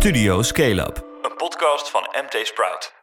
Studio 0.00 0.42
Scale 0.42 0.82
Up, 0.82 1.04
een 1.22 1.36
podcast 1.36 1.90
van 1.90 2.02
MT 2.02 2.46
Sprout. 2.46 2.99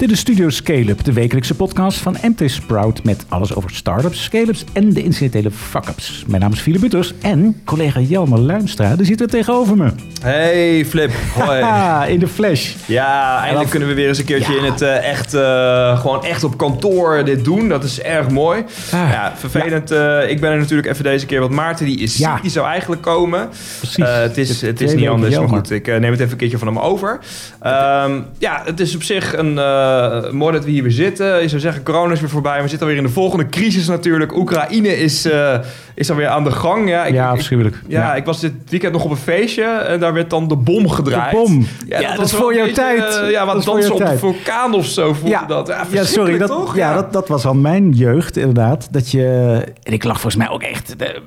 Dit 0.00 0.10
is 0.10 0.18
Studio 0.18 0.48
Scale-up, 0.48 1.04
de 1.04 1.12
wekelijkse 1.12 1.54
podcast 1.54 1.98
van 1.98 2.16
MT 2.22 2.50
Sprout 2.50 3.04
met 3.04 3.24
alles 3.28 3.54
over 3.54 3.70
startups, 3.70 4.22
scale-ups 4.22 4.64
en 4.72 4.92
de 4.92 5.02
incidentele 5.02 5.50
fuck-ups. 5.50 6.24
Mijn 6.26 6.40
naam 6.42 6.52
is 6.52 6.60
Philip 6.60 6.80
Butters 6.80 7.12
en 7.22 7.60
collega 7.64 8.00
Jelmer 8.00 8.38
Luimstra, 8.38 8.96
die 8.96 9.06
zit 9.06 9.20
er 9.20 9.28
tegenover 9.28 9.76
me. 9.76 9.90
Hey 10.22 10.84
Flip, 10.84 11.10
hoi. 11.34 11.64
In 12.12 12.18
de 12.18 12.26
flash. 12.28 12.74
Ja, 12.86 13.32
eindelijk 13.36 13.60
dan- 13.60 13.70
kunnen 13.70 13.88
we 13.88 13.94
weer 13.94 14.08
eens 14.08 14.18
een 14.18 14.24
keertje 14.24 14.52
Ja. 14.52 14.58
in 14.58 14.64
het 14.64 14.80
eh, 14.82 15.10
echt, 15.10 15.34
eh, 15.34 16.00
gewoon 16.00 16.24
echt 16.24 16.44
op 16.44 16.56
kantoor 16.56 17.24
dit 17.24 17.44
doen. 17.44 17.68
Dat 17.68 17.84
is 17.84 18.00
erg 18.00 18.28
mooi. 18.30 18.64
Ah. 18.92 19.10
ja, 19.12 19.32
vervelend. 19.36 19.90
eh, 19.90 20.30
ik 20.30 20.40
ben 20.40 20.50
er 20.50 20.58
natuurlijk 20.58 20.88
even 20.88 21.04
deze 21.04 21.26
keer, 21.26 21.40
want 21.40 21.52
Maarten 21.52 21.86
die 21.86 21.98
is 21.98 22.16
Ja. 22.16 22.38
die 22.42 22.50
zou 22.50 22.66
eigenlijk 22.66 23.02
komen. 23.02 23.48
Precies. 23.78 24.04
Het 24.06 24.38
is, 24.38 24.60
het 24.60 24.80
is 24.80 24.94
niet 24.94 25.08
anders, 25.08 25.36
maar 25.38 25.48
goed. 25.48 25.70
Ik 25.70 25.86
neem 25.86 26.10
het 26.10 26.20
even 26.20 26.30
een 26.32 26.36
keertje 26.38 26.58
van 26.58 26.66
hem 26.66 26.78
over. 26.78 27.18
Ehm, 27.60 28.20
ja, 28.38 28.62
het 28.64 28.80
is 28.80 28.94
op 28.94 29.02
zich 29.02 29.36
een 29.36 29.58
eh, 29.90 30.30
mooi 30.32 30.52
dat 30.52 30.64
we 30.64 30.70
hier 30.70 30.82
weer 30.82 30.92
zitten. 30.92 31.42
Je 31.42 31.48
zou 31.48 31.60
zeggen, 31.60 31.82
corona 31.82 32.12
is 32.12 32.20
weer 32.20 32.28
voorbij. 32.30 32.62
We 32.62 32.68
zitten 32.68 32.80
alweer 32.86 32.96
in 33.02 33.06
de 33.06 33.12
volgende 33.12 33.46
crisis 33.48 33.86
natuurlijk. 33.88 34.36
Oekraïne 34.36 34.98
is, 34.98 35.24
eh 35.24 35.58
is 35.94 36.10
alweer 36.10 36.28
aan 36.28 36.44
de 36.44 36.50
gang. 36.50 36.88
Ja, 36.88 37.04
ik, 37.04 37.14
ja, 37.14 37.26
ik- 37.30 37.36
afschuwelijk. 37.38 37.82
ja, 37.88 38.14
ik 38.14 38.24
was 38.24 38.40
dit 38.40 38.52
weekend 38.68 38.92
nog 38.92 39.04
op 39.04 39.10
een 39.10 39.16
feestje 39.16 39.64
en 39.64 40.00
daar 40.00 40.12
werd 40.12 40.30
dan 40.30 40.48
de 40.48 40.56
bom 40.56 40.88
gedraaid. 40.88 41.30
De 41.30 41.36
bom. 41.36 41.66
Ja, 41.88 42.00
dat 42.08 42.16
was 42.16 42.32
voor 42.32 42.54
jouw 42.54 42.64
beetje, 42.64 42.80
tijd. 42.80 43.18
eh, 43.20 43.30
ja, 43.30 43.46
wat 43.46 43.64
dansen 43.64 43.92
op 43.94 44.00
een 44.00 44.06
tijd. 44.06 44.18
vulkaan 44.18 44.74
of 44.74 44.86
zo 44.86 45.12
voelde 45.12 45.28
Ja, 45.30 45.44
dat. 45.44 45.66
Ja, 45.68 45.74
ja, 45.76 45.80
sorry. 45.84 45.96
verschrikkelijk, 45.98 46.38
Dat, 46.46 46.48
toch? 46.50 46.76
ja, 46.76 46.94
dat, 46.94 47.12
dat 47.12 47.28
was 47.28 47.46
al 47.46 47.54
mijn 47.54 47.90
jeugd, 47.92 48.36
inderdaad. 48.36 48.88
Dat 48.90 49.10
je, 49.10 49.24
en 49.82 49.92
ik 49.92 50.04
lag 50.04 50.20
volgens 50.20 50.36
mij 50.42 50.48
ook 50.50 50.62
echt 50.62 50.98
de, 50.98 51.20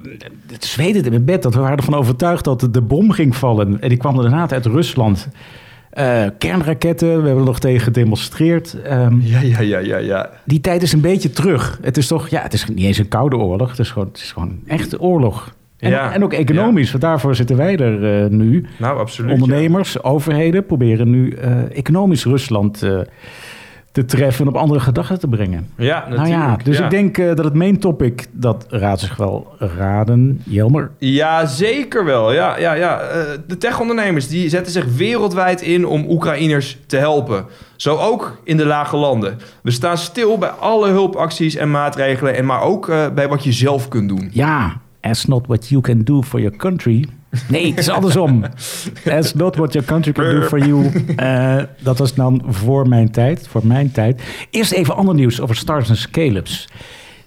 de, 0.47 0.57
te 0.57 0.67
zweten 0.67 1.03
in 1.03 1.09
mijn 1.11 1.25
bed. 1.25 1.43
Dat 1.43 1.53
we 1.53 1.59
waren 1.59 1.77
ervan 1.77 1.95
overtuigd 1.95 2.43
dat 2.43 2.67
de 2.71 2.81
bom 2.81 3.11
ging 3.11 3.35
vallen. 3.35 3.77
En 3.81 3.89
die 3.89 3.97
kwam 3.97 4.15
inderdaad 4.15 4.53
uit 4.53 4.65
Rusland. 4.65 5.27
Eh, 5.93 6.25
kernraketten, 6.37 7.07
we 7.07 7.13
hebben 7.13 7.37
er 7.37 7.43
nog 7.43 7.59
tegen 7.59 7.81
gedemonstreerd. 7.81 8.81
Ehm, 8.81 9.19
Ja, 9.21 9.41
ja, 9.41 9.59
ja, 9.59 9.77
ja, 9.79 9.97
ja. 9.97 10.29
die 10.43 10.61
tijd 10.61 10.81
is 10.81 10.93
een 10.93 11.01
beetje 11.01 11.29
terug. 11.29 11.79
Het 11.81 11.97
is 11.97 12.07
toch, 12.07 12.27
ja, 12.27 12.41
het 12.41 12.53
is 12.53 12.65
niet 12.67 12.85
eens 12.85 12.97
een 12.97 13.07
koude 13.07 13.35
oorlog. 13.35 13.69
Het 13.69 13.79
is 13.79 13.91
gewoon, 13.91 14.07
het 14.07 14.17
is 14.17 14.31
gewoon 14.31 14.59
echt 14.67 14.99
oorlog. 14.99 15.53
En, 15.77 15.89
Ja, 15.89 16.13
en 16.13 16.23
ook 16.23 16.33
economisch, 16.33 16.89
want 16.91 17.03
daarvoor 17.03 17.35
zitten 17.35 17.57
wij 17.57 17.77
er 17.77 18.23
eh, 18.23 18.29
nu. 18.29 18.65
Nou, 18.77 18.99
absoluut. 18.99 19.31
Ondernemers, 19.31 20.03
overheden 20.03 20.65
proberen 20.65 21.09
nu 21.09 21.31
eh, 21.31 21.77
economisch 21.77 22.25
Rusland 22.25 22.83
eh, 22.83 22.99
te 23.93 24.05
treffen 24.05 24.45
en 24.45 24.51
op 24.51 24.57
andere 24.57 24.79
gedachten 24.79 25.19
te 25.19 25.27
brengen. 25.27 25.69
Ja, 25.77 25.85
ja 25.85 25.99
nou 25.99 26.09
natuurlijk. 26.09 26.57
ja, 26.57 26.63
dus 26.63 26.77
ja. 26.77 26.83
ik 26.83 26.89
denk 26.89 27.17
eh, 27.17 27.25
dat 27.25 27.45
het 27.45 27.53
main 27.53 27.79
topic, 27.79 28.27
dat 28.31 28.65
raadt 28.69 28.99
zich 28.99 29.15
wel 29.15 29.55
raden. 29.57 30.41
Jelmer, 30.45 30.91
Ja, 30.97 31.45
zeker 31.45 32.05
wel. 32.05 32.33
Ja, 32.33 32.57
ja, 32.57 32.73
ja. 32.73 32.99
Eh, 32.99 33.21
de 33.47 33.57
tech-ondernemers 33.57 34.27
die 34.27 34.49
zetten 34.49 34.71
zich 34.71 34.85
wereldwijd 34.95 35.61
in 35.61 35.85
om 35.85 36.05
Oekraïners 36.09 36.77
te 36.87 36.97
helpen. 36.97 37.45
Zo 37.75 37.97
ook 37.97 38.37
in 38.43 38.57
de 38.57 38.65
lage 38.65 38.97
landen. 38.97 39.37
We 39.61 39.71
staan 39.71 39.97
stil 39.97 40.37
bij 40.37 40.49
alle 40.49 40.89
hulpacties 40.89 41.55
en 41.55 41.71
maatregelen, 41.71 42.35
en 42.35 42.45
maar 42.45 42.61
ook 42.61 42.89
eh, 42.89 43.05
bij 43.15 43.27
wat 43.27 43.43
je 43.43 43.51
zelf 43.51 43.87
kunt 43.87 44.09
doen. 44.09 44.29
ja, 44.31 44.81
as 45.01 45.25
not 45.25 45.47
what 45.47 45.67
you 45.67 45.81
can 45.81 46.03
do 46.03 46.21
for 46.21 46.39
your 46.39 46.57
country. 46.57 47.05
Nee, 47.49 47.69
het 47.69 47.77
is 47.77 47.89
andersom. 47.89 48.43
As 49.19 49.33
not 49.33 49.55
what 49.55 49.73
your 49.73 49.87
country 49.87 50.11
can 50.11 50.39
do 50.39 50.41
for 50.41 50.65
you. 50.65 50.91
Eh, 51.15 51.63
dat 51.79 51.97
was 51.97 52.13
dan 52.13 52.43
voor 52.47 52.87
mijn 52.87 53.11
tijd, 53.11 53.47
voor 53.47 53.67
mijn 53.67 53.91
tijd. 53.91 54.21
Eerst 54.49 54.71
even 54.71 54.95
ander 54.95 55.15
nieuws 55.15 55.41
over 55.41 55.55
startups 55.55 55.89
en 55.89 55.97
scale-ups. 55.97 56.69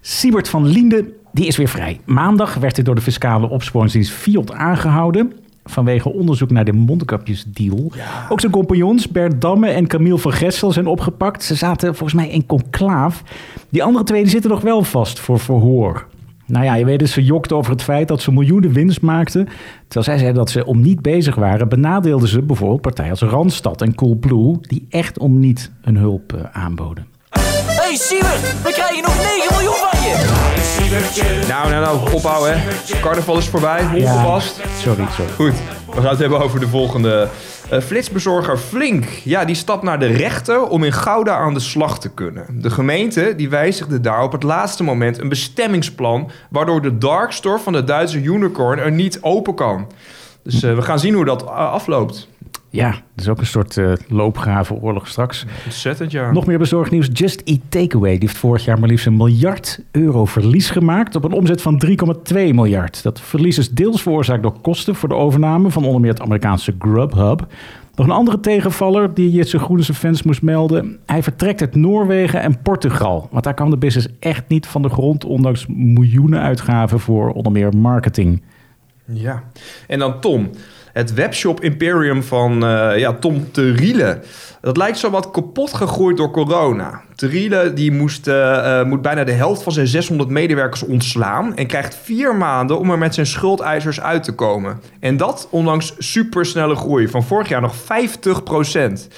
Siebert 0.00 0.48
van 0.48 0.66
Liende, 0.66 1.12
die 1.32 1.46
is 1.46 1.56
weer 1.56 1.68
vrij. 1.68 2.00
Maandag 2.04 2.54
werd 2.54 2.76
hij 2.76 2.84
door 2.84 2.94
de 2.94 3.00
fiscale 3.00 3.48
opsporingsdienst 3.48 4.10
Fiat 4.10 4.52
aangehouden... 4.52 5.32
vanwege 5.64 6.12
onderzoek 6.12 6.50
naar 6.50 6.64
de 6.64 6.72
mondkapjesdeal. 6.72 7.92
Ook 8.28 8.40
zijn 8.40 8.52
compagnons 8.52 9.08
Bert 9.08 9.40
Damme 9.40 9.68
en 9.68 9.86
Camille 9.86 10.18
van 10.18 10.32
Gessel 10.32 10.72
zijn 10.72 10.86
opgepakt. 10.86 11.44
Ze 11.44 11.54
zaten 11.54 11.94
volgens 11.94 12.14
mij 12.20 12.28
in 12.28 12.46
conclaaf. 12.46 13.22
Die 13.68 13.82
andere 13.82 14.04
twee 14.04 14.22
die 14.22 14.30
zitten 14.30 14.50
nog 14.50 14.60
wel 14.60 14.82
vast 14.82 15.18
voor 15.18 15.38
verhoor. 15.38 16.06
Nou 16.46 16.64
ja, 16.64 16.74
je 16.74 16.84
weet 16.84 16.98
dus, 16.98 17.12
ze 17.12 17.24
jokt 17.24 17.52
over 17.52 17.72
het 17.72 17.82
feit 17.82 18.08
dat 18.08 18.20
ze 18.20 18.32
miljoenen 18.32 18.72
winst 18.72 19.00
maakten. 19.02 19.44
Terwijl 19.88 20.04
zij 20.04 20.18
zeiden 20.18 20.34
dat 20.34 20.50
ze 20.50 20.64
om 20.64 20.80
niet 20.80 21.02
bezig 21.02 21.34
waren, 21.34 21.68
benadeelden 21.68 22.28
ze 22.28 22.42
bijvoorbeeld 22.42 22.80
partijen 22.80 23.10
als 23.10 23.20
Randstad 23.20 23.82
en 23.82 23.94
Coolblue... 23.94 24.58
die 24.60 24.86
echt 24.88 25.18
om 25.18 25.38
niet 25.38 25.72
hun 25.80 25.96
hulp 25.96 26.32
eh, 26.32 26.40
aanboden. 26.52 27.15
Hey 27.86 27.96
Siebert, 27.96 28.62
we 28.62 28.72
krijgen 28.72 29.02
nog 29.02 29.16
9 29.16 29.54
miljoen 29.54 29.74
van 29.74 30.02
je. 30.02 31.44
Nou, 31.48 31.70
nou, 31.70 31.84
nou, 31.84 32.12
ophouden 32.12 32.60
hè. 32.60 33.00
Carnaval 33.00 33.38
is 33.38 33.48
voorbij, 33.48 33.84
ongepast. 33.94 34.60
sorry, 34.78 35.06
sorry. 35.10 35.32
Goed, 35.32 35.54
we 35.94 36.00
gaan 36.00 36.10
het 36.10 36.18
hebben 36.18 36.40
over 36.40 36.60
de 36.60 36.68
volgende. 36.68 37.28
Eh, 37.70 37.80
flitsbezorger 37.80 38.58
Flink, 38.58 39.04
ja, 39.04 39.44
die 39.44 39.54
stapt 39.54 39.82
naar 39.82 39.98
de 39.98 40.06
rechter 40.06 40.62
om 40.62 40.84
in 40.84 40.92
Gouda 40.92 41.36
aan 41.36 41.54
de 41.54 41.60
slag 41.60 41.98
te 42.00 42.08
kunnen. 42.08 42.46
De 42.50 42.70
gemeente 42.70 43.34
die 43.36 43.48
wijzigde 43.48 44.00
daar 44.00 44.22
op 44.22 44.32
het 44.32 44.42
laatste 44.42 44.82
moment 44.82 45.20
een 45.20 45.28
bestemmingsplan... 45.28 46.30
waardoor 46.50 46.82
de 46.82 46.98
darkstore 46.98 47.58
van 47.58 47.72
de 47.72 47.84
Duitse 47.84 48.22
unicorn 48.22 48.78
er 48.78 48.92
niet 48.92 49.18
open 49.22 49.54
kan. 49.54 49.86
Dus 50.42 50.62
eh, 50.62 50.74
we 50.74 50.82
gaan 50.82 50.98
zien 50.98 51.14
hoe 51.14 51.24
dat 51.24 51.42
eh, 51.42 51.48
afloopt. 51.48 52.28
Ja, 52.76 52.90
dat 52.90 53.00
is 53.24 53.28
ook 53.28 53.38
een 53.38 53.46
soort 53.46 53.76
eh 53.76 53.92
loopgraven 54.08 54.80
oorlog 54.80 55.08
straks. 55.08 55.44
Ontzettend, 55.64 56.10
ja. 56.10 56.32
Nog 56.32 56.46
meer 56.46 56.58
bezorgnieuws. 56.58 57.08
Just 57.12 57.40
Eat 57.44 57.60
Takeaway 57.68 58.10
die 58.10 58.28
heeft 58.28 58.38
vorig 58.38 58.64
jaar 58.64 58.78
maar 58.78 58.88
liefst 58.88 59.06
een 59.06 59.16
miljard 59.16 59.80
euro 59.90 60.24
verlies 60.24 60.70
gemaakt... 60.70 61.14
op 61.14 61.24
een 61.24 61.32
omzet 61.32 61.62
van 61.62 61.82
3,2 61.86 61.94
miljard. 62.34 63.02
Dat 63.02 63.20
verlies 63.20 63.58
is 63.58 63.70
deels 63.70 64.02
veroorzaakt 64.02 64.42
door 64.42 64.60
kosten 64.60 64.94
voor 64.94 65.08
de 65.08 65.14
overname... 65.14 65.70
van 65.70 65.84
onder 65.84 66.00
meer 66.00 66.10
het 66.10 66.22
Amerikaanse 66.22 66.74
Grubhub... 66.78 67.46
Nog 67.96 68.06
een 68.06 68.12
andere 68.12 68.40
tegenvaller 68.40 69.14
die 69.14 69.30
Jitse 69.30 69.58
Groene 69.58 69.82
zijn 69.82 69.96
fans 69.96 70.22
moest 70.22 70.42
melden. 70.42 70.98
Hij 71.06 71.22
vertrekt 71.22 71.60
uit 71.60 71.74
Noorwegen 71.74 72.40
en 72.40 72.62
Portugal. 72.62 73.28
Want 73.30 73.44
daar 73.44 73.54
kwam 73.54 73.70
de 73.70 73.76
business 73.76 74.08
echt 74.20 74.48
niet 74.48 74.66
van 74.66 74.82
de 74.82 74.88
grond... 74.88 75.24
ondanks 75.24 75.66
miljoenen 75.68 76.40
uitgaven 76.40 77.00
voor 77.00 77.30
onder 77.30 77.52
meer 77.52 77.76
marketing. 77.76 78.42
Ja. 79.04 79.42
En 79.86 79.98
dan 79.98 80.20
Tom. 80.20 80.50
Het 80.96 81.14
webshop 81.14 81.60
imperium 81.60 82.22
van 82.22 82.66
eh, 82.66 82.98
ja, 82.98 83.12
Tom 83.12 83.50
Teriele. 83.50 84.20
Dat 84.60 84.76
lijkt 84.76 84.98
zo 84.98 85.10
wat 85.10 85.30
kapot 85.30 85.74
gegroeid 85.74 86.16
door 86.16 86.30
corona. 86.30 87.00
Teriele 87.14 87.72
die 87.72 87.92
moest, 87.92 88.26
eh, 88.26 88.80
eh, 88.80 88.86
moet 88.86 89.02
bijna 89.02 89.24
de 89.24 89.32
helft 89.32 89.62
van 89.62 89.72
zijn 89.72 89.86
600 89.86 90.30
medewerkers 90.30 90.82
ontslaan... 90.82 91.56
en 91.56 91.66
krijgt 91.66 91.98
vier 92.02 92.34
maanden 92.34 92.78
om 92.78 92.90
er 92.90 92.98
met 92.98 93.14
zijn 93.14 93.26
schuldeisers 93.26 94.00
uit 94.00 94.22
te 94.22 94.32
komen. 94.32 94.80
En 95.00 95.16
dat 95.16 95.48
ondanks 95.50 95.94
supersnelle 95.98 96.74
groei 96.74 97.08
van 97.08 97.24
vorig 97.24 97.48
jaar 97.48 97.60
nog 97.60 97.74
50% 97.74 99.08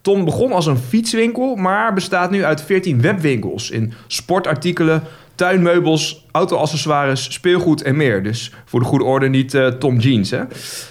Tom 0.00 0.24
begon 0.24 0.52
als 0.52 0.66
een 0.66 0.78
fietswinkel, 0.88 1.54
maar 1.54 1.94
bestaat 1.94 2.30
nu 2.30 2.44
uit 2.44 2.62
14 2.62 3.00
webwinkels... 3.00 3.70
in 3.70 3.92
sportartikelen, 4.06 5.02
tuinmeubels, 5.34 6.26
autoaccessoires, 6.38 7.32
speelgoed 7.32 7.82
en 7.82 7.96
meer. 7.96 8.22
Dus 8.22 8.52
voor 8.64 8.80
de 8.80 8.86
goede 8.86 9.04
orde 9.04 9.28
niet 9.28 9.54
eh, 9.54 9.66
Tom 9.66 9.98
Jeans. 9.98 10.30
Hè? 10.30 10.40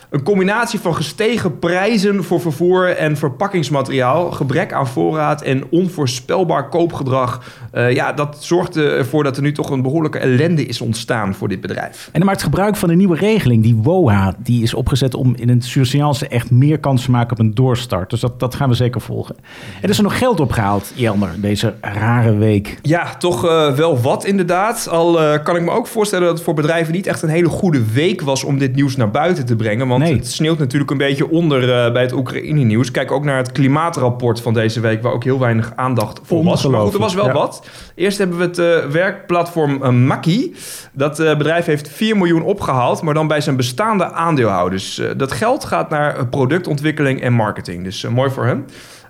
Een 0.10 0.24
combinatie 0.24 0.80
van 0.80 0.96
gestegen 0.96 1.60
prijzen 1.60 2.24
voor 2.24 2.42
vervoer 2.42 2.96
en 2.96 3.18
verpakkingsmateriaal, 3.18 4.32
gebrek 4.32 4.74
aan 4.74 4.88
voorraad 4.88 5.42
en 5.42 5.64
onvoorspelbaar 5.70 6.70
koopgedrag. 6.70 7.42
eh, 7.72 7.94
ja, 7.94 8.14
dat 8.14 8.38
zorgde 8.40 8.90
ervoor 8.90 9.24
dat 9.24 9.36
er 9.36 9.42
nu 9.42 9.52
toch 9.52 9.70
een 9.70 9.82
behoorlijke 9.82 10.18
ellende 10.18 10.66
is 10.66 10.82
ontstaan 10.82 11.36
voor 11.36 11.48
dit 11.48 11.62
bedrijf. 11.62 12.06
En 12.06 12.20
hij 12.20 12.24
maakt 12.24 12.44
gebruik 12.44 12.76
van 12.76 12.90
een 12.90 12.98
nieuwe 12.98 13.16
regeling, 13.16 13.64
die 13.64 13.76
WOHA. 13.76 14.36
Die 14.38 14.64
is 14.64 14.74
opgezet 14.74 15.14
om 15.14 15.36
in 15.36 15.50
het 15.50 15.66
surseance 15.66 16.28
echt 16.28 16.52
meer 16.52 16.80
kans 16.80 17.04
te 17.04 17.12
maken 17.12 17.32
op 17.32 17.40
een 17.40 17.56
doorstart. 17.56 18.10
Dus 18.10 18.20
dat, 18.20 18.40
dat 18.40 18.56
gaan 18.56 18.70
we 18.70 18.76
zeker 18.76 19.02
volgen. 19.02 19.36
Er 19.82 19.90
is 19.90 19.98
er 19.98 20.04
nog 20.04 20.18
geld 20.18 20.40
opgehaald, 20.40 20.92
Jelmer, 20.96 21.36
deze 21.42 21.74
rare 21.82 22.36
week. 22.36 22.80
Ja, 22.82 23.16
toch 23.16 23.46
eh, 23.46 23.74
wel 23.74 24.02
wat 24.02 24.26
inderdaad. 24.26 24.88
Al 24.90 25.37
kan 25.44 25.56
ik 25.56 25.62
me 25.62 25.72
ook 25.72 25.88
voorstellen 25.88 26.26
dat 26.26 26.36
het 26.36 26.44
voor 26.44 26.54
bedrijven 26.54 26.94
niet 26.94 27.08
echt 27.08 27.22
een 27.22 27.30
hele 27.30 27.50
goede 27.50 27.82
week 27.94 28.22
was 28.22 28.44
om 28.44 28.58
dit 28.58 28.76
nieuws 28.76 28.96
naar 28.96 29.12
buiten 29.12 29.46
te 29.46 29.56
brengen. 29.56 29.88
Want 29.88 30.04
Nee. 30.04 30.14
het 30.16 30.28
sneeuwt 30.32 30.58
natuurlijk 30.60 30.92
een 30.92 30.98
beetje 30.98 31.30
onder 31.30 31.86
eh, 31.86 31.92
bij 31.94 32.02
het 32.02 32.14
Oekraïne-nieuws. 32.14 32.92
Kijk 32.92 33.12
ook 33.12 33.24
naar 33.24 33.38
het 33.38 33.52
klimaatrapport 33.52 34.42
van 34.42 34.54
deze 34.54 34.80
week, 34.80 35.02
waar 35.02 35.12
ook 35.14 35.24
heel 35.24 35.40
weinig 35.40 35.72
aandacht 35.76 36.20
voor 36.24 36.44
was. 36.44 36.68
Maar 36.68 36.82
goed, 36.82 36.94
er 36.94 37.00
was 37.00 37.14
wel 37.14 37.32
wat. 37.32 37.68
Eerst 37.96 38.18
hebben 38.18 38.38
we 38.38 38.44
het 38.44 38.58
eh, 38.58 38.86
werkplatform 38.92 40.06
Makkie. 40.06 40.56
Dat 40.94 41.20
eh, 41.20 41.38
bedrijf 41.38 41.66
heeft 41.66 41.90
4 41.90 42.18
miljoen 42.18 42.42
opgehaald, 42.44 43.02
maar 43.02 43.14
dan 43.14 43.28
bij 43.28 43.42
zijn 43.42 43.56
bestaande 43.56 44.12
aandeelhouders. 44.12 45.00
Eh, 45.00 45.10
dat 45.18 45.32
geld 45.32 45.66
gaat 45.66 45.90
naar 45.90 46.16
eh, 46.18 46.24
productontwikkeling 46.30 47.22
en 47.22 47.34
marketing. 47.34 47.84
Dus 47.84 48.04
eh, 48.04 48.12
mooi 48.12 48.30
voor 48.30 48.46
hem. 48.46 48.66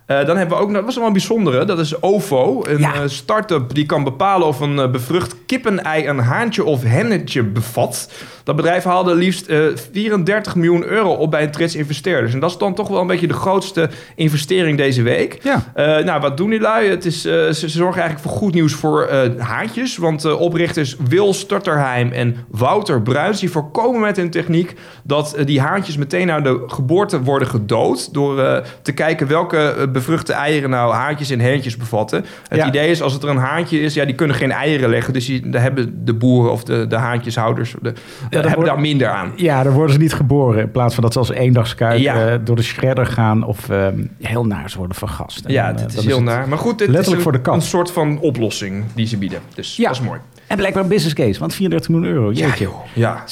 Eh, 0.08 0.26
dan 0.26 0.38
hebben 0.38 0.58
we 0.58 0.64
ook, 0.64 0.68
nog- 0.70 0.76
dat 0.78 0.86
was 0.86 0.96
wel 0.96 1.06
een 1.06 1.12
bijzondere, 1.12 1.66
dat 1.66 1.80
is 1.80 2.02
OVO. 2.02 2.64
Een 2.68 2.78
Ja. 2.80 2.94
eh, 2.94 3.02
start-up 3.06 3.74
die 3.74 3.86
kan 3.86 4.04
bepalen 4.04 4.48
of 4.48 4.60
een 4.60 4.80
eh, 4.80 4.90
bevrucht 4.92 5.36
kippenei 5.46 6.08
een 6.08 6.20
haantje 6.20 6.64
of 6.66 6.84
hennetje 6.84 7.44
bevat. 7.44 8.12
Dat 8.44 8.56
bedrijf 8.56 8.84
haalde 8.84 9.16
liefst 9.16 9.48
eh, 9.48 9.60
34 9.92 10.56
miljoen 10.56 10.84
euro 10.86 11.10
op 11.14 11.32
bij 11.32 11.44
een 11.44 11.52
trits 11.52 11.76
investeerders. 11.76 12.34
En 12.34 12.40
dat 12.40 12.50
is 12.50 12.58
dan 12.58 12.74
toch 12.74 12.88
wel 12.88 13.02
een 13.02 13.08
beetje 13.08 13.28
de 13.28 13.34
grootste 13.34 13.90
investering 14.16 14.78
deze 14.78 15.02
week. 15.02 15.40
Ja. 15.44 15.64
Nou, 16.04 16.22
wat 16.22 16.38
doen 16.38 16.50
die 16.50 16.60
lui? 16.60 16.90
Het 16.90 17.06
is, 17.06 17.22
ze, 17.22 17.50
ze 17.54 17.70
zorgen 17.70 18.02
eigenlijk 18.02 18.30
voor 18.30 18.38
goed 18.42 18.54
nieuws 18.54 18.74
voor 18.74 19.10
haantjes. 19.38 19.98
Want 19.98 20.36
oprichters 20.36 20.96
Wil 21.08 21.34
Stutterheim 21.34 22.12
en 22.12 22.36
Wouter 22.50 23.02
Bruins... 23.02 23.40
die 23.40 23.52
voorkomen 23.52 24.02
met 24.02 24.18
hun 24.18 24.30
techniek 24.30 24.74
dat 25.04 25.36
die 25.46 25.62
haantjes 25.62 25.98
meteen 25.98 26.28
na 26.28 26.42
de 26.42 26.64
geboorte 26.68 27.22
worden 27.24 27.48
gedood... 27.48 28.14
door 28.14 28.64
te 28.82 28.92
kijken 28.92 29.28
welke 29.28 29.90
bevruchte 29.98 30.34
eieren 30.34 30.70
nou 30.70 30.94
haantjes 30.94 31.30
en 31.30 31.40
hentjes 31.40 31.78
bevatten. 31.78 32.26
Het 32.48 32.60
Ja. 32.60 32.68
idee 32.68 32.90
is, 32.90 33.02
als 33.02 33.14
het 33.14 33.24
er 33.24 33.30
een 33.30 33.38
haantje 33.38 33.80
is, 33.82 33.94
ja, 33.94 34.06
die 34.06 34.16
kunnen 34.16 34.36
geen 34.36 34.52
eieren 34.52 34.90
leggen. 34.90 35.14
Dus 35.14 35.26
die, 35.26 35.50
daar 35.50 35.62
hebben 35.62 36.06
de 36.06 36.14
boeren 36.14 36.52
of 36.52 36.64
de, 36.64 36.88
de 36.88 36.96
haantjeshouders 36.96 37.76
de, 37.82 37.94
hebben 38.30 38.52
wordt- 38.54 38.70
daar 38.70 38.80
minder 38.80 39.08
aan. 39.10 39.32
Ja, 39.36 39.64
dan 39.64 39.74
worden 39.74 39.94
ze 39.94 40.00
niet 40.02 40.14
geboren. 40.14 40.62
In 40.62 40.72
plaats 40.72 40.94
van 40.94 41.04
dat 41.04 41.14
ze 41.14 41.20
als 41.20 41.30
eendagskuip 41.32 42.00
Ja. 42.00 42.28
eh, 42.28 42.36
door 42.44 42.56
de 42.56 42.64
shredder 42.64 43.06
gaan 43.06 43.44
of 43.44 43.70
ehm, 43.70 44.04
heel 44.22 44.46
naar 44.46 44.70
ze 44.70 44.78
worden 44.78 44.96
vergast. 44.98 45.46
En 45.46 45.52
Ja, 45.54 45.68
dan, 45.68 45.76
eh, 45.82 45.88
dit 45.88 45.98
is 45.98 46.06
heel 46.06 46.24
naar. 46.24 46.48
Maar 46.48 46.58
goed, 46.58 46.78
dit 46.78 46.88
letterlijk 46.88 47.08
is 47.08 47.14
een, 47.18 47.22
voor 47.22 47.32
de 47.32 47.42
kat. 47.42 47.56
een 47.56 47.62
soort 47.62 47.92
van 47.92 48.20
oplossing 48.20 48.84
die 48.96 49.08
ze 49.08 49.18
bieden. 49.18 49.40
Dus 49.56 49.76
Ja. 49.76 49.88
dat 49.88 49.98
is 50.00 50.02
mooi. 50.06 50.20
En 50.48 50.58
blijkbaar 50.58 50.84
een 50.84 50.90
business 50.90 51.16
case, 51.16 51.40
want 51.40 51.54
34 51.54 51.90
miljoen 51.90 52.10
euro. 52.10 52.32
Jeetje. 52.32 52.70
Ja. 52.94 53.24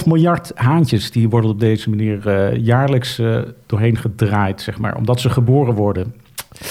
6,5 0.00 0.06
miljard 0.06 0.52
haantjes 0.54 1.10
die 1.10 1.28
worden 1.28 1.50
op 1.50 1.60
deze 1.60 1.90
manier 1.90 2.28
eh, 2.28 2.56
jaarlijks 2.64 3.18
eh, 3.18 3.38
doorheen 3.66 3.96
gedraaid, 3.96 4.60
zeg 4.60 4.78
maar, 4.78 4.96
omdat 4.96 5.20
ze 5.20 5.30
geboren 5.30 5.74
worden. 5.74 6.14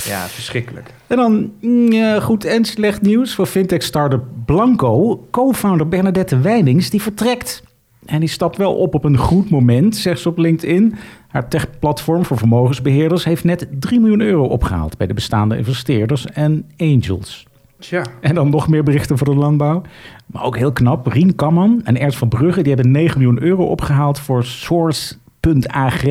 ja, 0.07 0.27
verschrikkelijk. 0.27 0.89
En 1.07 1.17
dan 1.17 1.51
mm, 1.61 1.91
ja, 1.91 2.19
goed 2.19 2.45
en 2.45 2.65
slecht 2.65 3.01
nieuws 3.01 3.35
voor 3.35 3.45
fintech 3.45 3.83
startup 3.83 4.23
Blanco. 4.45 5.25
Co-founder 5.31 5.87
Bernadette 5.87 6.39
Wijnings 6.39 6.89
die 6.89 7.01
vertrekt. 7.01 7.63
En 8.05 8.19
die 8.19 8.29
stapt 8.29 8.57
wel 8.57 8.75
op 8.75 8.93
op 8.95 9.03
een 9.03 9.17
goed 9.17 9.49
moment, 9.49 9.95
zegt 9.95 10.19
ze 10.19 10.29
op 10.29 10.37
LinkedIn. 10.37 10.95
Haar 11.27 11.49
techplatform 11.49 12.25
voor 12.25 12.37
vermogensbeheerders 12.37 13.23
heeft 13.23 13.43
net 13.43 13.67
3 13.79 13.99
miljoen 13.99 14.21
euro 14.21 14.43
opgehaald 14.43 14.97
bij 14.97 15.07
de 15.07 15.13
bestaande 15.13 15.57
investeerders 15.57 16.25
en 16.25 16.65
angels. 16.77 17.45
Tja. 17.87 18.05
En 18.21 18.35
dan 18.35 18.49
nog 18.49 18.67
meer 18.67 18.83
berichten 18.83 19.17
voor 19.17 19.27
de 19.27 19.35
landbouw. 19.35 19.81
Maar 20.25 20.43
ook 20.43 20.57
heel 20.57 20.71
knap. 20.71 21.07
Rien 21.07 21.35
Kamman 21.35 21.81
en 21.83 21.99
Ernst 21.99 22.17
van 22.17 22.27
Brugge 22.27 22.61
die 22.61 22.73
hebben 22.73 22.91
9 22.91 23.19
miljoen 23.19 23.41
euro 23.41 23.65
opgehaald 23.65 24.19
voor 24.19 24.43
Source.ag. 24.43 26.03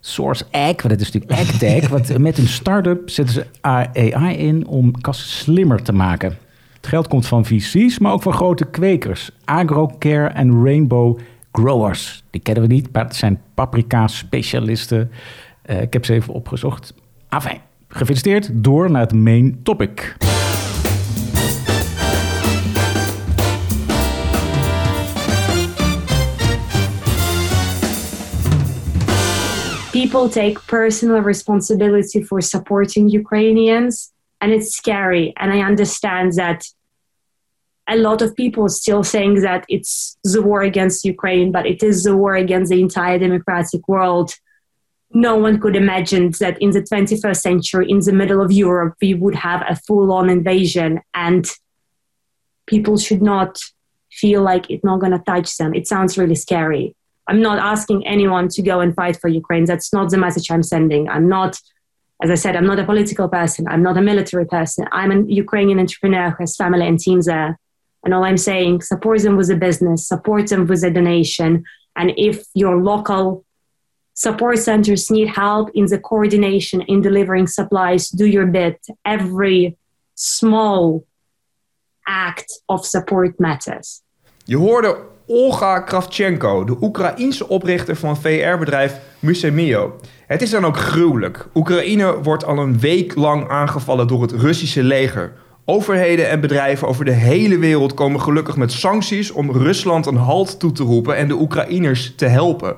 Source 0.00 0.44
Ag, 0.50 0.82
want 0.82 0.88
dat 0.88 1.00
is 1.00 1.12
natuurlijk 1.12 1.40
AgTech. 1.40 1.88
want 1.94 2.18
met 2.18 2.38
een 2.38 2.48
start-up 2.48 3.10
zetten 3.10 3.34
ze 3.34 3.46
AI 3.60 4.36
in 4.36 4.66
om 4.66 5.00
kassen 5.00 5.28
slimmer 5.28 5.82
te 5.82 5.92
maken. 5.92 6.36
Het 6.76 6.86
geld 6.86 7.08
komt 7.08 7.26
van 7.26 7.44
VC's, 7.44 7.98
maar 7.98 8.12
ook 8.12 8.22
van 8.22 8.32
grote 8.32 8.64
kwekers. 8.64 9.30
Agrocare 9.44 10.26
en 10.26 10.64
Rainbow 10.64 11.18
Growers. 11.52 12.24
Die 12.30 12.40
kennen 12.40 12.68
we 12.68 12.74
niet, 12.74 12.92
maar 12.92 13.04
het 13.04 13.16
zijn 13.16 13.40
paprika-specialisten. 13.54 15.10
Eh, 15.62 15.80
ik 15.80 15.92
heb 15.92 16.04
ze 16.04 16.12
even 16.14 16.34
opgezocht. 16.34 16.94
Afijn, 17.28 17.60
gefeliciteerd. 17.88 18.50
Door 18.52 18.90
naar 18.90 19.00
het 19.00 19.12
main 19.12 19.60
topic. 19.62 20.16
People 30.04 30.28
take 30.28 30.58
personal 30.66 31.20
responsibility 31.22 32.22
for 32.22 32.38
supporting 32.42 33.08
Ukrainians, 33.08 34.12
and 34.42 34.52
it's 34.52 34.76
scary. 34.76 35.32
And 35.38 35.50
I 35.50 35.60
understand 35.60 36.34
that 36.34 36.60
a 37.88 37.96
lot 37.96 38.20
of 38.20 38.36
people 38.36 38.68
still 38.68 39.02
saying 39.02 39.36
that 39.40 39.64
it's 39.66 40.18
the 40.22 40.42
war 40.42 40.60
against 40.60 41.06
Ukraine, 41.06 41.50
but 41.52 41.64
it 41.64 41.82
is 41.82 42.02
the 42.02 42.14
war 42.14 42.34
against 42.36 42.68
the 42.70 42.82
entire 42.82 43.18
democratic 43.18 43.88
world. 43.88 44.34
No 45.14 45.36
one 45.36 45.58
could 45.58 45.74
imagine 45.74 46.32
that 46.38 46.60
in 46.60 46.70
the 46.72 46.82
21st 46.82 47.40
century, 47.48 47.90
in 47.90 48.00
the 48.00 48.12
middle 48.12 48.42
of 48.42 48.52
Europe, 48.52 48.96
we 49.00 49.14
would 49.14 49.36
have 49.36 49.62
a 49.66 49.76
full 49.86 50.12
on 50.12 50.28
invasion, 50.28 51.00
and 51.14 51.50
people 52.66 52.98
should 52.98 53.22
not 53.22 53.58
feel 54.12 54.42
like 54.42 54.68
it's 54.68 54.84
not 54.84 55.00
going 55.00 55.16
to 55.16 55.24
touch 55.32 55.56
them. 55.56 55.72
It 55.72 55.86
sounds 55.88 56.18
really 56.18 56.34
scary. 56.34 56.94
I'm 57.28 57.40
not 57.40 57.58
asking 57.58 58.06
anyone 58.06 58.48
to 58.48 58.62
go 58.62 58.80
and 58.80 58.94
fight 58.94 59.18
for 59.20 59.28
Ukraine. 59.28 59.64
That's 59.64 59.92
not 59.92 60.10
the 60.10 60.18
message 60.18 60.50
I'm 60.50 60.62
sending. 60.62 61.08
I'm 61.08 61.28
not, 61.28 61.58
as 62.22 62.30
I 62.30 62.34
said, 62.34 62.54
I'm 62.56 62.66
not 62.66 62.78
a 62.78 62.84
political 62.84 63.28
person. 63.28 63.66
I'm 63.68 63.82
not 63.82 63.96
a 63.96 64.02
military 64.02 64.46
person. 64.46 64.86
I'm 64.92 65.10
a 65.10 65.24
Ukrainian 65.26 65.78
entrepreneur 65.78 66.30
who 66.30 66.42
has 66.42 66.56
family 66.56 66.86
and 66.86 66.98
teams 66.98 67.26
there. 67.26 67.58
And 68.04 68.12
all 68.12 68.24
I'm 68.24 68.36
saying, 68.36 68.82
support 68.82 69.22
them 69.22 69.36
with 69.36 69.48
a 69.50 69.56
business, 69.56 70.06
support 70.06 70.48
them 70.48 70.66
with 70.66 70.84
a 70.84 70.90
donation. 70.90 71.64
And 71.96 72.12
if 72.16 72.44
your 72.54 72.76
local 72.76 73.46
support 74.12 74.58
centers 74.58 75.10
need 75.10 75.28
help 75.28 75.70
in 75.74 75.86
the 75.86 75.98
coordination 75.98 76.82
in 76.82 77.00
delivering 77.00 77.46
supplies, 77.46 78.10
do 78.10 78.26
your 78.26 78.46
bit. 78.46 78.78
Every 79.04 79.78
small 80.14 81.06
act 82.06 82.52
of 82.68 82.84
support 82.84 83.40
matters. 83.40 84.02
Je 84.46 84.56
hoorde 84.56 85.13
Olga 85.26 85.80
Kravchenko, 85.80 86.64
de 86.64 86.76
Oekraïense 86.80 87.48
oprichter 87.48 87.96
van 87.96 88.16
VR-bedrijf 88.16 89.00
Musemio. 89.18 90.00
Het 90.26 90.42
is 90.42 90.50
dan 90.50 90.64
ook 90.64 90.76
gruwelijk. 90.76 91.48
Oekraïne 91.54 92.22
wordt 92.22 92.44
al 92.44 92.58
een 92.58 92.78
week 92.78 93.14
lang 93.14 93.48
aangevallen 93.48 94.06
door 94.06 94.22
het 94.22 94.32
Russische 94.32 94.82
leger. 94.82 95.32
Overheden 95.64 96.28
en 96.28 96.40
bedrijven 96.40 96.88
over 96.88 97.04
de 97.04 97.12
hele 97.12 97.58
wereld 97.58 97.94
komen 97.94 98.20
gelukkig 98.20 98.56
met 98.56 98.72
sancties 98.72 99.30
om 99.30 99.52
Rusland 99.52 100.06
een 100.06 100.16
halt 100.16 100.58
toe 100.58 100.72
te 100.72 100.82
roepen 100.82 101.16
en 101.16 101.28
de 101.28 101.40
Oekraïners 101.40 102.12
te 102.16 102.26
helpen. 102.26 102.76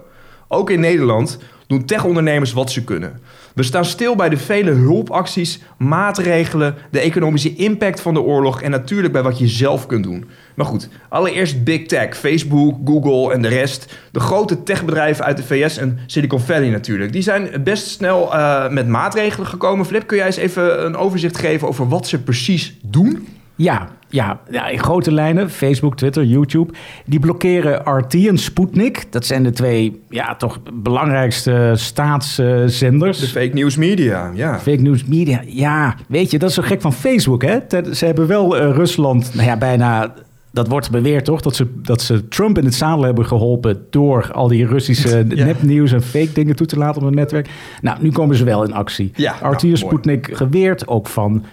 Ook 0.49 0.71
in 0.71 0.81
Nederland 0.81 1.39
doen 1.67 1.85
techondernemers 1.85 2.53
wat 2.53 2.71
ze 2.71 2.85
kunnen. 2.85 3.21
We 3.57 3.63
staan 3.63 3.85
stil 3.85 4.17
bij 4.17 4.29
de 4.29 4.37
vele 4.37 4.71
hulpacties, 4.71 5.61
maatregelen, 5.79 6.75
de 6.91 7.01
economische 7.01 7.55
impact 7.55 8.01
van 8.01 8.15
de 8.15 8.21
oorlog 8.21 8.63
en 8.63 8.71
natuurlijk 8.71 9.13
bij 9.13 9.23
wat 9.23 9.39
je 9.39 9.49
zelf 9.49 9.87
kunt 9.87 10.05
doen. 10.05 10.25
Maar 10.55 10.67
goed, 10.67 10.89
allereerst 11.09 11.65
Big 11.65 11.87
Tech, 11.87 12.17
Facebook, 12.17 12.79
Google 12.85 13.33
en 13.33 13.43
de 13.43 13.49
rest. 13.49 13.97
De 14.13 14.21
grote 14.21 14.63
techbedrijven 14.63 15.25
uit 15.25 15.37
de 15.37 15.43
VS 15.43 15.77
en 15.77 15.99
Silicon 16.07 16.41
Valley 16.41 16.71
natuurlijk. 16.71 17.13
Die 17.13 17.23
zijn 17.23 17.63
best 17.65 17.87
snel 17.87 18.35
eh, 18.35 18.69
met 18.69 18.89
maatregelen 18.89 19.47
gekomen. 19.47 19.87
Flip, 19.87 20.07
kun 20.07 20.17
jij 20.17 20.27
eens 20.27 20.37
even 20.37 20.85
een 20.85 20.97
overzicht 20.97 21.39
geven 21.39 21.69
over 21.69 21.89
wat 21.89 22.07
ze 22.07 22.23
precies 22.23 22.77
doen? 22.83 23.29
Ja, 23.55 23.89
ja, 24.17 24.41
ja, 24.51 24.69
in 24.69 24.79
grote 24.79 25.13
lijnen. 25.13 25.51
Facebook, 25.51 25.97
Twitter, 25.97 26.25
YouTube. 26.25 26.73
Die 27.05 27.21
blokkeren 27.21 27.99
RT 27.99 28.15
en 28.15 28.39
Sputnik. 28.39 29.13
Dat 29.13 29.27
zijn 29.27 29.43
de 29.43 29.51
twee 29.51 30.01
ja, 30.11 30.37
toch 30.37 30.59
belangrijkste 30.73 31.73
staatszenders. 31.75 33.19
De 33.19 33.27
fake 33.27 33.55
news 33.55 33.77
media, 33.77 34.31
ja. 34.35 34.59
Fake 34.59 34.83
news 34.83 35.05
media. 35.05 35.41
Ja, 35.47 35.95
weet 36.09 36.31
je, 36.31 36.39
dat 36.39 36.49
is 36.49 36.55
zo 36.55 36.63
gek 36.63 36.81
van 36.81 36.93
Facebook, 36.93 37.43
hè? 37.43 37.59
Ze 37.93 38.05
hebben 38.07 38.27
wel 38.27 38.57
eh, 38.57 38.71
Rusland, 38.71 39.35
nou 39.35 39.47
ja, 39.47 39.57
bijna... 39.57 40.15
Dat 40.53 40.69
wordt 40.69 40.91
beweerd 40.91 41.25
toch, 41.25 41.41
dat 41.41 41.57
ze, 41.57 41.67
dat 41.83 42.03
ze 42.03 42.29
Trump 42.29 42.59
in 42.59 42.65
het 42.65 42.75
zadel 42.75 43.03
hebben 43.03 43.27
geholpen... 43.27 43.87
door 43.91 44.31
al 44.33 44.49
die 44.49 44.67
Russische 44.67 45.25
Ja. 45.29 45.45
nepnieuws 45.45 45.93
en 45.93 46.03
fake 46.03 46.33
dingen 46.33 46.57
toe 46.57 46.67
te 46.67 46.79
laten 46.79 47.01
op 47.01 47.07
het 47.07 47.17
netwerk. 47.17 47.49
Nou, 47.81 47.99
nu 48.01 48.11
komen 48.11 48.37
ze 48.37 48.45
wel 48.45 48.65
in 48.65 48.73
actie. 48.73 49.11
Ja, 49.15 49.33
RT 49.43 49.63
nou. 49.63 49.77
Sputnik 49.77 50.31
geweerd, 50.33 50.89
ook 50.89 51.07
van 51.07 51.45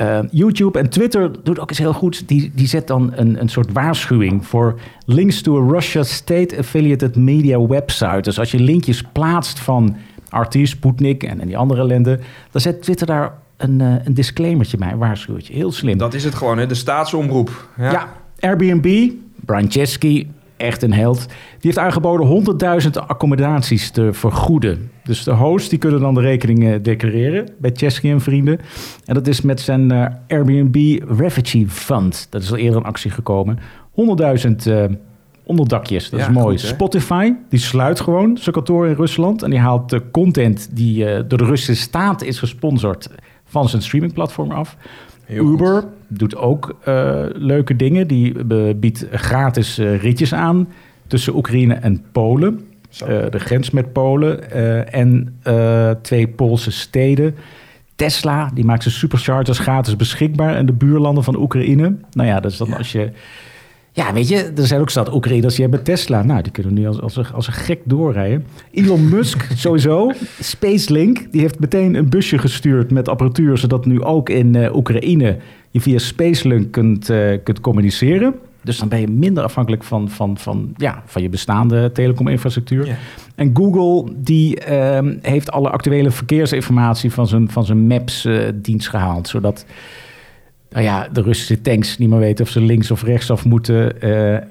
eh, 0.00 0.18
YouTube. 0.30 0.78
En 0.78 0.90
Twitter 0.90 1.30
doet 1.42 1.60
ook 1.60 1.68
eens 1.70 1.78
heel 1.78 1.92
goed. 1.92 2.28
Die, 2.28 2.52
die 2.54 2.66
zet 2.66 2.86
dan 2.86 3.12
een, 3.14 3.40
een 3.40 3.48
soort 3.48 3.72
waarschuwing 3.72 4.46
voor 4.46 4.80
links 5.04 5.42
to 5.42 5.66
a 5.66 5.72
Russia 5.72 6.02
state-affiliated 6.02 7.16
media 7.16 7.66
website. 7.66 8.20
Dus 8.20 8.38
als 8.38 8.50
je 8.50 8.58
linkjes 8.58 9.02
plaatst 9.12 9.58
van 9.58 9.96
RT, 10.28 10.56
Sputnik 10.62 11.22
en, 11.22 11.40
en 11.40 11.46
die 11.46 11.56
andere 11.56 11.80
ellende... 11.80 12.18
dan 12.50 12.60
zet 12.60 12.82
Twitter 12.82 13.06
daar 13.06 13.32
een, 13.56 13.80
eh, 13.80 13.94
een 14.04 14.14
disclaimertje 14.14 14.76
bij, 14.76 14.92
een 14.92 14.98
waarschuwtje. 14.98 15.54
Heel 15.54 15.72
slim. 15.72 15.98
Dat 15.98 16.14
is 16.14 16.24
het 16.24 16.34
gewoon, 16.34 16.58
hè? 16.58 16.66
de 16.66 16.74
staatsomroep. 16.74 17.68
Ja. 17.76 17.92
Ja, 17.92 18.08
Airbnb, 18.38 19.10
Brian 19.44 19.70
Chesky, 19.70 20.26
echt 20.60 20.82
een 20.82 20.92
held. 20.92 21.18
Die 21.26 21.36
heeft 21.60 21.78
aangeboden 21.78 22.44
100.000 22.82 22.90
accommodaties 23.06 23.90
te 23.90 24.12
vergoeden. 24.12 24.90
Dus 25.04 25.24
de 25.24 25.30
hosts 25.32 25.68
die 25.68 25.78
kunnen 25.78 26.00
dan 26.00 26.14
de 26.14 26.20
rekening 26.20 26.82
declareren 26.82 27.48
bij 27.58 27.70
Chesky 27.74 28.10
en 28.10 28.20
vrienden. 28.20 28.58
En 29.04 29.14
dat 29.14 29.26
is 29.26 29.40
met 29.40 29.60
zijn 29.60 29.90
eh, 29.90 30.06
Airbnb 30.28 31.02
Refugee 31.18 31.68
Fund. 31.68 32.26
Dat 32.30 32.42
is 32.42 32.50
al 32.50 32.56
eerder 32.56 32.80
in 32.80 32.86
actie 32.86 33.10
gekomen. 33.10 33.58
100.000 33.90 34.50
eh, 34.66 34.84
onderdakjes, 35.44 36.10
dat 36.10 36.20
Ja, 36.20 36.26
is 36.28 36.32
mooi. 36.34 36.58
goed? 36.58 36.66
Spotify, 36.68 37.32
die 37.48 37.60
sluit 37.60 38.00
gewoon 38.00 38.36
zijn 38.36 38.54
kantoor 38.54 38.86
in 38.86 38.94
Rusland. 38.94 39.42
En 39.42 39.50
die 39.50 39.58
haalt 39.58 39.90
de 39.90 40.02
content 40.10 40.68
die 40.76 41.06
eh, 41.06 41.22
door 41.28 41.38
de 41.38 41.44
Russische 41.44 41.82
staat 41.82 42.22
is 42.22 42.38
gesponsord 42.38 43.08
van 43.44 43.68
zijn 43.68 43.82
streamingplatform 43.82 44.50
af. 44.50 44.76
Heel 45.30 45.44
goed. 45.44 45.52
Uber 45.52 45.84
doet 46.08 46.36
ook 46.36 46.76
eh, 46.84 47.22
leuke 47.32 47.76
dingen. 47.76 48.06
Die 48.06 48.34
eh, 48.48 48.74
biedt 48.76 49.06
gratis 49.12 49.78
eh, 49.78 50.00
ritjes 50.00 50.34
aan 50.34 50.68
tussen 51.06 51.36
Oekraïne 51.36 51.74
en 51.74 52.04
Polen. 52.12 52.60
De 53.30 53.38
grens 53.38 53.70
met 53.70 53.92
Polen. 53.92 54.52
en 54.92 55.40
twee 56.02 56.28
Poolse 56.28 56.70
steden. 56.70 57.34
Tesla, 57.94 58.50
die 58.54 58.64
maakt 58.64 58.82
zijn 58.82 58.94
superchargers 58.94 59.58
gratis 59.58 59.96
beschikbaar 59.96 60.56
in 60.56 60.66
de 60.66 60.72
buurlanden 60.72 61.24
van 61.24 61.36
Oekraïne. 61.36 61.96
Nou 62.12 62.28
ja, 62.28 62.40
dat 62.40 62.50
is 62.50 62.56
dan 62.56 62.72
als 62.72 62.92
je... 62.92 63.10
Ja, 63.92 64.12
weet 64.12 64.28
je, 64.28 64.52
er 64.56 64.66
zijn 64.66 64.80
ook 64.80 64.90
stad 64.90 65.14
Oekraïners 65.14 65.54
die 65.54 65.64
hebben 65.64 65.84
Tesla. 65.84 66.22
Nou, 66.22 66.42
die 66.42 66.52
kunnen 66.52 66.74
nu 66.74 66.86
als, 66.86 67.00
als, 67.00 67.16
een, 67.16 67.32
als 67.32 67.46
een 67.46 67.52
gek 67.52 67.80
doorrijden. 67.84 68.46
Elon 68.70 69.08
Musk 69.08 69.48
sowieso. 69.56 70.10
Spacelink, 70.40 71.32
die 71.32 71.40
heeft 71.40 71.58
meteen 71.58 71.94
een 71.94 72.08
busje 72.08 72.38
gestuurd 72.38 72.90
met 72.90 73.08
apparatuur... 73.08 73.58
zodat 73.58 73.86
nu 73.86 74.02
ook 74.02 74.28
in 74.28 74.54
eh, 74.54 74.74
Oekraïne 74.74 75.36
je 75.70 75.80
via 75.80 75.98
Spacelink 75.98 76.72
kunt, 76.72 77.10
eh, 77.10 77.38
kunt 77.44 77.60
communiceren. 77.60 78.34
Dus 78.62 78.78
dan 78.78 78.88
ben 78.88 79.00
je 79.00 79.08
minder 79.08 79.44
afhankelijk 79.44 79.84
van, 79.84 80.08
van, 80.08 80.38
van, 80.38 80.74
ja, 80.76 81.02
van 81.06 81.22
je 81.22 81.28
bestaande 81.28 81.92
telecominfrastructuur. 81.92 82.86
Ja. 82.86 82.96
En 83.34 83.50
Google 83.54 84.12
die 84.16 84.60
ehm, 84.60 85.16
heeft 85.22 85.50
alle 85.50 85.70
actuele 85.70 86.10
verkeersinformatie 86.10 87.12
van 87.12 87.26
zijn, 87.26 87.50
van 87.50 87.64
zijn 87.64 87.86
Maps-dienst 87.86 88.88
gehaald. 88.88 89.28
Zodat 89.28 89.64
nou 90.70 90.84
ja, 90.84 91.08
de 91.12 91.22
Russische 91.22 91.60
tanks 91.60 91.98
niet 91.98 92.08
meer 92.08 92.18
weten 92.18 92.44
of 92.44 92.50
ze 92.50 92.60
links 92.60 92.90
of 92.90 93.02
rechtsaf 93.02 93.44
moeten. 93.44 94.00
Eh, 94.00 94.36
eh, 94.36 94.42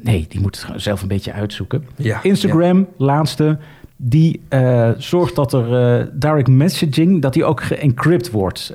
nee, 0.00 0.26
die 0.28 0.40
moeten 0.40 0.72
het 0.72 0.82
zelf 0.82 1.02
een 1.02 1.08
beetje 1.08 1.32
uitzoeken. 1.32 1.84
Ja, 1.96 2.22
Instagram, 2.22 2.86
laatste, 2.96 3.58
die 3.96 4.40
eh, 4.48 4.90
zorgt 4.96 5.34
dat 5.34 5.52
er 5.52 6.10
direct 6.18 6.48
messaging, 6.48 7.22
dat 7.22 7.32
die 7.32 7.44
ook 7.44 7.62
geëncrypt 7.62 8.30
wordt 8.30 8.74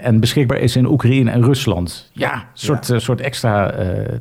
en 0.00 0.20
beschikbaar 0.20 0.58
is 0.58 0.76
in 0.76 0.86
Oekraïne 0.86 1.30
en 1.30 1.44
Rusland. 1.44 2.10
Ja, 2.12 2.34
een 2.34 2.40
soort, 2.52 2.92
soort 2.96 3.20
extra 3.20 3.74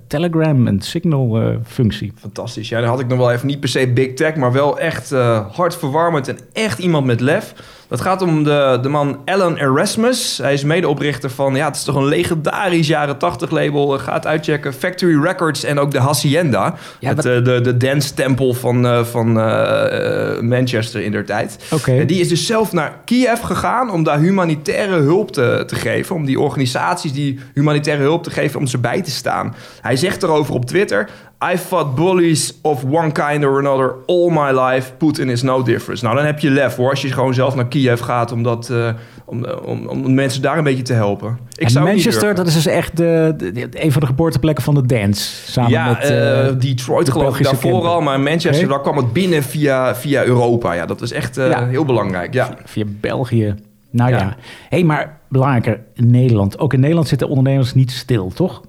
Telegram 0.07 0.67
en 0.67 0.81
Signal 0.81 1.41
eh, 1.41 1.55
functie. 1.65 2.11
Fantastisch. 2.15 2.69
Ja, 2.69 2.79
dan 2.79 2.89
had 2.89 2.99
ik 2.99 3.07
nog 3.07 3.17
wel 3.17 3.31
even 3.31 3.47
niet 3.47 3.59
per 3.59 3.69
se 3.69 3.87
big 3.93 4.13
tech, 4.13 4.35
maar 4.35 4.51
wel 4.51 4.79
echt 4.79 5.09
hartverwarmend 5.51 6.27
en 6.27 6.37
echt 6.53 6.79
iemand 6.79 7.05
met 7.05 7.19
lef. 7.19 7.53
Dat 7.87 8.01
gaat 8.01 8.21
om 8.21 8.43
de, 8.43 8.79
de 8.81 8.89
man 8.89 9.19
Alan 9.25 9.57
Erasmus. 9.57 10.37
Hij 10.37 10.53
is 10.53 10.63
medeoprichter 10.63 11.29
van, 11.29 11.55
ja, 11.55 11.65
het 11.65 11.75
is 11.75 11.83
toch 11.83 11.95
een 11.95 12.05
legendarisch 12.05 12.87
jaren 12.87 13.17
80 13.17 13.49
label. 13.51 13.87
Ga 13.99 14.13
het 14.13 14.25
uitchecken. 14.27 14.73
Factory 14.73 15.21
Records 15.23 15.63
en 15.63 15.79
ook 15.79 15.91
de 15.91 15.99
Hacienda. 15.99 16.73
Ja, 16.99 17.07
het, 17.07 17.15
wat- 17.15 17.25
eh, 17.25 17.43
de, 17.43 17.61
de 17.61 17.77
dance-tempel 17.77 18.53
van, 18.53 18.85
eh, 18.87 19.03
van 19.03 19.39
eh, 19.39 20.31
eh, 20.35 20.41
Manchester 20.41 21.01
in 21.01 21.11
der 21.11 21.25
tijd. 21.25 21.57
En 21.99 22.07
die 22.07 22.19
is 22.19 22.27
dus 22.27 22.45
zelf 22.45 22.71
naar 22.71 22.93
Kiev 23.05 23.41
gegaan 23.43 23.91
om 23.91 24.03
daar 24.03 24.19
humanitaire 24.19 24.95
hulp 25.01 25.31
te, 25.31 25.63
te 25.67 25.75
geven. 25.75 26.15
Om 26.15 26.25
die 26.25 26.39
organisaties 26.39 27.13
die 27.13 27.39
humanitaire 27.53 28.03
hulp 28.03 28.23
te 28.23 28.31
geven, 28.31 28.59
om 28.59 28.67
ze 28.67 28.77
bij 28.77 29.01
te 29.01 29.11
staan. 29.11 29.55
Hij 29.81 29.95
zegt 29.95 30.23
erover 30.23 30.53
op 30.53 30.65
Twitter... 30.65 31.09
I 31.51 31.57
fought 31.57 31.95
bullies 31.95 32.53
of 32.61 32.83
one 32.83 33.11
kind 33.11 33.43
or 33.43 33.57
another 33.57 33.95
all 34.05 34.29
my 34.29 34.51
life. 34.51 34.91
Putin 34.97 35.29
is 35.29 35.41
no 35.41 35.63
difference. 35.63 36.03
Nou, 36.03 36.15
dan 36.15 36.25
heb 36.25 36.39
je 36.39 36.49
lef 36.49 36.75
hoor. 36.75 36.89
Als 36.89 37.01
je 37.01 37.11
gewoon 37.11 37.33
zelf 37.33 37.55
naar 37.55 37.67
Kiev 37.67 38.01
gaat 38.01 38.31
om, 38.31 38.43
dat, 38.43 38.69
eh, 38.69 38.89
om, 39.25 39.45
om, 39.65 39.87
om 39.87 40.13
mensen 40.13 40.41
daar 40.41 40.57
een 40.57 40.63
beetje 40.63 40.83
te 40.83 40.93
helpen. 40.93 41.37
Ik 41.55 41.63
en 41.63 41.69
zou 41.69 41.85
Manchester, 41.85 42.35
dat 42.35 42.47
is 42.47 42.53
dus 42.53 42.65
echt 42.65 42.97
de, 42.97 43.35
een 43.71 43.91
van 43.91 44.01
de 44.01 44.07
geboorteplekken 44.07 44.63
van 44.63 44.73
de 44.73 44.85
dance. 44.85 45.51
Samen 45.51 45.71
ja, 45.71 45.87
met 45.87 45.99
eh, 45.99 46.47
eh, 46.47 46.59
Detroit 46.59 47.05
de 47.05 47.11
geloof 47.11 47.37
ik 47.37 47.43
daarvoor 47.43 47.87
al. 47.87 48.01
Maar 48.01 48.19
Manchester, 48.19 48.67
daar 48.67 48.81
kwam 48.81 48.97
het 48.97 49.13
binnen 49.13 49.43
via, 49.43 49.95
via 49.95 50.23
Europa. 50.23 50.73
Ja, 50.73 50.85
dat 50.85 50.99
was 50.99 51.11
echt 51.11 51.37
eh, 51.37 51.49
Ja. 51.49 51.67
heel 51.67 51.85
belangrijk. 51.85 52.33
Ja. 52.33 52.57
via 52.65 52.85
België. 52.99 53.55
Nou 53.89 54.09
ja. 54.09 54.17
Ja. 54.17 54.35
hey, 54.69 54.83
maar 54.83 55.19
belangrijker, 55.29 55.79
Nederland. 55.95 56.59
Ook 56.59 56.73
in 56.73 56.79
Nederland 56.79 57.07
zitten 57.07 57.27
ondernemers 57.27 57.73
niet 57.73 57.91
stil, 57.91 58.31
toch? 58.33 58.61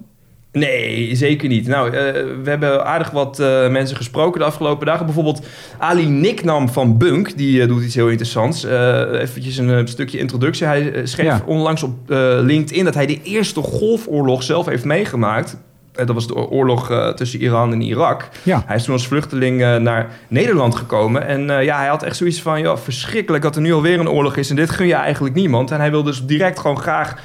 Nee, 0.55 1.15
zeker 1.15 1.49
niet. 1.49 1.67
Nou, 1.67 1.87
eh, 1.87 2.13
we 2.43 2.49
hebben 2.49 2.85
aardig 2.85 3.11
wat 3.11 3.39
eh, 3.39 3.69
mensen 3.69 3.97
gesproken 3.97 4.39
de 4.39 4.45
afgelopen 4.45 4.85
dagen. 4.85 5.05
Bijvoorbeeld 5.05 5.45
Ali 5.77 6.05
Niknam 6.05 6.69
van 6.69 6.97
Bunk, 6.97 7.37
die 7.37 7.61
eh, 7.61 7.67
doet 7.67 7.83
iets 7.83 7.95
heel 7.95 8.07
interessants. 8.07 8.63
Eventjes 8.63 9.57
een, 9.57 9.87
stukje 9.87 10.17
introductie. 10.17 10.65
Hij 10.65 11.01
schreef 11.03 11.25
Ja. 11.25 11.41
onlangs 11.45 11.83
op 11.83 11.93
LinkedIn 12.41 12.83
dat 12.85 12.93
hij 12.93 13.05
de 13.05 13.21
eerste 13.23 13.61
golfoorlog 13.61 14.43
zelf 14.43 14.65
heeft 14.65 14.85
meegemaakt. 14.85 15.57
Eh, 15.95 16.05
dat 16.05 16.15
was 16.15 16.27
de 16.27 16.35
oorlog 16.35 16.91
eh, 16.91 17.09
tussen 17.09 17.39
Iran 17.39 17.71
en 17.71 17.81
Irak. 17.81 18.27
Ja. 18.43 18.63
Hij 18.65 18.75
is 18.75 18.83
toen 18.83 18.93
als 18.93 19.07
vluchteling 19.07 19.61
eh, 19.61 19.75
naar 19.75 20.09
Nederland 20.27 20.75
gekomen. 20.75 21.27
En 21.27 21.63
ja, 21.63 21.77
hij 21.77 21.87
had 21.87 22.03
echt 22.03 22.15
zoiets 22.15 22.41
van... 22.41 22.59
Ja, 22.59 22.77
verschrikkelijk 22.77 23.43
dat 23.43 23.55
er 23.55 23.61
nu 23.61 23.73
alweer 23.73 23.99
een 23.99 24.09
oorlog 24.09 24.35
is. 24.35 24.49
En 24.49 24.55
dit 24.55 24.69
gun 24.69 24.87
je 24.87 24.93
eigenlijk 24.93 25.35
niemand. 25.35 25.71
En 25.71 25.79
hij 25.79 25.91
wil 25.91 26.03
dus 26.03 26.25
direct 26.25 26.59
gewoon 26.59 26.79
graag 26.79 27.15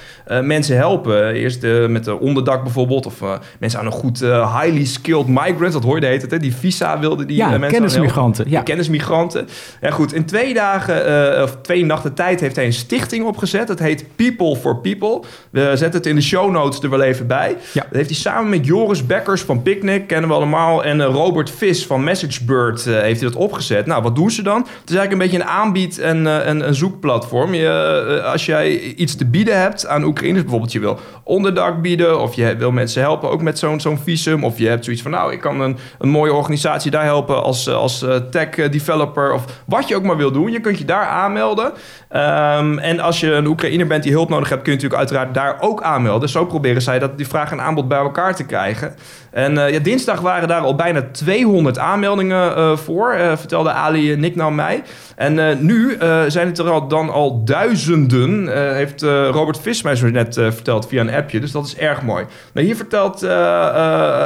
mensen 0.43 0.77
helpen. 0.77 1.33
Eerst 1.33 1.62
met 1.89 2.05
de 2.05 2.19
onderdak 2.19 2.62
bijvoorbeeld. 2.62 3.07
Of 3.07 3.23
mensen 3.59 3.81
aan 3.81 3.87
een 3.87 3.93
goed 3.93 4.21
highly 4.21 4.85
skilled 4.85 5.27
migrants. 5.27 5.75
Dat 5.75 5.85
hoorde 5.85 6.07
heet 6.07 6.23
het, 6.23 6.31
hè? 6.31 6.39
Die 6.39 6.55
visa 6.55 6.99
wilde 6.99 7.27
die 7.27 7.37
Ja, 7.37 7.49
mensen 7.49 7.69
kennismigranten, 7.69 8.50
ja. 8.50 8.62
Kennismigranten. 8.62 9.49
Ja 9.81 9.91
goed, 9.91 10.12
in 10.12 10.25
twee 10.25 10.55
dagen 10.55 11.43
of 11.43 11.57
twee 11.62 11.85
nachten 11.85 12.15
tijd 12.15 12.41
heeft 12.41 12.57
hij 12.57 12.65
een 12.65 12.73
stichting 12.73 13.25
opgezet. 13.25 13.67
Dat 13.67 13.79
heet 13.79 14.05
People 14.17 14.57
for 14.57 14.77
People. 14.77 15.21
We 15.50 15.61
zetten 15.61 15.93
het 15.93 16.07
in 16.07 16.15
de 16.15 16.23
show 16.23 16.50
notes 16.50 16.83
er 16.83 16.91
wel 16.91 17.03
even 17.03 17.27
bij. 17.27 17.57
Ja. 17.73 17.83
Dat 17.83 17.95
heeft 17.95 18.11
hij 18.11 18.19
samen 18.19 18.50
met 18.50 18.60
Joris 18.61 19.07
Bekkers 19.07 19.43
van 19.43 19.62
Picnic, 19.62 20.07
kennen 20.07 20.31
we 20.31 20.37
allemaal. 20.37 20.85
En 20.85 21.00
eh, 21.00 21.07
Robert 21.07 21.50
Vis 21.50 21.87
van 21.87 22.05
MessageBird 22.05 22.87
eh, 22.87 23.00
heeft 23.00 23.21
dat 23.21 23.37
opgezet. 23.37 23.87
Nou, 23.87 24.02
wat 24.02 24.14
doen 24.14 24.31
ze 24.31 24.43
dan? 24.43 24.59
Het 24.59 24.90
is 24.90 24.97
eigenlijk 24.97 25.12
een 25.12 25.19
beetje 25.19 25.37
een 25.38 25.59
aanbied- 25.59 25.99
en 25.99 26.26
eh, 26.26 26.47
een, 26.47 26.67
een 26.67 26.75
zoekplatform. 26.75 27.55
Je, 27.55 28.23
als 28.25 28.47
jij 28.47 28.79
iets 28.81 29.17
te 29.17 29.26
bieden 29.26 29.61
hebt 29.61 29.87
aan 29.87 30.05
Oekraïners, 30.05 30.43
bijvoorbeeld 30.43 30.73
je 30.73 30.81
wil 30.81 30.99
onderdak 31.25 31.83
bieden... 31.83 32.21
of 32.21 32.35
je 32.35 32.57
wil 32.57 32.71
mensen 32.71 33.02
helpen 33.02 33.31
ook 33.31 33.43
met 33.43 33.59
zo'n 33.59 33.81
zo'n 33.81 33.99
visum... 33.99 34.45
of 34.45 34.59
je 34.59 34.69
hebt 34.69 34.85
zoiets 34.85 35.02
van, 35.02 35.11
nou, 35.11 35.33
ik 35.33 35.40
kan 35.40 35.61
een, 35.61 35.76
een 35.99 36.09
mooie 36.09 36.33
organisatie 36.33 36.90
daar 36.90 37.05
helpen... 37.05 37.43
als, 37.43 37.69
als 37.69 38.05
tech-developer 38.31 39.33
of 39.33 39.45
wat 39.67 39.88
je 39.88 39.97
ook 39.97 40.02
maar 40.02 40.17
wil 40.17 40.33
doen. 40.33 40.52
Je 40.52 40.61
kunt 40.61 40.79
je 40.79 40.85
daar 40.85 41.07
aanmelden. 41.07 41.73
Ehm, 42.11 42.79
en 42.79 43.00
als 43.00 43.21
je 43.21 43.33
een 43.33 43.47
Oekraïner 43.47 43.87
bent 43.87 44.02
die 44.02 44.12
hulp 44.12 44.29
nodig 44.29 44.49
hebt... 44.49 44.62
kun 44.62 44.73
je 44.73 44.79
natuurlijk 44.79 45.11
uiteraard 45.11 45.35
daar 45.35 45.69
ook 45.69 45.83
aanmelden. 45.83 46.29
Zo 46.29 46.47
proberen 46.47 46.83
zij 46.83 46.99
dat, 46.99 47.17
die 47.17 47.26
vraag 47.26 47.52
en 47.52 47.61
aanbod 47.61 47.88
bij 47.88 47.99
elkaar 47.99 48.35
te 48.35 48.45
krijgen. 48.45 48.95
En 49.31 49.59
eh, 49.59 49.73
ja, 49.73 49.79
dinsdag 49.79 50.21
waren 50.21 50.49
daar 50.49 50.61
al 50.61 50.75
bijna 50.75 51.02
200 51.12 51.79
aanmeldingen 51.79 52.57
eh, 52.57 52.76
voor, 52.76 53.12
eh, 53.12 53.37
vertelde 53.37 53.71
Ali 53.71 54.17
Niknam 54.17 54.55
mij. 54.55 54.83
En 55.17 55.67
nu 55.67 55.97
zijn 56.29 56.47
het 56.47 56.59
er 56.59 56.71
al, 56.71 56.88
dan 56.88 57.11
al 57.11 57.45
duizenden, 57.45 58.49
heeft 58.75 59.02
Robert 59.31 59.61
Vis 59.61 59.79
zo 59.79 60.09
net 60.09 60.35
verteld 60.35 60.87
via 60.88 61.00
een 61.00 61.11
appje. 61.11 61.40
Dus 61.40 61.52
dat 61.52 61.67
is 61.67 61.76
erg 61.76 62.02
mooi. 62.02 62.25
Nou, 62.52 62.67
hier 62.67 62.76
vertelt 62.76 63.26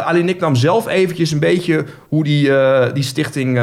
Ali 0.05 0.23
Niknam 0.23 0.55
zelf 0.55 0.89
eventjes 0.89 1.31
een 1.31 1.39
beetje 1.39 1.85
hoe 2.09 2.25
die, 2.25 2.51
die 2.93 3.03
stichting 3.03 3.61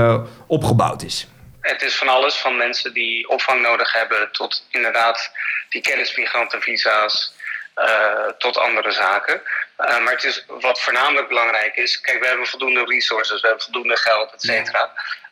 opgebouwd 0.47 1.03
is. 1.03 1.30
Het 1.61 1.81
is 1.81 1.95
van 1.95 2.07
alles, 2.07 2.35
van 2.35 2.57
mensen 2.57 2.93
die 2.93 3.29
opvang 3.29 3.61
nodig 3.61 3.93
hebben 3.93 4.31
tot 4.31 4.65
inderdaad 4.69 5.31
die 5.69 5.81
kennismigrantenvisa's, 5.81 7.33
eh, 7.73 8.27
tot 8.37 8.57
andere 8.57 8.91
zaken. 8.91 9.41
Eh, 9.77 9.99
maar 9.99 10.13
het 10.13 10.23
is, 10.23 10.45
wat 10.47 10.81
voornamelijk 10.81 11.27
belangrijk 11.27 11.75
is, 11.75 12.01
kijk, 12.01 12.19
we 12.19 12.27
hebben 12.27 12.47
voldoende 12.47 12.85
resources, 12.85 13.41
we 13.41 13.47
hebben 13.47 13.65
voldoende 13.65 13.97
geld, 13.97 14.33
et 14.33 14.41
cetera. 14.41 14.91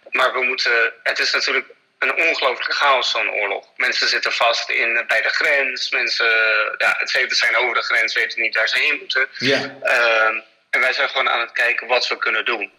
Maar 0.09 0.33
we 0.33 0.43
moeten, 0.43 0.93
het 1.03 1.19
is 1.19 1.31
natuurlijk 1.33 1.67
een 1.99 2.15
ongelooflijke 2.15 2.73
chaos, 2.73 3.09
zo'n 3.09 3.31
oorlog. 3.31 3.65
Mensen 3.75 4.07
zitten 4.07 4.31
vast 4.31 4.69
in, 4.69 5.03
bij 5.07 5.21
de 5.21 5.29
grens, 5.29 5.89
mensen, 5.89 6.31
ja, 6.77 6.95
het 6.97 7.11
weten 7.11 7.37
zijn 7.37 7.55
over 7.55 7.73
de 7.73 7.81
grens, 7.81 8.13
weten 8.13 8.41
niet 8.41 8.55
waar 8.55 8.67
ze 8.67 8.79
heen 8.79 8.97
moeten. 8.99 9.27
Ja. 9.37 9.75
Ehm, 9.81 10.39
en 10.69 10.79
wij 10.79 10.93
zijn 10.93 11.09
gewoon 11.09 11.29
aan 11.29 11.39
het 11.39 11.51
kijken 11.51 11.87
wat 11.87 12.07
we 12.07 12.17
kunnen 12.17 12.45
doen. 12.45 12.71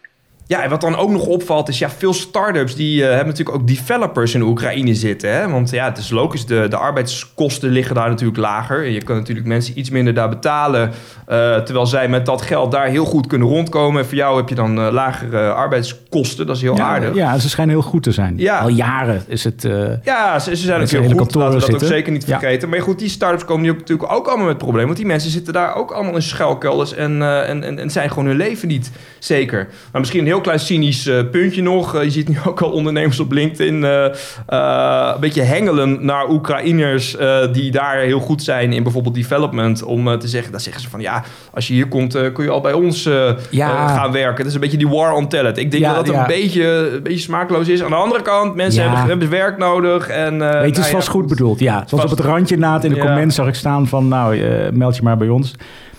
Ja, 0.45 0.63
en 0.63 0.69
wat 0.69 0.81
dan 0.81 0.95
ook 0.95 1.09
nog 1.09 1.25
opvalt 1.25 1.69
is, 1.69 1.79
ja, 1.79 1.89
veel 1.89 2.13
start-ups 2.13 2.75
die 2.75 3.01
eh, 3.01 3.07
hebben 3.07 3.27
natuurlijk 3.27 3.57
ook 3.57 3.67
developers 3.67 4.33
in 4.33 4.41
Oekraïne 4.41 4.95
zitten. 4.95 5.33
Hè? 5.33 5.49
Want 5.49 5.69
ja, 5.69 5.85
het 5.85 5.97
is 5.97 6.09
logisch, 6.09 6.45
de, 6.45 6.67
de 6.69 6.77
arbeidskosten 6.77 7.69
liggen 7.69 7.95
daar 7.95 8.09
natuurlijk 8.09 8.39
lager. 8.39 8.87
Je 8.87 9.03
kan 9.03 9.15
natuurlijk 9.15 9.47
mensen 9.47 9.79
iets 9.79 9.89
minder 9.89 10.13
daar 10.13 10.29
betalen, 10.29 10.91
eh, 11.31 11.57
terwijl 11.57 11.85
zij 11.85 12.07
met 12.07 12.25
dat 12.25 12.41
geld 12.41 12.71
daar 12.71 12.85
heel 12.87 13.05
goed 13.05 13.27
kunnen 13.27 13.47
rondkomen. 13.47 14.01
En 14.01 14.07
voor 14.07 14.17
jou 14.17 14.37
heb 14.37 14.49
je 14.49 14.55
dan 14.55 14.79
eh, 14.79 14.91
lagere 14.91 15.51
arbeidskosten, 15.51 16.45
dat 16.47 16.55
is 16.55 16.61
heel 16.61 16.79
aardig. 16.79 17.15
Ja, 17.15 17.39
ze 17.39 17.49
schijnen 17.49 17.73
heel 17.75 17.83
goed 17.83 18.03
te 18.03 18.11
zijn. 18.11 18.33
Ja. 18.37 18.59
Al 18.59 18.67
jaren 18.67 19.23
is 19.27 19.43
het... 19.43 19.65
eh, 19.65 19.73
Ja, 20.03 20.39
ze, 20.39 20.55
ze 20.55 20.65
zijn 20.65 20.81
ook 20.81 20.87
heel 20.89 21.01
goed. 21.03 21.35
Laten 21.35 21.37
we 21.37 21.43
dat 21.43 21.53
ook 21.55 21.61
zitten. 21.69 21.87
zeker 21.87 22.11
niet 22.11 22.27
Ja. 22.27 22.39
vergeten. 22.39 22.69
Maar 22.69 22.81
goed, 22.81 22.99
die 22.99 23.09
start-ups 23.09 23.45
komen 23.45 23.61
nu 23.63 23.69
ook 23.69 23.77
natuurlijk 23.77 24.13
ook 24.13 24.27
allemaal 24.27 24.45
met 24.47 24.57
problemen. 24.57 24.85
Want 24.85 24.97
die 24.97 25.07
mensen 25.07 25.31
zitten 25.31 25.53
daar 25.53 25.75
ook 25.75 25.91
allemaal 25.91 26.15
in 26.15 26.21
schuilkelders 26.21 26.93
en, 26.93 27.21
en, 27.45 27.63
en, 27.63 27.79
en 27.79 27.89
zijn 27.89 28.09
gewoon 28.09 28.25
hun 28.25 28.37
leven 28.37 28.67
niet 28.67 28.91
zeker. 29.19 29.67
Maar 29.91 29.99
misschien 30.01 30.19
een 30.21 30.25
heel 30.25 30.41
klein 30.41 30.59
cynisch 30.59 31.09
puntje 31.31 31.61
nog. 31.61 32.03
Je 32.03 32.09
ziet 32.11 32.27
nu 32.29 32.37
ook 32.47 32.61
al 32.61 32.71
ondernemers 32.71 33.19
op 33.19 33.31
LinkedIn 33.31 33.83
een 33.83 35.19
beetje 35.19 35.41
hengelen 35.41 36.05
naar 36.05 36.29
Oekraïners 36.29 37.17
die 37.51 37.71
daar 37.71 37.97
heel 37.97 38.19
goed 38.19 38.43
zijn 38.43 38.73
in 38.73 38.83
bijvoorbeeld 38.83 39.15
development. 39.15 39.83
Om 39.83 40.19
te 40.19 40.27
zeggen, 40.27 40.51
dan 40.51 40.61
zeggen 40.61 40.81
ze 40.81 40.89
van 40.89 40.99
ja, 41.01 41.20
als 41.53 41.67
je 41.67 41.73
hier 41.73 41.87
komt 41.87 42.15
eh, 42.15 42.33
kun 42.33 42.43
je 42.43 42.49
al 42.49 42.61
bij 42.61 42.73
ons 42.73 43.05
eh, 43.05 43.29
Ja. 43.49 43.69
eh, 43.69 43.95
gaan 43.95 44.11
werken. 44.11 44.37
Dat 44.37 44.45
is 44.47 44.53
een 44.53 44.59
beetje 44.59 44.77
die 44.77 44.87
war 44.87 45.13
on 45.13 45.27
talent. 45.27 45.57
Ik 45.57 45.71
denk 45.71 45.83
Ja, 45.83 45.93
dat 45.93 46.05
dat 46.05 46.15
een, 46.15 46.27
beetje, 46.27 46.63
een 46.93 47.03
beetje 47.03 47.19
smaakloos 47.19 47.67
is. 47.67 47.83
Aan 47.83 47.89
de 47.89 47.95
andere 47.95 48.21
kant, 48.21 48.55
mensen 48.55 48.83
hebben, 48.83 49.07
hebben 49.07 49.29
werk 49.29 49.57
nodig. 49.57 50.07
En, 50.07 50.39
Weet 50.39 50.51
het 50.51 50.77
is 50.77 50.77
nou 50.77 50.91
vast 50.91 51.07
goed 51.07 51.27
bedoeld. 51.27 51.59
Ja, 51.59 51.79
het 51.79 51.91
was 51.91 52.03
op 52.03 52.09
het 52.09 52.19
randje 52.19 52.57
na 52.57 52.73
het 52.73 52.83
in 52.83 52.93
de 52.93 52.99
comments 52.99 53.35
zag 53.35 53.47
ik 53.47 53.55
staan 53.55 53.87
van... 53.87 54.07
nou, 54.07 54.37
meld 54.71 54.95
je 54.95 55.03
maar 55.03 55.17
bij 55.17 55.29
ons. 55.29 55.55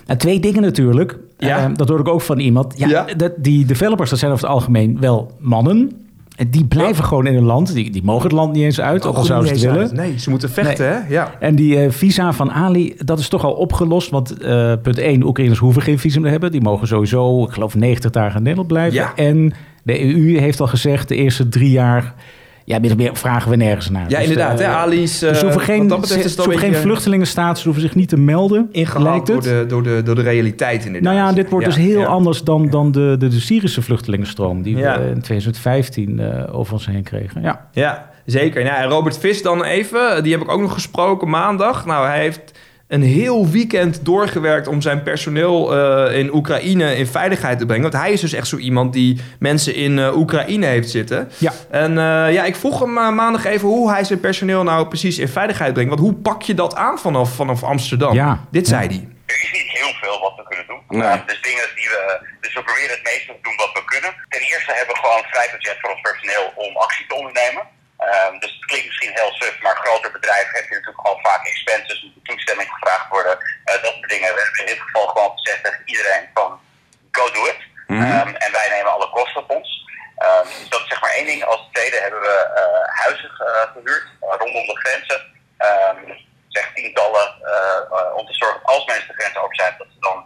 En 0.07 0.19
twee 0.19 0.41
dingen 0.41 0.63
natuurlijk. 0.63 1.17
Ja. 1.39 1.69
Dat 1.69 1.89
hoorde 1.89 2.03
ik 2.05 2.11
ook 2.11 2.21
van 2.21 2.39
iemand. 2.39 2.75
Ja, 2.77 3.07
die 3.37 3.65
developers, 3.65 4.11
dat 4.11 4.19
zijn 4.19 4.33
over 4.33 4.45
het 4.45 4.55
algemeen 4.55 4.97
wel 5.01 5.31
mannen. 5.39 6.02
En 6.37 6.51
die 6.51 6.65
blijven 6.65 7.05
gewoon 7.05 7.27
in 7.27 7.35
hun 7.35 7.45
land. 7.45 7.75
Die, 7.75 7.91
die 7.91 8.03
mogen 8.05 8.23
het 8.23 8.33
land 8.33 8.53
niet 8.53 8.63
eens 8.63 8.81
uit, 8.81 9.07
ook 9.07 9.17
al 9.17 9.25
zouden 9.25 9.59
ze 9.59 9.67
het 9.67 9.77
willen. 9.77 9.95
Nee, 9.95 10.19
ze 10.19 10.31
moeten 10.31 10.51
vechten, 10.51 10.87
hè? 10.89 11.09
Ja. 11.09 11.35
En 11.41 11.55
die 11.55 11.79
eh, 11.79 11.91
visa 11.91 12.33
van 12.33 12.53
Ali, 12.53 12.95
dat 12.99 13.19
is 13.19 13.29
toch 13.29 13.45
al 13.45 13.53
opgelost. 13.53 14.11
Want 14.11 14.39
eh, 14.39 14.73
punt 14.83 14.99
1, 14.99 15.23
Oekraïners 15.23 15.59
hoeven 15.59 15.83
geen 15.83 15.99
visum 15.99 16.23
te 16.23 16.29
hebben. 16.29 16.53
Die 16.53 16.61
mogen 16.61 16.87
sowieso, 16.87 17.45
ik 17.45 17.51
geloof, 17.51 17.75
90 17.75 18.11
dagen 18.11 18.37
in 18.37 18.43
Nederland 18.43 18.69
blijven. 18.69 18.95
Ja. 18.95 19.13
En 19.15 19.53
de 19.83 20.05
EU 20.05 20.39
heeft 20.39 20.61
al 20.61 20.67
gezegd, 20.67 21.09
de 21.09 21.17
eerste 21.17 21.49
drie 21.49 21.71
jaar... 21.71 22.15
Ja, 22.65 22.79
meer 22.79 23.11
vragen 23.17 23.51
we 23.51 23.57
nergens 23.57 23.91
naar. 23.91 24.05
Ja, 24.11 24.19
Dus, 24.19 24.29
inderdaad. 24.29 24.61
eh, 24.61 24.67
hè? 24.67 24.73
Ali's... 24.73 25.19
dus 25.19 25.19
ze 25.19 25.37
eh, 25.37 25.43
hoeven 25.43 25.61
geen, 25.61 25.79
wat 25.79 25.89
dat 25.89 26.01
betreft 26.01 26.23
ze, 26.23 26.29
is 26.29 26.35
hoeven 26.37 26.53
een 26.53 26.59
geen 26.61 26.71
beetje 26.71 26.85
vluchtelingenstatus, 26.87 27.59
ze 27.59 27.65
hoeven 27.65 27.83
zich 27.83 27.95
niet 27.95 28.09
te 28.09 28.17
melden. 28.19 28.69
ingehaald 28.73 29.27
door 29.27 29.43
de, 29.43 29.65
door, 29.69 29.83
de, 29.83 30.01
door 30.05 30.15
de 30.15 30.23
realiteit 30.23 30.85
inderdaad. 30.85 31.15
Nou 31.15 31.27
ja, 31.27 31.33
dit 31.35 31.51
wordt 31.51 31.67
Ja, 31.67 31.73
dus 31.73 31.83
heel 31.83 32.01
ja. 32.01 32.07
anders 32.07 32.43
dan, 32.43 32.71
dan 32.71 32.93
de, 32.93 33.17
de, 33.19 33.29
de 33.29 33.41
Syrische 33.41 33.83
vluchtelingenstroom... 33.83 34.63
die 34.63 34.77
Ja. 34.77 35.01
we 35.01 35.07
in 35.11 35.21
2015 35.21 36.21
eh, 36.21 36.55
over 36.59 36.73
ons 36.73 36.87
heen 36.87 37.03
kregen. 37.03 37.43
Ja. 37.43 37.69
Ja, 37.73 38.11
zeker. 38.27 38.65
Ja, 38.65 38.77
en 38.83 38.89
Robert 38.89 39.19
Vis 39.19 39.43
dan 39.43 39.65
even, 39.65 40.23
die 40.23 40.33
heb 40.33 40.41
ik 40.43 40.51
ook 40.51 40.61
nog 40.61 40.73
gesproken 40.73 41.29
maandag. 41.29 41.87
Nou, 41.87 42.07
hij 42.07 42.21
heeft 42.21 42.53
een 42.93 43.03
heel 43.03 43.49
weekend 43.49 44.05
doorgewerkt 44.05 44.67
om 44.67 44.81
zijn 44.81 45.03
personeel 45.03 45.77
eh, 45.77 46.19
in 46.19 46.35
Oekraïne 46.35 46.97
in 46.97 47.07
veiligheid 47.07 47.59
te 47.59 47.67
brengen. 47.67 47.91
Want 47.91 48.03
hij 48.03 48.13
is 48.13 48.21
dus 48.21 48.33
echt 48.33 48.47
zo 48.47 48.57
iemand 48.57 48.93
die 48.93 49.21
mensen 49.39 49.75
in 49.75 49.99
eh, 49.99 50.17
Oekraïne 50.17 50.67
heeft 50.67 50.91
zitten. 50.91 51.31
Ja. 51.39 51.53
En 51.71 51.91
eh, 51.99 52.33
ja, 52.33 52.45
ik 52.45 52.57
vroeg 52.57 52.79
hem 52.81 52.93
maandag 52.93 53.45
even 53.45 53.69
hoe 53.69 53.91
hij 53.91 54.05
zijn 54.05 54.21
personeel 54.21 54.63
nou 54.63 54.87
precies 54.89 55.19
in 55.19 55.29
veiligheid 55.29 55.73
brengt. 55.73 55.91
Want 55.91 56.03
hoe 56.03 56.15
pak 56.15 56.43
je 56.43 56.55
dat 56.55 56.75
aan 56.75 56.99
vanaf, 56.99 57.35
vanaf 57.35 57.63
Amsterdam? 57.63 58.15
Ja. 58.15 58.45
Dit 58.51 58.69
Ja. 58.69 58.77
zei 58.77 58.87
hij. 58.89 59.09
Er 59.27 59.43
is 59.43 59.53
niet 59.53 59.71
heel 59.81 59.93
veel 60.03 60.21
wat 60.21 60.35
we 60.37 60.45
kunnen 60.49 60.67
doen. 60.67 60.81
Nee. 61.01 61.23
Dus 61.27 61.41
dingen 61.49 61.67
die 61.79 61.89
we. 61.95 62.03
Dus 62.41 62.55
we 62.55 62.63
proberen 62.69 62.91
het 62.99 63.05
meeste 63.11 63.27
te 63.37 63.43
doen 63.47 63.57
wat 63.65 63.73
we 63.79 63.83
kunnen. 63.93 64.11
Ten 64.35 64.43
eerste 64.51 64.73
hebben 64.79 64.95
we 64.95 65.01
gewoon 65.05 65.25
vrij 65.33 65.49
budget 65.55 65.77
voor 65.81 65.91
ons 65.95 66.01
personeel 66.11 66.47
om 66.65 66.73
actie 66.87 67.07
te 67.09 67.15
ondernemen. 67.21 67.63
Ehm, 68.11 68.39
dus 68.39 68.53
het 68.55 68.65
klinkt 68.65 68.87
misschien 68.87 69.15
heel 69.15 69.33
suf, 69.33 69.61
maar 69.61 69.77
groter 69.77 70.11
bedrijf 70.13 70.47
heb 70.53 70.69
je 70.69 70.75
natuurlijk 70.75 71.07
gewoon 71.07 71.21
vaak 71.23 71.47
expenses, 71.47 72.03
moet 72.03 72.25
toestemming 72.25 72.69
gevraagd 72.73 73.09
worden. 73.09 73.39
eh, 73.65 73.83
dat 73.83 73.93
soort 73.95 74.09
dingen. 74.11 74.35
We 74.35 74.41
hebben 74.41 74.61
in 74.61 74.67
dit 74.67 74.81
geval 74.81 75.07
gewoon 75.09 75.33
gezegd 75.39 75.65
tegen 75.65 75.83
iedereen 75.85 76.29
van 76.35 76.61
go 77.11 77.31
do 77.31 77.47
it. 77.47 77.61
Ehm, 77.89 78.35
en 78.35 78.53
wij 78.53 78.69
nemen 78.69 78.93
alle 78.93 79.11
kosten 79.11 79.43
op 79.43 79.51
ons. 79.51 79.85
Ehm, 80.17 80.47
dus 80.61 80.69
dat 80.69 80.81
is 80.81 80.89
zeg 80.89 81.01
maar 81.01 81.11
één 81.11 81.27
ding. 81.27 81.45
Als 81.45 81.69
tweede 81.73 81.97
hebben 81.97 82.21
we 82.21 82.37
eh, 82.55 83.03
huizen 83.05 83.31
eh, 83.31 83.73
gehuurd 83.73 84.07
eh, 84.21 84.29
rondom 84.39 84.67
de 84.67 84.77
grenzen. 84.83 85.21
Zeg 86.49 86.71
tientallen 86.75 87.29
om 88.15 88.27
te 88.27 88.35
zorgen 88.35 88.61
dat 88.61 88.75
als 88.75 88.85
mensen 88.85 89.09
de 89.09 89.15
grens 89.23 89.37
over 89.37 89.55
zijn, 89.55 89.75
dat 89.79 89.87
ze 89.93 90.01
dan 90.01 90.25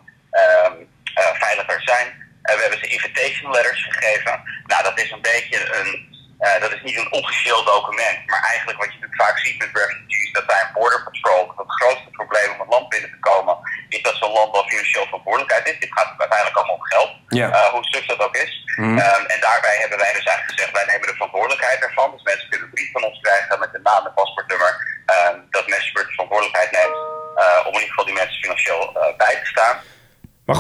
veiliger 1.15 1.83
zijn. 1.83 2.07
We 2.43 2.61
hebben 2.61 2.79
ze 2.79 2.87
invitation 2.87 3.51
letters 3.51 3.85
gegeven. 3.91 4.43
Nou, 4.67 4.83
dat 4.83 4.99
is 4.99 5.11
een 5.11 5.21
beetje 5.21 5.77
een. 5.77 6.16
Eh, 6.39 6.61
dat 6.61 6.73
is 6.73 6.83
niet 6.83 6.97
een 6.97 7.13
officieel 7.21 7.65
document, 7.65 8.19
maar 8.27 8.43
eigenlijk 8.53 8.79
wat 8.79 8.87
je 8.93 8.99
natuurlijk 8.99 9.23
vaak 9.23 9.39
ziet 9.39 9.59
met 9.59 9.71
refugees, 9.73 10.33
dat 10.33 10.47
bij 10.47 10.61
een 10.65 10.73
border 10.79 11.03
patrol, 11.05 11.47
dat 11.47 11.57
het 11.67 11.77
grootste 11.81 12.11
probleem 12.11 12.51
om 12.53 12.61
het 12.61 12.69
land 12.75 12.89
binnen 12.89 13.11
te 13.11 13.19
komen, 13.31 13.55
is 13.89 14.03
dat 14.03 14.17
zo'n 14.17 14.33
land 14.33 14.53
wel 14.53 14.67
financieel 14.73 15.05
verantwoordelijkheid 15.05 15.67
is. 15.71 15.79
Dit 15.79 15.93
gaat 15.93 16.15
uiteindelijk 16.19 16.57
allemaal 16.57 16.75
om 16.81 16.83
geld, 16.95 17.11
Ja. 17.29 17.49
eh, 17.51 17.69
hoe 17.75 17.85
stuk 17.85 18.07
dat 18.09 18.21
ook 18.27 18.37
is. 18.37 18.53
Ehm, 18.99 19.25
en 19.33 19.41
daarbij 19.41 19.77
hebben 19.83 19.99
wij 19.99 20.13
dus 20.13 20.25
eigenlijk 20.25 20.51
gezegd, 20.53 20.73
wij 20.73 20.85
nemen 20.87 21.07
de 21.09 21.13
verantwoordelijkheid 21.19 21.35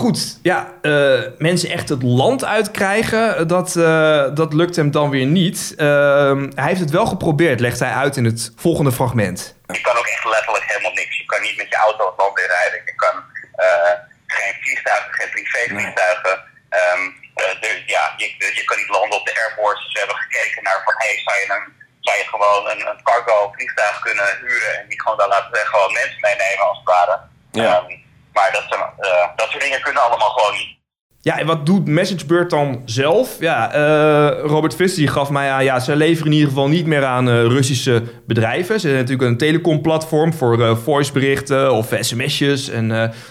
goed, 0.07 0.39
ja, 0.43 0.73
eh, 0.83 1.21
mensen 1.39 1.71
echt 1.71 1.89
het 1.89 2.03
land 2.03 2.45
uitkrijgen, 2.45 3.49
dat, 3.49 3.77
eh, 3.77 4.25
dat 4.35 4.53
lukt 4.53 4.77
hem 4.77 4.91
dan 4.91 5.11
weer 5.11 5.27
niet. 5.27 5.75
Ehm, 5.77 6.51
hij 6.55 6.67
heeft 6.67 6.81
het 6.81 6.91
wel 6.91 7.07
geprobeerd, 7.07 7.61
legt 7.61 7.79
hij 7.79 7.93
uit 7.93 8.17
in 8.17 8.25
het 8.25 8.53
volgende 8.57 8.93
fragment 8.93 9.57
ook 10.07 10.15
echt 10.15 10.25
letterlijk 10.25 10.65
helemaal 10.65 10.93
niks. 10.93 11.17
Je 11.17 11.25
kan 11.25 11.43
niet 11.43 11.57
met 11.57 11.69
je 11.69 11.77
auto 11.77 12.07
het 12.07 12.19
land 12.19 12.39
inrijden. 12.39 12.83
Je 12.85 12.95
kan 12.95 13.17
eh, 13.57 13.95
geen 14.27 14.55
vliegtuigen, 14.63 15.13
geen 15.15 15.31
privévliegtuigen. 15.31 16.35
Ehm, 16.69 17.03
eh, 17.35 17.61
dus 17.61 17.83
ja, 17.87 18.15
je, 18.17 18.27
je 18.55 18.65
kan 18.65 18.77
niet 18.77 18.89
landen 18.89 19.19
op 19.19 19.27
de 19.27 19.39
airports. 19.43 19.83
Dus 19.83 19.93
we 19.93 19.99
hebben 19.99 20.17
gekeken 20.17 20.63
naar 20.63 20.81
van, 20.85 20.95
hey, 20.97 21.15
zou 21.25 21.37
je, 21.41 21.47
een, 21.55 21.67
zou 22.01 22.17
je 22.17 22.27
gewoon 22.35 22.63
een, 22.71 22.87
een 22.91 23.03
cargo 23.03 23.53
vliegtuig 23.55 24.01
kunnen 24.01 24.39
huren 24.41 24.81
en 24.81 24.89
die 24.89 25.01
gewoon 25.01 25.19
daar 25.19 25.29
laten 25.29 25.51
we 25.51 25.73
gewoon 25.73 25.93
mensen 25.93 26.21
meenemen 26.21 26.69
als 26.69 26.79
het 26.79 26.89
ware. 26.95 27.17
Ja. 27.53 27.77
Ehm, 27.77 27.99
maar 28.33 28.53
dat, 28.53 28.65
zijn, 28.69 28.81
eh, 28.99 29.29
dat 29.37 29.49
soort 29.51 29.63
dingen 29.63 29.81
kunnen 29.81 30.03
allemaal 30.03 30.31
gewoon 30.31 30.55
niet. 30.55 30.75
Ja, 31.21 31.36
en 31.36 31.36
wat 31.47 31.67
doet 31.67 31.87
MessageBird 31.87 32.51
dan 32.51 32.83
zelf? 32.85 33.37
Ja, 33.41 33.73
eh, 33.73 34.41
Robert 34.41 34.75
Visser 34.75 34.99
die 34.99 35.09
gaf 35.09 35.31
mij 35.31 35.51
aan, 35.51 35.65
ja, 35.65 35.79
ze 35.79 35.97
leveren 35.97 36.27
in 36.27 36.33
ieder 36.33 36.49
geval 36.49 36.69
niet 36.69 36.87
meer 36.87 37.05
aan 37.05 37.29
eh, 37.29 37.43
Russische 37.43 38.03
bedrijven. 38.27 38.81
Ze 38.81 38.87
hebben 38.87 39.05
natuurlijk 39.05 39.31
een 39.31 39.37
telecomplatform 39.37 40.33
voor 40.33 40.63
eh, 40.63 40.77
voiceberichten 40.77 41.73
of 41.73 41.93
sms'jes. 42.01 42.69
En 42.69 42.89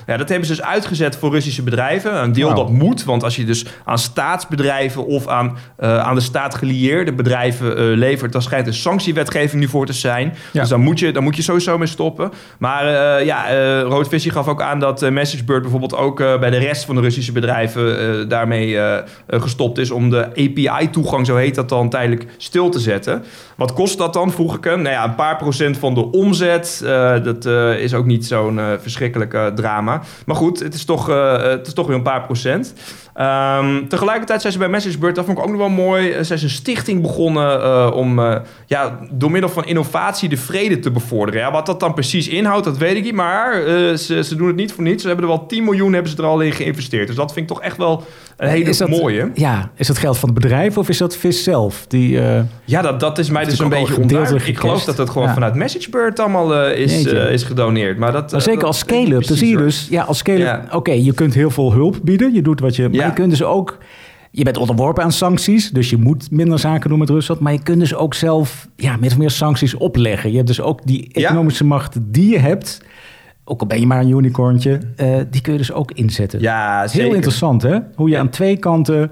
ja, 0.08 0.18
dat 0.18 0.30
hebben 0.30 0.48
ze 0.48 0.56
dus 0.56 0.62
uitgezet 0.62 1.16
voor 1.16 1.32
Russische 1.32 1.64
bedrijven. 1.64 2.24
Een 2.24 2.32
deel 2.32 2.54
dat 2.54 2.70
moet, 2.70 3.04
want 3.04 3.24
als 3.24 3.36
je 3.36 3.46
dus 3.46 3.66
aan 3.84 3.98
staatsbedrijven 3.98 5.06
of 5.06 5.28
aan, 5.28 5.58
aan 5.78 6.16
de 6.16 6.22
staat 6.22 6.56
gelieerde 6.56 7.14
bedrijven 7.14 7.92
levert, 7.92 8.32
dan 8.32 8.42
schijnt 8.42 8.68
een 8.68 8.74
sanctiewetgeving 8.74 9.62
nu 9.62 9.68
voor 9.68 9.86
te 9.86 9.94
zijn. 9.94 10.34
Ja. 10.52 10.60
Dus 10.60 10.70
dan 10.70 10.82
moet, 10.82 11.00
je, 11.00 11.12
dan 11.12 11.24
moet 11.24 11.36
je 11.36 11.42
sowieso 11.42 11.78
mee 11.78 11.88
stoppen. 11.88 12.32
Maar 12.60 12.86
ja, 13.24 13.46
Robert 13.82 14.08
Visser 14.08 14.32
gaf 14.32 14.48
ook 14.48 14.62
aan 14.62 14.80
dat 14.80 15.10
MessageBird 15.10 15.62
bijvoorbeeld 15.62 15.96
ook 15.96 16.18
bij 16.18 16.50
de 16.50 16.58
rest 16.58 16.86
van 16.86 16.96
de 16.96 17.02
Russische 17.02 17.32
bedrijven 17.32 18.05
daarmee 18.28 18.78
eh, 18.78 18.98
eh, 18.98 19.04
gestopt 19.42 19.78
is 19.78 19.92
om 19.92 20.10
de 20.10 20.26
API-toegang, 20.26 21.26
zo 21.26 21.36
heet 21.36 21.56
dat 21.56 21.70
dan, 21.70 21.90
tijdelijk 21.90 22.26
stil 22.38 22.70
te 22.70 22.80
zetten. 22.80 23.24
Wat 23.56 23.74
kost 23.74 23.98
dat 23.98 24.14
dan, 24.14 24.32
vroeg 24.32 24.56
ik 24.56 24.64
hem? 24.64 24.82
Nou 24.82 24.96
ja, 24.96 25.04
een 25.04 25.16
paar 25.16 25.38
procent 25.38 25.78
van 25.78 25.94
de 25.94 26.12
omzet. 26.12 26.82
Eh, 26.86 27.24
dat 27.24 27.46
eh, 27.46 27.80
is 27.80 27.94
ook 27.94 28.06
niet 28.06 28.26
zo'n 28.26 28.60
eh, 28.60 28.66
verschrikkelijk 28.82 29.34
eh, 29.34 29.48
drama. 29.48 30.02
Maar 30.26 30.36
goed, 30.36 30.60
het 30.60 30.74
is 30.74 30.86
toch, 30.86 31.10
eh, 31.10 31.42
het 31.42 31.68
is 31.68 31.74
toch 31.74 31.88
weer 31.88 31.96
een 31.96 32.02
paar 32.02 32.24
procent. 32.26 32.74
Ehm, 33.16 33.88
tegelijkertijd 33.88 34.42
zijn 34.42 34.54
ze 34.54 34.60
bij 34.60 34.70
MessageBird, 34.70 35.16
dat 35.16 35.26
vond 35.26 35.38
ik 35.38 35.44
ook 35.44 35.50
nog 35.50 35.60
wel 35.60 35.70
mooi, 35.70 36.12
eh, 36.12 36.24
zijn 36.24 36.40
ze 36.40 36.46
een 36.46 36.52
stichting 36.52 37.02
begonnen 37.02 37.62
eh, 37.62 37.92
om 37.94 38.20
eh, 38.20 38.36
ja, 38.66 39.00
door 39.12 39.32
middel 39.32 39.50
van 39.50 39.66
innovatie 39.66 40.30
de 40.30 40.38
vrede 40.38 40.80
te 40.80 40.92
bevorderen. 40.92 41.42
Ja, 41.42 41.52
wat 41.52 41.66
dat 41.66 41.80
dan 41.80 41.94
precies 41.94 42.28
inhoudt, 42.28 42.66
dat 42.66 42.78
weet 42.78 42.96
ik 42.96 43.04
niet, 43.04 43.14
maar 43.14 43.54
eh, 43.54 43.94
ze, 43.94 44.24
ze 44.24 44.36
doen 44.36 44.48
het 44.48 44.56
niet 44.56 44.74
voor 44.74 44.84
niets. 44.84 45.02
Ze 45.02 45.08
hebben 45.08 45.26
er 45.26 45.32
wel 45.32 45.46
10 45.46 45.64
miljoen 45.64 45.94
hebben 45.94 46.12
ze 46.12 46.18
er 46.18 46.24
al 46.24 46.42
in 46.42 46.52
geïnvesteerd. 46.52 47.08
Dus 47.08 47.16
dat 47.16 47.34
vind 47.34 47.50
ik 47.50 47.56
toch 47.56 47.64
echt 47.66 47.78
wel 47.78 47.95
een 48.38 48.50
hele 48.50 48.70
Is 48.70 48.78
dat, 48.78 48.90
mooie. 48.90 49.32
Ja, 49.34 49.72
is 49.76 49.88
dat 49.88 49.98
geld 49.98 50.18
van 50.18 50.30
het 50.30 50.40
bedrijf 50.40 50.78
of 50.78 50.90
is 50.90 50.98
dat 50.98 51.16
vis 51.16 51.44
zelf? 51.44 51.86
Die, 51.88 52.20
eh, 52.20 52.42
Ja, 52.66 52.82
dat, 52.82 53.00
dat 53.00 53.18
is 53.18 53.30
mij 53.30 53.42
Dat 53.42 53.50
dus 53.50 53.60
een 53.60 53.70
beetje 53.70 54.02
onduidelijk. 54.02 54.48
Ik 54.48 54.58
geloof 54.58 54.84
dat 54.84 54.98
het 54.98 55.10
gewoon 55.10 55.28
Ja. 55.28 55.34
vanuit 55.34 55.56
MessageBird 55.56 56.20
allemaal 56.20 56.56
eh, 56.56 56.80
is, 56.80 57.06
eh, 57.06 57.32
is 57.32 57.44
gedoneerd. 57.44 57.98
Maar, 57.98 58.12
dat, 58.12 58.32
Maar 58.32 58.42
zeker 58.42 58.60
dat 58.60 58.68
als 58.68 58.80
scale-up, 58.80 59.28
dan 59.28 59.38
zie 59.38 59.50
je 59.50 59.58
dus... 59.58 59.88
Ja, 59.90 60.04
als 60.04 60.18
scale-up... 60.18 60.46
Ja. 60.46 60.66
Oké, 60.72 60.92
je 60.92 61.14
kunt 61.14 61.34
heel 61.34 61.50
veel 61.50 61.74
hulp 61.74 62.00
bieden. 62.04 62.34
Je 62.34 62.42
doet 62.42 62.60
wat 62.60 62.76
je... 62.76 62.90
Maar 62.90 63.06
je 63.06 63.14
kunt 63.14 63.30
dus 63.30 63.44
ook... 63.44 63.78
Je 64.32 64.44
bent 64.44 64.58
onderworpen 64.58 65.04
aan 65.04 65.12
sancties, 65.12 65.70
dus 65.70 65.90
je 65.90 65.98
moet 65.98 66.32
minder 66.32 66.60
zaken 66.60 66.90
doen 66.90 67.00
met 67.00 67.10
Rusland. 67.10 67.40
Maar 67.40 67.54
je 67.54 67.64
kunt 67.64 67.80
dus 67.80 67.96
ook 67.96 68.14
zelf 68.14 68.68
ja, 68.76 68.98
of 69.04 69.18
meer 69.18 69.32
sancties 69.32 69.76
opleggen. 69.76 70.30
Je 70.30 70.36
hebt 70.36 70.48
dus 70.48 70.62
ook 70.62 70.86
die 70.86 71.10
economische 71.12 71.64
macht 71.64 71.98
die 72.02 72.32
je 72.32 72.40
hebt... 72.40 72.82
Ook 73.48 73.60
al 73.62 73.68
ben 73.68 73.80
je 73.80 73.88
maar 73.88 74.00
een 74.02 74.10
unicorntje, 74.10 74.80
eh, 74.96 75.18
die 75.30 75.42
kun 75.42 75.52
je 75.52 75.58
dus 75.58 75.72
ook 75.72 75.92
inzetten. 75.92 76.40
Ja, 76.42 76.88
zeker. 76.88 77.06
Heel 77.06 77.16
interessant, 77.16 77.62
hè? 77.62 77.78
Hoe 77.96 78.10
je 78.10 78.18
aan 78.18 78.30
twee 78.30 78.58
kanten, 78.58 79.12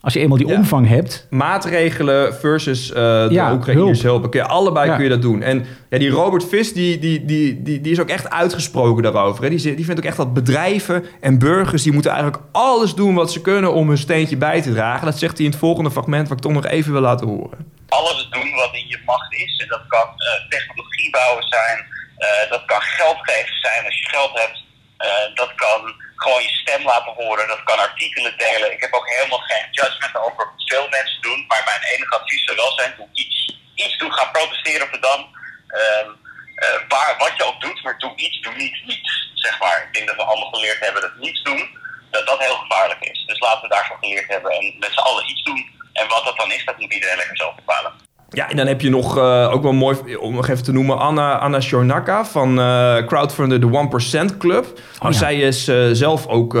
als 0.00 0.12
je 0.12 0.20
eenmaal 0.20 0.38
die 0.38 0.46
Ja. 0.46 0.56
omvang 0.56 0.88
hebt... 0.88 1.26
maatregelen 1.30 2.34
versus 2.34 2.92
eh 2.92 2.94
de 3.28 3.28
Ja, 3.30 3.52
Oekraïners 3.52 4.02
hulp. 4.02 4.12
helpen. 4.12 4.30
Kun 4.30 4.40
je, 4.40 4.46
allebei 4.46 4.88
Ja. 4.88 4.94
kun 4.94 5.04
je 5.04 5.10
dat 5.10 5.22
doen. 5.22 5.42
En 5.42 5.64
ja, 5.90 5.98
die 5.98 6.10
Robert 6.10 6.44
Vis, 6.48 6.72
die, 6.72 6.98
die, 6.98 7.24
die, 7.24 7.62
die, 7.62 7.80
die 7.80 7.92
is 7.92 8.00
ook 8.00 8.08
echt 8.08 8.30
uitgesproken 8.30 9.02
daarover. 9.02 9.42
Hè. 9.44 9.48
Die, 9.50 9.74
die 9.74 9.84
vindt 9.84 10.00
ook 10.00 10.06
echt 10.06 10.16
dat 10.16 10.34
bedrijven 10.34 11.04
en 11.20 11.38
burgers... 11.38 11.82
die 11.82 11.92
moeten 11.92 12.10
eigenlijk 12.12 12.42
alles 12.52 12.94
doen 12.94 13.14
wat 13.14 13.32
ze 13.32 13.40
kunnen 13.40 13.74
om 13.74 13.88
hun 13.88 13.98
steentje 13.98 14.36
bij 14.36 14.62
te 14.62 14.72
dragen. 14.72 15.04
Dat 15.06 15.18
zegt 15.18 15.36
hij 15.36 15.44
in 15.46 15.50
het 15.52 15.60
volgende 15.60 15.90
fragment... 15.90 16.28
wat 16.28 16.36
ik 16.36 16.42
toch 16.42 16.52
nog 16.52 16.66
even 16.66 16.92
wil 16.92 17.00
laten 17.00 17.26
horen. 17.26 17.58
alles 17.88 18.28
doen 18.30 18.50
wat 18.54 18.70
in 18.72 18.86
je 18.88 18.98
macht 19.06 19.32
is. 19.32 19.60
En 19.62 19.68
dat 19.68 19.82
kan 19.88 20.06
eh, 20.16 20.48
technologie 20.48 21.10
bouwen 21.10 21.44
zijn, 21.48 21.78
eh, 22.20 22.50
dat 22.50 22.64
kan 22.64 22.82
geld 22.82 23.18
geven 23.20 23.56
zijn 23.60 23.84
als 23.84 23.98
je 23.98 24.08
geld 24.08 24.38
hebt. 24.38 24.58
Eh, 24.96 25.34
dat 25.34 25.54
kan 25.54 25.94
gewoon 26.16 26.42
je 26.42 26.48
stem 26.48 26.84
laten 26.84 27.12
horen, 27.12 27.48
dat 27.48 27.62
kan 27.62 27.78
artikelen 27.78 28.38
delen. 28.38 28.72
Ik 28.72 28.80
heb 28.80 28.92
ook 28.92 29.08
helemaal 29.08 29.38
geen 29.38 29.66
judgment 29.70 30.16
over 30.16 30.36
wat 30.36 30.64
veel 30.64 30.88
mensen 30.88 31.22
doen, 31.22 31.44
maar 31.48 31.62
mijn 31.64 31.82
enige 31.94 32.14
advies 32.18 32.44
zou 32.44 32.56
wel 32.56 32.72
zijn, 32.72 32.94
doe 32.96 33.08
iets. 33.12 33.58
Iets 33.74 33.98
doen, 33.98 34.12
ga 34.12 34.24
protesteren 34.24 34.86
op 34.86 34.92
de 34.92 34.98
Dam. 34.98 35.20
Ehm, 35.68 36.10
eh, 36.54 36.80
waar, 36.88 37.14
wat 37.18 37.36
je 37.36 37.44
ook 37.44 37.60
doet, 37.60 37.82
maar 37.82 37.98
doe 37.98 38.16
iets, 38.16 38.40
doe 38.40 38.54
niet 38.54 38.84
niets, 38.84 39.30
zeg 39.34 39.58
maar. 39.58 39.82
Ik 39.82 39.94
denk 39.94 40.06
dat 40.06 40.16
we 40.16 40.22
allemaal 40.22 40.50
geleerd 40.50 40.80
hebben 40.80 41.02
dat 41.02 41.16
niets 41.16 41.42
doen, 41.42 41.78
dat 42.10 42.26
dat 42.26 42.38
heel 42.38 42.56
gevaarlijk 42.56 43.00
is. 43.00 43.24
Dus 43.26 43.40
laten 43.40 43.62
we 43.62 43.74
daarvoor 43.74 43.98
geleerd 44.00 44.28
hebben 44.28 44.50
en 44.50 44.76
met 44.78 44.92
z'n 44.92 45.06
allen 45.08 45.30
iets 45.30 45.42
doen. 45.42 45.78
En 45.92 46.08
wat 46.08 46.24
dat 46.24 46.36
dan 46.36 46.52
is, 46.52 46.64
dat 46.64 46.78
moet 46.78 46.94
iedereen 46.94 47.16
lekker 47.16 47.36
zelf 47.36 47.54
bepalen. 47.54 48.08
Ja, 48.32 48.50
en 48.50 48.56
dan 48.56 48.66
heb 48.66 48.80
je 48.80 48.90
nog 48.90 49.18
eh, 49.18 49.50
ook 49.52 49.62
wel 49.62 49.72
mooi, 49.72 49.96
om 50.20 50.34
nog 50.34 50.48
even 50.48 50.64
te 50.64 50.72
noemen, 50.72 50.98
Anna, 50.98 51.38
Anna 51.38 51.60
Shornaka 51.60 52.24
van 52.24 52.60
eh 52.60 52.96
crowdfunder 53.06 53.60
de 53.60 54.28
1% 54.32 54.36
Club. 54.38 54.66
ja. 55.02 55.12
Zij 55.12 55.36
is 55.36 55.68
eh, 55.68 55.76
zelf 55.92 56.26
ook 56.26 56.52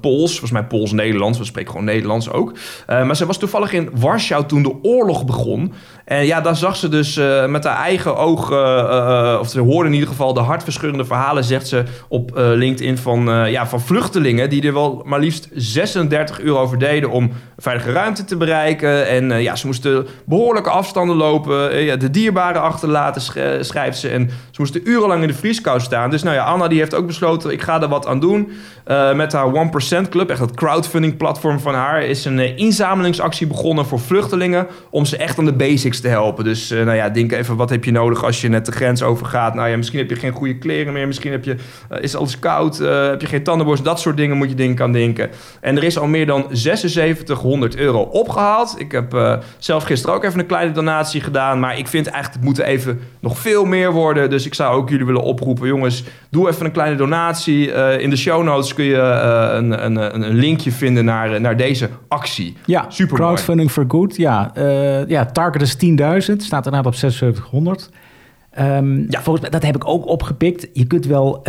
Pools, 0.00 0.30
volgens 0.30 0.50
mij 0.50 0.64
Pools-Nederlands. 0.64 1.38
We 1.38 1.44
spreken 1.44 1.70
gewoon 1.70 1.86
Nederlands 1.86 2.30
ook. 2.30 2.52
Maar 2.86 3.16
zij 3.16 3.26
was 3.26 3.38
toevallig 3.38 3.72
in 3.72 3.90
Warschau 3.94 4.46
toen 4.46 4.62
de 4.62 4.74
oorlog 4.82 5.24
begon. 5.24 5.72
En 6.04 6.26
ja, 6.26 6.40
daar 6.40 6.56
zag 6.56 6.76
ze 6.76 6.88
dus 6.88 7.20
met 7.48 7.64
haar 7.64 7.76
eigen 7.76 8.16
ogen, 8.16 9.40
of 9.40 9.48
ze 9.48 9.60
hoorde 9.60 9.88
in 9.88 9.94
ieder 9.94 10.08
geval 10.08 10.34
de 10.34 10.40
hartverscheurende 10.40 11.04
verhalen, 11.04 11.44
zegt 11.44 11.68
ze 11.68 11.84
op 12.08 12.30
LinkedIn, 12.34 12.98
van, 12.98 13.50
ja, 13.50 13.66
van 13.66 13.80
vluchtelingen 13.80 14.50
die 14.50 14.66
er 14.66 14.72
wel 14.72 15.02
maar 15.04 15.20
liefst 15.20 15.48
36 15.54 16.40
euro 16.40 16.66
voor 16.66 16.78
deden 16.78 17.10
om 17.10 17.30
veilige 17.56 17.92
ruimte 17.92 18.24
te 18.24 18.36
bereiken. 18.36 19.06
En 19.06 19.42
ja, 19.42 19.56
ze 19.56 19.66
moesten 19.66 20.06
behoorlijke 20.24 20.70
afstanden 20.70 21.09
lopen, 21.16 21.70
eh, 21.70 21.86
ja, 21.86 21.96
de 21.96 22.10
dierbaren 22.10 22.62
achterlaten, 22.62 23.20
sch- 23.22 23.36
schrijft 23.60 23.98
ze. 23.98 24.08
En 24.08 24.30
ze 24.50 24.60
moesten 24.60 24.88
urenlang 24.88 25.22
in 25.22 25.28
de 25.28 25.34
vrieskou 25.34 25.80
staan. 25.80 26.10
Dus 26.10 26.22
nou 26.22 26.36
ja, 26.36 26.44
Anna 26.44 26.68
die 26.68 26.78
heeft 26.78 26.94
ook 26.94 27.06
besloten, 27.06 27.50
ik 27.50 27.62
ga 27.62 27.82
er 27.82 27.88
wat 27.88 28.06
aan 28.06 28.20
doen. 28.20 28.52
Eh, 28.84 29.14
met 29.14 29.32
haar 29.32 29.46
1% 29.52 30.08
Club, 30.08 30.30
echt 30.30 30.38
dat 30.38 30.54
crowdfunding 30.54 31.16
platform 31.16 31.60
van 31.60 31.74
haar, 31.74 32.02
is 32.02 32.24
een 32.24 32.38
eh, 32.38 32.56
inzamelingsactie 32.58 33.46
begonnen 33.46 33.86
voor 33.86 34.00
vluchtelingen 34.00 34.66
om 34.90 35.04
ze 35.04 35.16
echt 35.16 35.38
aan 35.38 35.44
de 35.44 35.52
basics 35.52 36.00
te 36.00 36.08
helpen. 36.08 36.44
Dus 36.44 36.70
eh, 36.70 36.84
nou 36.84 36.96
ja, 36.96 37.08
denk 37.08 37.32
even, 37.32 37.56
wat 37.56 37.70
heb 37.70 37.84
je 37.84 37.90
nodig 37.92 38.24
als 38.24 38.40
je 38.40 38.48
net 38.48 38.66
de 38.66 38.72
grens 38.72 39.02
overgaat? 39.02 39.54
Nou 39.54 39.68
ja, 39.68 39.76
misschien 39.76 39.98
heb 39.98 40.10
je 40.10 40.16
geen 40.16 40.32
goede 40.32 40.58
kleren 40.58 40.92
meer, 40.92 41.06
misschien 41.06 41.32
heb 41.32 41.44
je, 41.44 41.56
eh, 41.88 42.02
is 42.02 42.16
alles 42.16 42.38
koud, 42.38 42.80
eh, 42.80 43.06
heb 43.06 43.20
je 43.20 43.26
geen 43.26 43.42
tandenborstel, 43.42 43.86
dat 43.92 44.00
soort 44.00 44.16
dingen 44.16 44.36
moet 44.36 44.48
je 44.48 44.54
denken 44.54 44.84
aan 44.84 44.92
denken. 44.92 45.30
En 45.60 45.76
er 45.76 45.84
is 45.84 45.98
al 45.98 46.06
meer 46.06 46.26
dan 46.26 46.46
7600 46.50 47.76
euro 47.76 48.00
opgehaald. 48.00 48.74
Ik 48.78 48.92
heb 48.92 49.14
eh, 49.14 49.36
zelf 49.58 49.84
gisteren 49.84 50.14
ook 50.14 50.24
even 50.24 50.38
een 50.38 50.46
kleine 50.46 50.72
gedaan, 51.04 51.60
maar 51.60 51.78
ik 51.78 51.88
vind 51.88 52.06
eigenlijk 52.06 52.34
het 52.34 52.44
moet 52.44 52.58
even 52.66 53.00
nog 53.20 53.38
veel 53.38 53.64
meer 53.64 53.92
worden. 53.92 54.30
Dus 54.30 54.46
ik 54.46 54.54
zou 54.54 54.76
ook 54.76 54.88
jullie 54.88 55.06
willen 55.06 55.22
oproepen, 55.22 55.66
jongens, 55.68 56.04
doe 56.30 56.48
even 56.48 56.64
een 56.66 56.72
kleine 56.72 56.96
donatie. 56.96 57.72
Eh, 57.72 58.00
in 58.00 58.10
de 58.10 58.16
show 58.16 58.42
notes 58.44 58.74
kun 58.74 58.84
je 58.84 58.96
eh, 58.96 59.54
een, 59.56 59.84
een, 59.84 60.14
een 60.22 60.34
linkje 60.34 60.72
vinden 60.72 61.04
naar, 61.04 61.40
naar 61.40 61.56
deze 61.56 61.88
actie. 62.08 62.56
Ja, 62.64 62.84
Supermooi. 62.88 63.22
crowdfunding 63.22 63.70
for 63.70 63.84
good. 63.88 64.16
Ja, 64.16 64.50
eh, 64.54 65.06
ja 65.06 65.24
target 65.26 65.62
is 65.62 65.74
10.000. 65.76 66.42
Staat 66.42 66.64
inderdaad 66.64 66.86
op 66.86 66.94
7600. 66.94 67.90
Ehm, 68.50 68.96
Ja. 69.08 69.20
Volgens 69.22 69.40
mij, 69.40 69.50
dat 69.50 69.62
heb 69.62 69.76
ik 69.76 69.88
ook 69.88 70.06
opgepikt. 70.06 70.68
Je 70.72 70.86
kunt 70.86 71.06
wel 71.06 71.42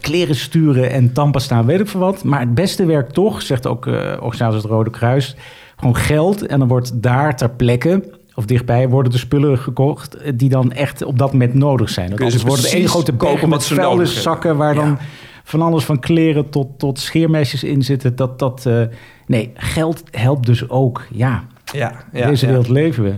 kleren 0.00 0.34
sturen 0.34 0.90
en 0.90 1.12
tandpasta, 1.12 1.64
weet 1.64 1.80
ik 1.80 1.88
veel 1.88 2.00
wat. 2.00 2.24
Maar 2.24 2.40
het 2.40 2.54
beste 2.54 2.84
werkt 2.86 3.14
toch, 3.14 3.42
zegt 3.42 3.66
ook 3.66 3.86
eh 3.86 3.92
organisatie 4.20 4.56
het 4.56 4.66
Rode 4.66 4.90
Kruis, 4.90 5.36
gewoon 5.76 5.96
geld. 5.96 6.46
En 6.46 6.58
dan 6.58 6.68
wordt 6.68 7.02
daar 7.02 7.36
ter 7.36 7.50
plekke, 7.50 8.02
of 8.40 8.46
dichtbij, 8.46 8.88
worden 8.88 9.12
de 9.12 9.18
spullen 9.18 9.58
gekocht 9.58 10.16
die 10.34 10.48
dan 10.48 10.72
echt 10.72 11.02
op 11.02 11.18
dat 11.18 11.32
moment 11.32 11.54
nodig 11.54 11.88
zijn. 11.90 12.08
Ze 12.08 12.14
anders 12.16 12.42
worden 12.42 12.70
één 12.70 12.88
grote 12.88 13.12
kopen 13.12 13.48
met 13.48 13.64
vuilniszakken 13.64 14.56
waar 14.56 14.74
dan 14.74 14.88
Ja. 14.88 14.98
van 15.44 15.62
alles 15.62 15.84
van 15.84 15.98
kleren 15.98 16.50
tot, 16.50 16.78
tot 16.78 16.98
scheermesjes 16.98 17.64
in 17.64 17.82
zitten. 17.82 18.16
Dat, 18.16 18.38
dat, 18.38 18.66
eh, 18.66 18.82
nee, 19.26 19.50
geld 19.54 20.02
helpt 20.10 20.46
dus 20.46 20.68
ook. 20.68 21.06
Ja, 21.10 21.44
Ja, 21.72 21.90
in 22.12 22.18
ja, 22.18 22.26
deze 22.26 22.46
wereld 22.46 22.68
leven 22.68 23.04
we. 23.04 23.14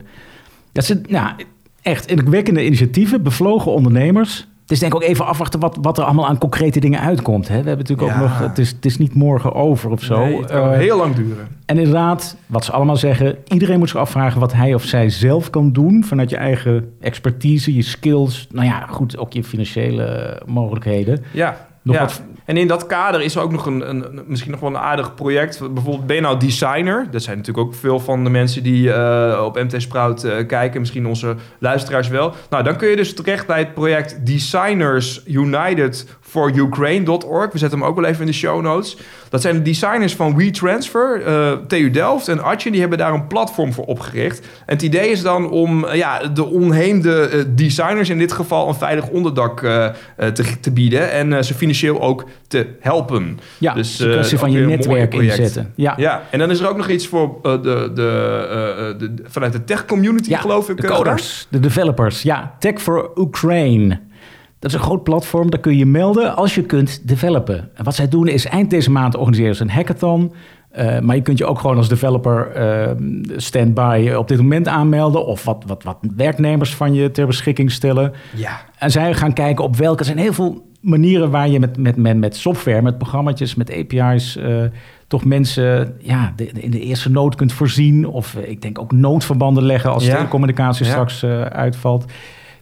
Dat 0.73 0.85
zijn 0.85 1.05
nou, 1.09 1.33
echt 1.83 2.07
indrukwekkende 2.07 2.65
initiatieven, 2.65 3.23
bevlogen 3.23 3.73
ondernemers. 3.73 4.47
Is 4.73 4.79
denk 4.79 4.95
ik 4.95 5.03
ook 5.03 5.09
even 5.09 5.27
afwachten 5.27 5.61
wat, 5.61 5.79
wat 5.81 5.99
er 5.99 6.05
allemaal 6.05 6.27
aan 6.29 6.39
concrete 6.39 6.81
dingen 6.81 7.01
uitkomt. 7.01 7.49
Hè? 7.49 7.63
We 7.63 7.69
hebben 7.69 7.87
natuurlijk 7.87 8.09
Ja. 8.09 8.15
ook 8.23 8.29
nog, 8.29 8.39
het 8.39 8.59
is, 8.59 8.71
het 8.71 8.85
is 8.85 8.99
niet 8.99 9.15
morgen 9.15 9.55
over 9.55 9.91
of 9.91 10.03
zo. 10.03 10.19
Nee, 10.25 10.37
het 10.37 10.51
kan 10.51 10.71
Eh, 10.73 10.79
heel 10.79 10.97
lang 10.97 11.15
duren. 11.15 11.47
en 11.67 11.79
inderdaad, 11.79 12.37
wat 12.47 12.65
ze 12.65 12.73
allemaal 12.73 12.97
zeggen, 12.97 13.37
iedereen 13.49 13.79
moet 13.79 13.89
zich 13.89 13.99
afvragen 13.99 14.41
wat 14.41 14.53
hij 14.53 14.75
of 14.75 14.83
zij 14.85 15.11
zelf 15.11 15.51
kan 15.51 15.73
doen 15.73 16.05
vanuit 16.05 16.31
je 16.31 16.37
eigen 16.37 16.93
expertise, 17.01 17.75
je 17.75 17.83
skills. 17.83 18.47
Nou 18.53 18.67
ja, 18.67 18.87
goed, 18.91 19.19
ook 19.19 19.33
je 19.33 19.45
financiële 19.45 20.41
mogelijkheden. 20.47 21.25
Ja, 21.33 21.67
Nog 21.83 21.95
ja. 21.95 22.01
wat- 22.01 22.23
en 22.53 22.59
in 22.59 22.67
dat 22.67 22.87
kader 22.87 23.23
is 23.23 23.35
er 23.35 23.43
ook 23.43 23.53
nog 23.53 23.67
een, 23.67 23.89
een, 23.89 24.23
misschien 24.27 24.51
nog 24.51 24.61
wel 24.61 24.71
een 24.71 24.79
aardig 24.79 25.15
project. 25.15 25.59
Bijvoorbeeld, 25.59 26.07
ben 26.07 26.23
nou 26.23 26.39
designer? 26.39 27.07
Dat 27.11 27.23
zijn 27.23 27.37
natuurlijk 27.37 27.67
ook 27.67 27.75
veel 27.75 28.01
van 28.01 28.25
de 28.25 28.31
mensen 28.31 28.63
die 28.63 28.93
eh, 28.93 29.45
op 29.45 29.55
MT 29.55 29.83
Sprout 29.83 30.25
eh, 30.25 30.47
kijken. 30.47 30.81
Misschien 30.81 31.07
onze 31.07 31.35
luisteraars 31.59 32.09
wel. 32.09 32.35
Nou, 32.51 32.63
dan 32.63 32.77
kun 32.77 32.89
je 32.89 32.97
dus 32.97 33.15
terecht 33.15 33.47
bij 33.47 33.59
het 33.59 33.75
project 33.75 34.27
Designers 34.27 35.23
United 35.27 36.07
for 36.33 36.53
Ukraine.org. 36.55 37.53
We 37.53 37.59
zetten 37.59 37.79
hem 37.79 37.89
ook 37.89 37.97
wel 37.97 38.05
even 38.05 38.21
in 38.21 38.27
de 38.27 38.33
show 38.33 38.63
notes. 38.63 38.97
Dat 39.29 39.41
zijn 39.41 39.55
de 39.55 39.63
designers 39.63 40.15
van 40.15 40.37
WeTransfer, 40.37 41.23
eh 41.23 41.53
TU 41.67 41.91
Delft 41.91 42.29
en 42.29 42.43
Atje. 42.43 42.71
Die 42.71 42.81
hebben 42.81 42.99
daar 42.99 43.13
een 43.13 43.27
platform 43.27 43.73
voor 43.73 43.85
opgericht. 43.85 44.41
En 44.41 44.75
het 44.75 44.83
idee 44.83 45.11
is 45.11 45.23
dan 45.23 45.51
om 45.51 45.85
eh, 45.85 45.97
ja, 45.97 46.19
de 46.19 46.45
onheemde 46.45 47.29
eh, 47.29 47.41
designers 47.49 48.09
in 48.09 48.19
dit 48.19 48.33
geval 48.33 48.69
een 48.69 48.75
veilig 48.75 49.09
onderdak 49.09 49.61
te, 49.61 50.45
te 50.61 50.71
bieden. 50.71 51.11
En 51.11 51.45
ze 51.45 51.55
financieel 51.55 52.01
ook 52.01 52.25
te 52.47 52.67
helpen. 52.81 53.39
Ja, 53.59 53.75
Dus, 53.75 53.97
kwestie 53.97 54.37
eh, 54.37 54.43
van 54.43 54.51
je 54.51 54.67
netwerk 54.67 55.15
inzetten. 55.15 55.73
Ja, 55.77 55.95
Ja, 55.97 56.23
en 56.31 56.39
dan 56.39 56.51
is 56.51 56.61
er 56.61 56.69
ook 56.69 56.77
nog 56.77 56.89
iets 56.89 57.07
voor 57.07 57.39
de, 57.43 57.61
de, 57.61 57.91
de, 57.95 59.15
vanuit 59.25 59.53
de 59.53 59.65
tech 59.65 59.85
community, 59.85 60.35
geloof 60.35 60.69
ik. 60.69 60.81
De 60.81 60.87
coders, 60.87 61.47
de 61.49 61.61
developers. 61.61 62.23
Ja, 62.23 62.55
Tech 62.59 62.81
for 62.81 63.11
Ukraine. 63.15 64.01
Dat 64.63 64.71
is 64.71 64.77
een 64.77 64.85
groot 64.85 65.03
platform, 65.03 65.51
daar 65.51 65.61
kun 65.61 65.77
je 65.77 65.87
melden 65.87 66.37
als 66.37 66.55
je 66.55 66.63
kunt 66.63 67.09
developen. 67.09 67.69
En 67.75 67.85
wat 67.85 67.95
zij 67.95 68.09
doen 68.09 68.29
is 68.29 68.47
eind 68.47 68.71
deze 68.71 68.91
maand 68.91 69.17
organiseren 69.17 69.55
ze 69.57 69.63
een 69.63 69.71
hackathon. 69.71 70.33
Eh, 70.71 70.99
maar 70.99 71.17
je 71.17 71.23
kunt 71.23 71.39
je 71.39 71.47
ook 71.47 71.59
gewoon 71.59 71.77
als 71.77 71.89
developer 71.89 72.47
eh 72.51 72.91
stand-by 73.37 74.13
op 74.17 74.29
dit 74.29 74.39
moment 74.39 74.69
aanmelden... 74.69 75.27
of 75.27 75.45
wat, 75.45 75.65
wat, 75.67 75.83
wat 75.83 75.97
werknemers 76.17 76.75
van 76.75 76.95
je 76.95 77.11
ter 77.11 77.27
beschikking 77.27 77.71
stellen. 77.73 78.13
Ja. 78.37 78.61
En 78.79 78.91
zij 78.91 79.15
gaan 79.15 79.33
kijken 79.33 79.65
op 79.65 79.77
welke... 79.77 79.99
Er 79.99 80.05
zijn 80.05 80.19
heel 80.19 80.33
veel 80.33 80.71
manieren 80.81 81.31
waar 81.31 81.49
je 81.49 81.61
met, 81.61 81.77
met, 81.77 81.97
met, 81.97 82.17
met 82.17 82.37
software, 82.37 82.83
met 82.83 82.99
programma's, 82.99 83.55
met 83.55 83.73
API's... 83.73 84.37
eh, 84.37 84.63
toch 85.07 85.25
mensen 85.25 85.95
ja, 85.99 86.33
de- 86.37 86.51
de- 86.53 86.61
in 86.63 86.71
de 86.71 86.81
eerste 86.81 87.11
nood 87.11 87.35
kunt 87.35 87.53
voorzien. 87.53 88.07
Of 88.07 88.35
ik 88.35 88.63
denk 88.63 88.79
ook 88.79 88.93
noodverbanden 88.93 89.65
leggen 89.65 89.91
als 89.93 90.07
Ja. 90.07 90.15
telecommunicatie 90.17 90.85
Ja. 90.87 90.91
straks 90.91 91.25
uitvalt. 91.53 92.05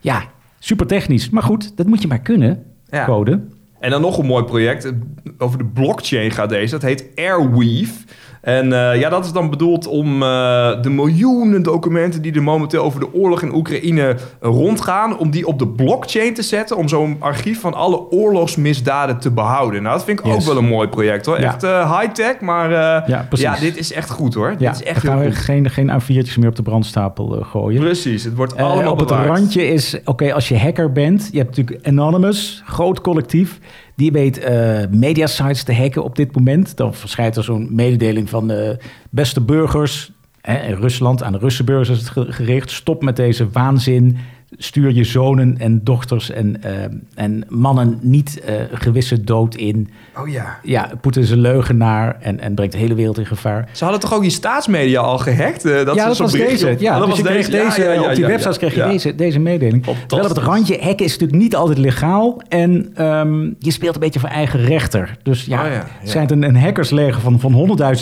Ja, 0.01 0.23
super 0.62 0.87
technisch. 0.87 1.31
Maar 1.31 1.42
goed, 1.42 1.77
dat 1.77 1.87
moet 1.87 2.03
je 2.03 2.09
maar 2.09 2.20
kunnen, 2.20 2.62
Ja. 2.90 3.05
code. 3.05 3.40
En 3.81 3.90
dan 3.90 4.01
nog 4.01 4.18
een 4.18 4.27
mooi 4.27 4.44
project. 4.44 4.92
Over 5.38 5.59
de 5.59 5.64
blockchain 5.64 6.31
gaat 6.31 6.49
deze. 6.49 6.70
Dat 6.70 6.83
heet 6.83 7.07
Airweave. 7.14 7.92
En 8.40 8.72
eh, 8.72 9.00
ja, 9.00 9.09
dat 9.09 9.24
is 9.24 9.33
dan 9.33 9.50
bedoeld 9.50 9.87
om 9.87 10.22
eh, 10.22 10.83
de 10.83 10.90
miljoenen 10.90 11.62
documenten 11.62 12.22
die 12.22 12.35
er 12.35 12.42
momenteel 12.42 12.83
over 12.83 13.00
de 13.00 13.14
oorlog 13.14 13.42
in 13.42 13.55
Oekraïne 13.55 14.16
rondgaan, 14.40 15.18
om 15.18 15.31
die 15.31 15.46
op 15.46 15.59
de 15.59 15.68
blockchain 15.68 16.35
te 16.35 16.42
zetten, 16.42 16.76
om 16.76 16.88
zo'n 16.88 17.16
archief 17.18 17.61
van 17.61 17.74
alle 17.74 18.11
oorlogsmisdaden 18.11 19.18
te 19.18 19.31
behouden. 19.31 19.83
Nou, 19.83 19.96
dat 19.96 20.05
vind 20.05 20.18
ik 20.18 20.26
ook 20.26 20.42
wel 20.42 20.57
een 20.57 20.68
mooi 20.68 20.88
project 20.88 21.26
hoor. 21.26 21.40
Ja. 21.40 21.46
Echt 21.46 21.62
eh, 21.62 21.98
high-tech, 21.98 22.40
maar 22.40 22.70
Ja, 22.70 23.29
ja, 23.31 23.57
dit 23.57 23.76
is 23.76 23.92
echt 23.92 24.11
goed 24.11 24.35
hoor. 24.35 24.55
Ja, 24.59 24.70
dit 24.70 24.81
is 24.81 24.83
echt 24.83 25.03
dan 25.03 25.12
gaan 25.12 25.20
heel 25.20 25.31
we 25.31 25.37
goed. 25.37 25.44
geen, 25.44 25.70
geen 25.70 25.90
A4'tjes 25.90 26.38
meer 26.38 26.48
op 26.48 26.57
de 26.57 26.62
brandstapel 26.62 27.26
gooien. 27.42 27.81
Precies, 27.81 28.24
het 28.24 28.35
wordt 28.35 28.57
allemaal 28.57 28.92
op 28.92 29.00
het 29.00 29.11
randje 29.11 29.66
is, 29.66 29.98
oké, 30.05 30.35
als 30.35 30.48
je 30.48 30.59
hacker 30.59 30.92
bent, 30.92 31.29
je 31.33 31.38
hebt 31.38 31.57
natuurlijk 31.57 31.87
Anonymous, 31.87 32.62
groot 32.66 33.00
collectief, 33.00 33.59
die 34.01 34.13
weet 34.13 34.39
eh 34.39 34.79
mediasites 34.91 35.63
te 35.63 35.75
hacken 35.75 36.05
op 36.05 36.17
dit 36.17 36.37
moment. 36.37 36.77
Dan 36.77 36.95
verschijnt 36.95 37.37
er 37.37 37.45
zo'n 37.45 37.69
mededeling 37.71 38.29
van 38.29 38.49
de 38.49 38.77
beste 39.11 39.41
burgers 39.41 40.13
hè, 40.41 40.59
in 40.69 40.75
Rusland, 40.75 41.23
aan 41.23 41.33
de 41.33 41.39
Russische 41.39 41.65
burgers 41.65 41.89
is 41.89 41.99
het 41.99 42.09
ge- 42.09 42.33
gericht. 42.33 42.71
Stop 42.71 43.03
met 43.03 43.17
deze 43.17 43.49
waanzin. 43.53 44.17
Stuur 44.59 44.93
je 44.93 45.05
zonen 45.05 45.55
en 45.59 45.81
dochters 45.85 46.31
en, 46.31 46.63
eh, 46.63 46.73
en 47.15 47.45
mannen 47.49 47.99
niet 48.03 48.41
eh, 48.41 48.55
gewisse 48.73 49.25
dood 49.25 49.55
in. 49.55 49.89
Oh 50.19 50.29
ja. 50.29 50.59
Ja, 50.63 50.91
Poetin 51.01 51.23
is 51.23 51.31
een 51.31 51.39
leugenaar 51.41 52.17
en, 52.21 52.41
en 52.41 52.55
brengt 52.55 52.73
de 52.73 52.79
hele 52.79 52.95
wereld 52.95 53.19
in 53.19 53.27
gevaar. 53.27 53.69
Ze 53.73 53.85
hadden 53.85 54.03
toch 54.03 54.15
ook 54.15 54.21
die 54.23 54.31
staatsmedia 54.31 55.01
al 55.01 55.19
gehackt? 55.19 55.65
eh, 55.65 55.85
dat 55.85 55.95
ja, 55.95 56.07
dat 56.07 56.19
was 56.19 56.33
berichtje 56.33 56.57
deze. 56.67 56.75
op- 56.77 56.81
Ja, 56.81 56.93
Oh, 56.93 56.99
dat 56.99 57.07
dus 57.09 57.19
was 57.21 57.27
je 57.29 57.33
kreeg 57.35 57.47
Ja, 57.47 57.65
deze, 57.65 57.83
ja, 57.83 57.93
ja, 57.93 58.03
op 58.03 58.11
die 58.15 58.21
ja, 58.21 58.27
websites 58.27 58.59
kreeg 58.59 58.75
je 58.75 58.83
deze, 58.83 59.15
deze 59.15 59.39
mededeling. 59.39 59.85
Wel 59.85 59.95
op 60.23 60.29
het 60.29 60.39
randje, 60.39 60.79
hacken 60.81 61.05
is 61.05 61.13
natuurlijk 61.13 61.43
niet 61.43 61.57
altijd 61.57 61.79
legaal. 61.79 62.41
En 62.49 62.91
ehm, 62.95 63.43
je 63.59 63.71
speelt 63.71 63.95
een 63.95 64.01
beetje 64.01 64.21
voor 64.21 64.29
eigen 64.29 64.61
rechter. 64.61 65.17
Dus 65.23 65.45
ja, 65.45 65.61
Oh 65.61 65.67
ja, 65.67 65.73
ja. 65.73 65.87
het 66.01 66.11
zijn 66.11 66.33
een, 66.33 66.43
een 66.43 66.57
hackersleger 66.57 67.21
van, 67.21 67.41
van 67.41 67.53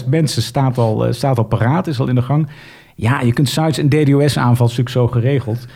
100.000 0.02 0.08
mensen 0.08 0.42
staat 0.42 0.78
al, 0.78 1.06
eh, 1.06 1.12
staat 1.12 1.38
al 1.38 1.44
paraat, 1.44 1.86
is 1.86 2.00
al 2.00 2.08
in 2.08 2.14
de 2.14 2.22
gang. 2.22 2.48
Ja, 2.94 3.20
je 3.20 3.32
kunt 3.32 3.48
sites 3.48 3.78
en 3.78 3.88
DDoS-aanval 3.88 4.66
natuurlijk 4.66 4.90
zo 4.94 5.06
geregeld. 5.06 5.66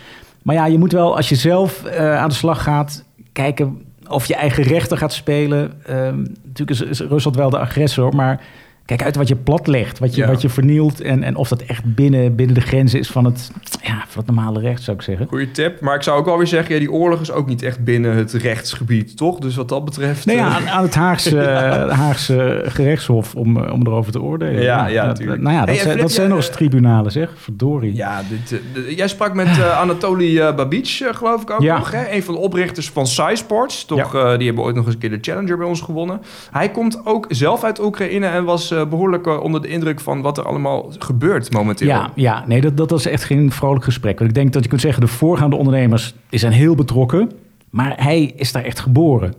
Maar 0.43 0.55
ja, 0.55 0.65
je 0.65 0.77
moet 0.77 0.91
wel, 0.91 1.15
als 1.15 1.29
je 1.29 1.35
zelf 1.35 1.83
eh, 1.83 2.17
aan 2.17 2.29
de 2.29 2.35
slag 2.35 2.63
gaat, 2.63 3.03
kijken 3.31 3.81
of 4.07 4.25
je 4.25 4.35
eigen 4.35 4.63
rechter 4.63 4.97
gaat 4.97 5.13
spelen. 5.13 5.73
Ehm, 5.85 6.17
natuurlijk 6.43 6.69
is, 6.69 6.81
is 6.81 6.99
Rusland 6.99 7.35
wel 7.35 7.49
de 7.49 7.59
agressor, 7.59 8.15
maar 8.15 8.41
kijk 8.85 9.03
uit 9.03 9.15
wat 9.15 9.27
je 9.27 9.35
platlegt, 9.35 9.99
wat 9.99 10.15
je, 10.15 10.21
Ja. 10.21 10.27
wat 10.27 10.41
je 10.41 10.49
vernielt 10.49 11.01
en, 11.01 11.23
en 11.23 11.35
of 11.35 11.47
dat 11.47 11.61
echt 11.61 11.95
binnen, 11.95 12.35
binnen 12.35 12.55
de 12.55 12.61
grenzen 12.61 12.99
is 12.99 13.09
van 13.09 13.25
het, 13.25 13.51
ja, 13.81 14.03
van 14.07 14.23
het 14.25 14.35
normale 14.35 14.59
recht 14.59 14.83
zou 14.83 14.97
ik 14.97 15.03
zeggen. 15.03 15.27
Goeie 15.27 15.51
tip. 15.51 15.81
Maar 15.81 15.95
ik 15.95 16.01
zou 16.01 16.19
ook 16.19 16.25
wel 16.25 16.37
weer 16.37 16.47
zeggen, 16.47 16.73
ja, 16.73 16.79
die 16.79 16.91
oorlog 16.91 17.21
is 17.21 17.31
ook 17.31 17.47
niet 17.47 17.61
echt 17.61 17.83
binnen 17.83 18.15
het 18.15 18.33
rechtsgebied, 18.33 19.17
toch? 19.17 19.39
Dus 19.39 19.55
wat 19.55 19.69
dat 19.69 19.85
betreft... 19.85 20.25
Nee, 20.25 20.35
ja, 20.35 20.47
eh, 20.47 20.55
aan, 20.55 20.69
aan 20.69 20.83
het 20.83 20.95
Haagse, 21.03 21.37
Haagse 21.89 22.63
gerechtshof 22.67 23.35
om, 23.35 23.57
eh, 23.63 23.73
om 23.73 23.87
erover 23.87 24.11
te 24.11 24.21
oordelen. 24.21 24.61
Ja, 24.61 24.87
ja, 24.87 25.05
natuurlijk. 25.05 25.41
Nou 25.41 25.53
ja, 25.53 25.59
dat, 25.65 25.67
Hey, 25.69 25.75
en 25.77 25.81
zijn, 25.81 25.93
Flip, 25.93 26.01
dat 26.07 26.11
zijn 26.15 26.29
nog 26.29 26.37
eens 26.37 26.49
tribunalen, 26.49 27.11
zeg. 27.11 27.29
Verdorie. 27.35 27.95
Ja, 27.95 28.21
dit, 28.29 28.61
eh, 28.75 28.97
jij 28.97 29.07
sprak 29.07 29.33
met 29.33 29.47
eh 29.47 29.79
Anatoly 29.79 30.53
Babic, 30.55 30.87
geloof 31.11 31.41
ik 31.41 31.49
ook 31.49 31.59
nog. 31.63 31.91
Hè? 31.91 32.11
Een 32.11 32.23
van 32.23 32.33
de 32.33 32.39
oprichters 32.39 32.89
van 32.89 33.07
SciSports. 33.07 33.85
Toch, 33.85 34.11
die 34.37 34.45
hebben 34.47 34.63
ooit 34.63 34.75
nog 34.75 34.85
eens 34.85 34.93
een 34.93 34.99
keer 34.99 35.09
de 35.09 35.17
Challenger 35.21 35.57
bij 35.57 35.67
ons 35.67 35.81
gewonnen. 35.81 36.21
Hij 36.51 36.69
komt 36.69 37.01
ook 37.05 37.25
zelf 37.29 37.63
uit 37.63 37.81
Oekraïne 37.81 38.27
en 38.27 38.43
was 38.43 38.72
behoorlijk 38.89 39.27
eh, 39.27 39.39
onder 39.41 39.61
de 39.61 39.67
indruk 39.67 39.99
van 39.99 40.21
wat 40.21 40.37
er 40.37 40.43
allemaal 40.43 40.91
gebeurt 40.99 41.51
momenteel. 41.53 41.87
Ja, 41.87 42.11
ja 42.15 42.43
nee, 42.47 42.61
dat, 42.61 42.77
dat 42.77 42.89
was 42.89 43.05
echt 43.05 43.23
geen 43.23 43.51
vrolijk 43.51 43.83
gesprek. 43.83 44.17
Want 44.17 44.29
ik 44.29 44.35
denk 44.35 44.53
dat 44.53 44.63
je 44.63 44.69
kunt 44.69 44.81
zeggen, 44.81 45.01
de 45.01 45.07
voorgaande 45.07 45.55
ondernemers 45.55 46.13
zijn 46.29 46.53
heel 46.53 46.75
betrokken. 46.75 47.31
Maar 47.69 47.93
hij 47.97 48.33
is 48.35 48.51
daar 48.51 48.63
echt 48.63 48.79
geboren. 48.79 49.33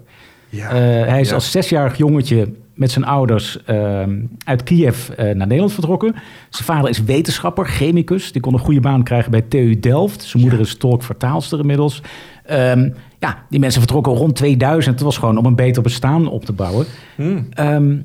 Ja. 0.48 0.68
Eh, 0.68 1.08
hij 1.08 1.20
is 1.20 1.28
Ja. 1.28 1.34
als 1.34 1.50
zesjarig 1.50 1.96
jongetje 1.96 2.52
met 2.74 2.90
zijn 2.90 3.04
ouders 3.04 3.64
ehm, 3.64 4.20
uit 4.44 4.62
Kiev 4.62 5.08
eh, 5.08 5.24
naar 5.24 5.46
Nederland 5.46 5.72
vertrokken. 5.72 6.14
Zijn 6.50 6.64
vader 6.64 6.90
is 6.90 7.02
wetenschapper, 7.02 7.66
chemicus. 7.66 8.32
Die 8.32 8.40
kon 8.40 8.52
een 8.52 8.58
goede 8.58 8.80
baan 8.80 9.02
krijgen 9.02 9.30
bij 9.30 9.40
TU 9.42 9.80
Delft. 9.80 10.22
Zijn 10.22 10.42
moeder 10.42 10.60
is 10.60 10.76
tolk-vertaalster 10.76 11.58
inmiddels. 11.58 12.02
Ehm, 12.44 12.90
ja, 13.18 13.44
die 13.50 13.60
mensen 13.60 13.80
vertrokken 13.80 14.12
rond 14.12 14.36
2000. 14.36 14.94
Het 14.94 15.04
was 15.04 15.18
gewoon 15.18 15.38
om 15.38 15.46
een 15.46 15.56
beter 15.56 15.82
bestaan 15.82 16.28
op 16.28 16.44
te 16.44 16.52
bouwen. 16.52 16.86
Hmm. 17.14 17.46
Ehm, 17.50 17.96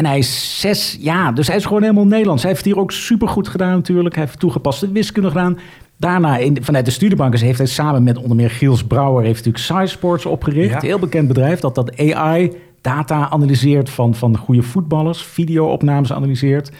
en 0.00 0.06
hij 0.06 0.18
is 0.18 0.60
zes, 0.60 0.96
ja, 1.00 1.32
dus 1.32 1.46
hij 1.46 1.56
is 1.56 1.64
gewoon 1.64 1.82
helemaal 1.82 2.06
Nederlands. 2.06 2.42
Hij 2.42 2.52
heeft 2.52 2.64
hier 2.64 2.78
ook 2.78 2.92
supergoed 2.92 3.48
gedaan 3.48 3.74
natuurlijk. 3.74 4.14
Hij 4.14 4.24
heeft 4.24 4.38
toegepaste 4.38 4.92
wiskunde 4.92 5.28
gedaan. 5.28 5.58
Daarna, 5.96 6.36
in, 6.36 6.58
vanuit 6.60 6.84
de 6.84 6.90
studiebanken, 6.90 7.40
heeft 7.40 7.58
hij 7.58 7.66
samen 7.66 8.02
met 8.02 8.18
onder 8.18 8.36
meer 8.36 8.50
Giels 8.50 8.84
Brouwer... 8.84 9.24
heeft 9.24 9.44
natuurlijk 9.44 9.64
SciSports 9.64 10.26
opgericht. 10.26 10.72
Ja. 10.72 10.88
Heel 10.88 10.98
bekend 10.98 11.28
bedrijf 11.28 11.60
dat 11.60 11.74
dat 11.74 11.98
AI 11.98 12.52
data 12.80 13.30
analyseert 13.30 13.90
van, 13.90 14.14
van 14.14 14.36
goede 14.36 14.62
voetballers. 14.62 15.22
Video-opnames 15.22 16.12
analyseert. 16.12 16.70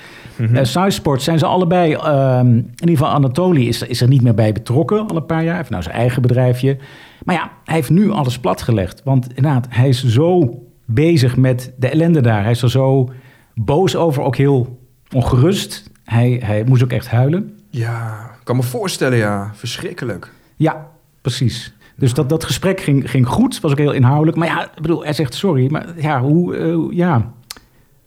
Eh, 0.54 0.64
SciSports 0.64 1.24
zijn 1.24 1.38
ze 1.38 1.46
allebei... 1.46 1.92
ehm, 1.92 2.46
in 2.46 2.74
ieder 2.80 2.96
geval 2.96 3.12
Anatoly 3.12 3.66
is, 3.66 3.82
is 3.82 4.00
er 4.00 4.08
niet 4.08 4.22
meer 4.22 4.34
bij 4.34 4.52
betrokken 4.52 5.08
al 5.08 5.16
een 5.16 5.26
paar 5.26 5.42
jaar. 5.42 5.48
Hij 5.48 5.56
heeft 5.56 5.70
nou 5.70 5.82
zijn 5.82 5.96
eigen 5.96 6.22
bedrijfje. 6.22 6.76
Maar 7.24 7.34
ja, 7.34 7.50
hij 7.64 7.74
heeft 7.74 7.90
nu 7.90 8.10
alles 8.10 8.38
platgelegd. 8.38 9.00
Want 9.04 9.28
inderdaad, 9.28 9.66
hij 9.68 9.88
is 9.88 10.04
zo 10.04 10.58
bezig 10.94 11.36
met 11.36 11.72
de 11.76 11.88
ellende 11.88 12.20
daar. 12.20 12.42
Hij 12.42 12.50
is 12.50 12.62
er 12.62 12.70
zo 12.70 13.10
boos 13.54 13.96
over, 13.96 14.22
ook 14.22 14.36
heel 14.36 14.78
ongerust. 15.14 15.90
Hij, 16.04 16.40
hij 16.44 16.64
moest 16.64 16.82
ook 16.82 16.92
echt 16.92 17.08
huilen. 17.08 17.58
Ja, 17.70 18.30
ik 18.38 18.44
kan 18.44 18.56
me 18.56 18.62
voorstellen, 18.62 19.18
ja. 19.18 19.50
Verschrikkelijk. 19.54 20.32
Ja, 20.56 20.88
precies. 21.20 21.74
Dus 21.96 22.14
dat, 22.14 22.28
dat 22.28 22.44
gesprek 22.44 22.80
ging, 22.80 23.10
ging 23.10 23.26
goed, 23.26 23.60
was 23.60 23.70
ook 23.70 23.78
heel 23.78 23.92
inhoudelijk. 23.92 24.36
Maar 24.36 24.46
ja, 24.46 24.62
ik 24.64 24.82
bedoel, 24.82 25.04
hij 25.04 25.12
zegt 25.12 25.34
sorry, 25.34 25.70
maar 25.70 25.86
ja, 25.96 26.20
hoe, 26.20 26.56
eh, 26.56 26.96
ja... 26.96 27.32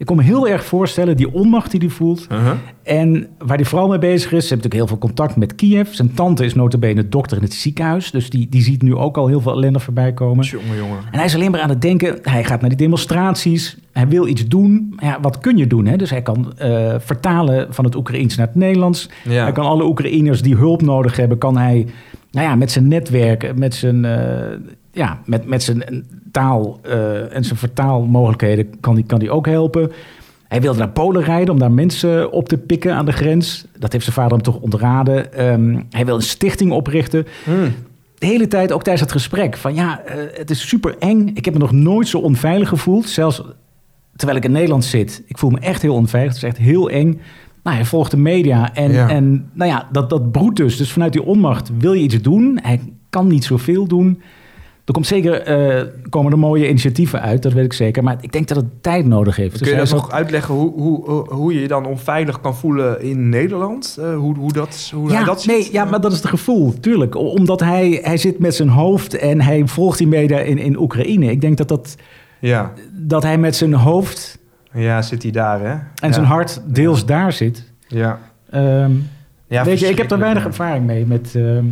Ik 0.04 0.10
kon 0.10 0.18
me 0.18 0.24
heel 0.24 0.48
erg 0.48 0.66
voorstellen, 0.66 1.18
die 1.18 1.34
onmacht 1.34 1.72
die 1.72 1.80
hij 1.80 1.90
voelt. 1.90 2.28
Uh-huh. 2.32 2.52
En 2.84 3.28
waar 3.38 3.56
hij 3.56 3.66
vooral 3.66 3.88
mee 3.88 4.00
bezig 4.00 4.32
is, 4.32 4.48
ze 4.48 4.54
hebben 4.54 4.58
natuurlijk 4.58 4.74
heel 4.74 4.88
veel 4.88 4.98
contact 4.98 5.36
met 5.36 5.56
Kiev. 5.56 5.94
Zijn 5.94 6.14
tante 6.14 6.46
is 6.46 6.54
notabene 6.54 7.10
dokter 7.10 7.38
in 7.38 7.44
het 7.44 7.54
ziekenhuis. 7.54 8.12
Dus 8.12 8.30
die, 8.30 8.50
die 8.50 8.62
ziet 8.62 8.82
nu 8.82 8.96
ook 8.96 9.18
al 9.18 9.28
heel 9.28 9.42
veel 9.42 9.52
ellende 9.52 9.80
voorbij 9.80 10.14
komen. 10.14 10.46
Jongen, 10.46 10.78
jongen. 10.78 10.98
En 11.12 11.18
hij 11.18 11.26
is 11.26 11.36
alleen 11.36 11.52
maar 11.52 11.60
aan 11.60 11.70
het 11.70 11.82
denken, 11.82 12.18
hij 12.22 12.44
gaat 12.44 12.60
naar 12.62 12.70
die 12.70 12.78
demonstraties, 12.78 13.78
hij 13.92 14.08
wil 14.08 14.28
iets 14.28 14.48
doen. 14.48 14.94
Ja, 14.98 15.18
wat 15.22 15.40
kun 15.40 15.58
je 15.58 15.68
doen? 15.68 15.86
Hè? 15.86 15.98
Dus 15.98 16.10
hij 16.10 16.22
kan 16.22 16.54
eh, 16.58 16.96
vertalen 17.00 17.74
van 17.74 17.86
het 17.86 17.96
Oekraïens 17.96 18.36
naar 18.36 18.48
het 18.48 18.56
Nederlands. 18.56 19.10
Ja. 19.24 19.44
Hij 19.44 19.52
kan 19.52 19.66
alle 19.66 19.86
Oekraïners 19.86 20.42
die 20.42 20.56
hulp 20.56 20.82
nodig 20.82 21.16
hebben, 21.16 21.38
kan 21.38 21.58
hij 21.58 21.88
nou 22.32 22.48
ja, 22.48 22.56
met 22.56 22.72
zijn 22.72 22.88
netwerk, 22.88 23.56
met 23.56 23.76
zijn, 23.76 24.06
eh, 24.06 24.58
ja, 24.94 25.20
met, 25.26 25.46
met 25.46 25.64
zijn 25.64 26.06
taal 26.32 26.80
eh, 26.82 27.36
en 27.36 27.44
zijn 27.44 27.58
vertaalmogelijkheden 27.60 28.80
kan 28.80 28.94
hij 28.94 29.04
kan 29.04 29.20
die 29.20 29.32
ook 29.32 29.46
helpen. 29.46 29.92
Hij 30.48 30.62
wilde 30.62 30.80
naar 30.80 30.90
Polen 30.90 31.24
rijden 31.24 31.54
om 31.54 31.60
daar 31.60 31.72
mensen 31.72 32.32
op 32.32 32.48
te 32.50 32.58
pikken 32.58 32.96
aan 32.96 33.06
de 33.06 33.12
grens. 33.12 33.66
Dat 33.80 33.92
heeft 33.92 34.04
zijn 34.04 34.16
vader 34.16 34.32
hem 34.32 34.42
toch 34.42 34.60
ontraden. 34.60 35.34
Ehm, 35.34 35.80
hij 35.90 36.06
wil 36.06 36.16
een 36.16 36.22
stichting 36.22 36.72
oprichten 36.72 37.26
Hmm. 37.44 37.74
de 38.18 38.26
hele 38.26 38.48
tijd, 38.48 38.72
ook 38.72 38.84
tijdens 38.84 39.04
het 39.04 39.12
gesprek, 39.22 39.58
van 39.58 39.74
ja, 39.76 40.02
eh, 40.06 40.16
het 40.34 40.50
is 40.50 40.68
super 40.68 40.96
eng. 41.00 41.28
Ik 41.34 41.46
heb 41.46 41.54
me 41.54 41.60
nog 41.60 41.72
nooit 41.72 42.08
zo 42.08 42.18
onveilig 42.20 42.70
gevoeld. 42.70 43.10
Zelfs 43.10 43.42
terwijl 44.16 44.38
ik 44.38 44.46
in 44.46 44.52
Nederland 44.52 44.86
zit. 44.86 45.24
Ik 45.28 45.38
voel 45.38 45.50
me 45.50 45.60
echt 45.60 45.82
heel 45.82 45.94
onveilig. 45.96 46.34
Het 46.34 46.44
is 46.44 46.50
echt 46.50 46.58
heel 46.58 46.90
eng. 46.90 47.22
Nou, 47.64 47.76
hij 47.76 47.86
volgt 47.86 48.12
de 48.12 48.18
media 48.18 48.74
en, 48.74 48.92
Ja. 48.92 49.10
en 49.10 49.50
nou 49.54 49.70
ja, 49.72 49.88
dat, 49.92 50.10
dat 50.10 50.32
broedt 50.32 50.58
dus. 50.58 50.78
Dus 50.78 50.92
vanuit 50.92 51.14
die 51.14 51.24
onmacht 51.24 51.72
wil 51.78 51.94
je 51.94 52.04
iets 52.04 52.22
doen. 52.22 52.60
Hij 52.62 52.80
kan 53.10 53.28
niet 53.28 53.44
zoveel 53.44 53.88
doen. 53.88 54.22
Er 54.86 54.94
komt 54.94 55.08
zeker, 55.08 55.42
eh, 55.42 55.84
komen 56.10 56.32
er 56.32 56.40
mooie 56.40 56.68
initiatieven 56.70 57.22
uit, 57.22 57.42
dat 57.44 57.54
weet 57.54 57.66
ik 57.66 57.74
zeker. 57.74 58.04
Maar 58.04 58.18
ik 58.22 58.32
denk 58.32 58.48
dat 58.48 58.58
het 58.58 58.66
tijd 58.84 59.06
nodig 59.06 59.36
heeft. 59.36 59.52
Dus 59.52 59.60
Kun 59.60 59.68
je 59.70 59.76
hij 59.76 59.86
dat 59.86 59.94
is 59.96 60.02
nog 60.02 60.12
uitleggen 60.12 60.54
hoe, 60.54 60.72
hoe, 60.72 61.06
hoe- 61.10 61.34
hoe 61.34 61.54
je 61.54 61.62
je 61.62 61.68
dan 61.68 61.86
onveilig 61.86 62.42
kan 62.42 62.56
voelen 62.56 63.02
in 63.02 63.30
Nederland? 63.30 63.98
Eh, 64.00 64.16
hoe, 64.16 64.36
hoe, 64.38 64.54
dat, 64.54 64.92
hoe 64.94 65.10
hij 65.12 65.20
ja, 65.20 65.26
dat 65.26 65.42
ziet? 65.42 65.52
nee, 65.52 65.70
ja, 65.72 65.86
maar 65.86 66.02
dat 66.02 66.12
is 66.12 66.18
het 66.18 66.28
gevoel, 66.28 66.74
tuurlijk. 66.80 67.16
Omdat 67.16 67.60
hij, 67.60 68.00
hij 68.04 68.18
zit 68.18 68.40
met 68.40 68.56
zijn 68.56 68.70
hoofd 68.70 69.14
en 69.18 69.42
hij 69.42 69.68
volgt 69.68 69.98
die 69.98 70.08
media 70.08 70.40
in, 70.40 70.58
in 70.58 70.80
Oekraïne. 70.80 71.32
Ik 71.32 71.42
denk 71.42 71.58
dat, 71.58 71.68
dat, 71.68 71.96
Ja. 72.40 72.72
dat 72.92 73.24
hij 73.24 73.38
met 73.38 73.56
zijn 73.56 73.74
hoofd 73.74 74.38
ja, 74.74 75.02
zit 75.02 75.24
hij 75.24 75.32
daar, 75.32 75.60
hè? 75.60 75.72
en 75.72 75.86
ja. 76.02 76.12
zijn 76.12 76.26
hart 76.26 76.62
deels 76.66 77.06
daar 77.06 77.32
zit. 77.32 77.72
Ja. 77.88 78.20
Ehm, 78.50 78.92
ja 79.48 79.64
weet 79.64 79.80
je, 79.80 79.88
ik 79.90 79.98
heb 79.98 80.10
daar 80.10 80.20
weinig 80.20 80.46
ervaring 80.46 80.86
mee 80.86 81.06
met, 81.06 81.36
ehm, 81.36 81.66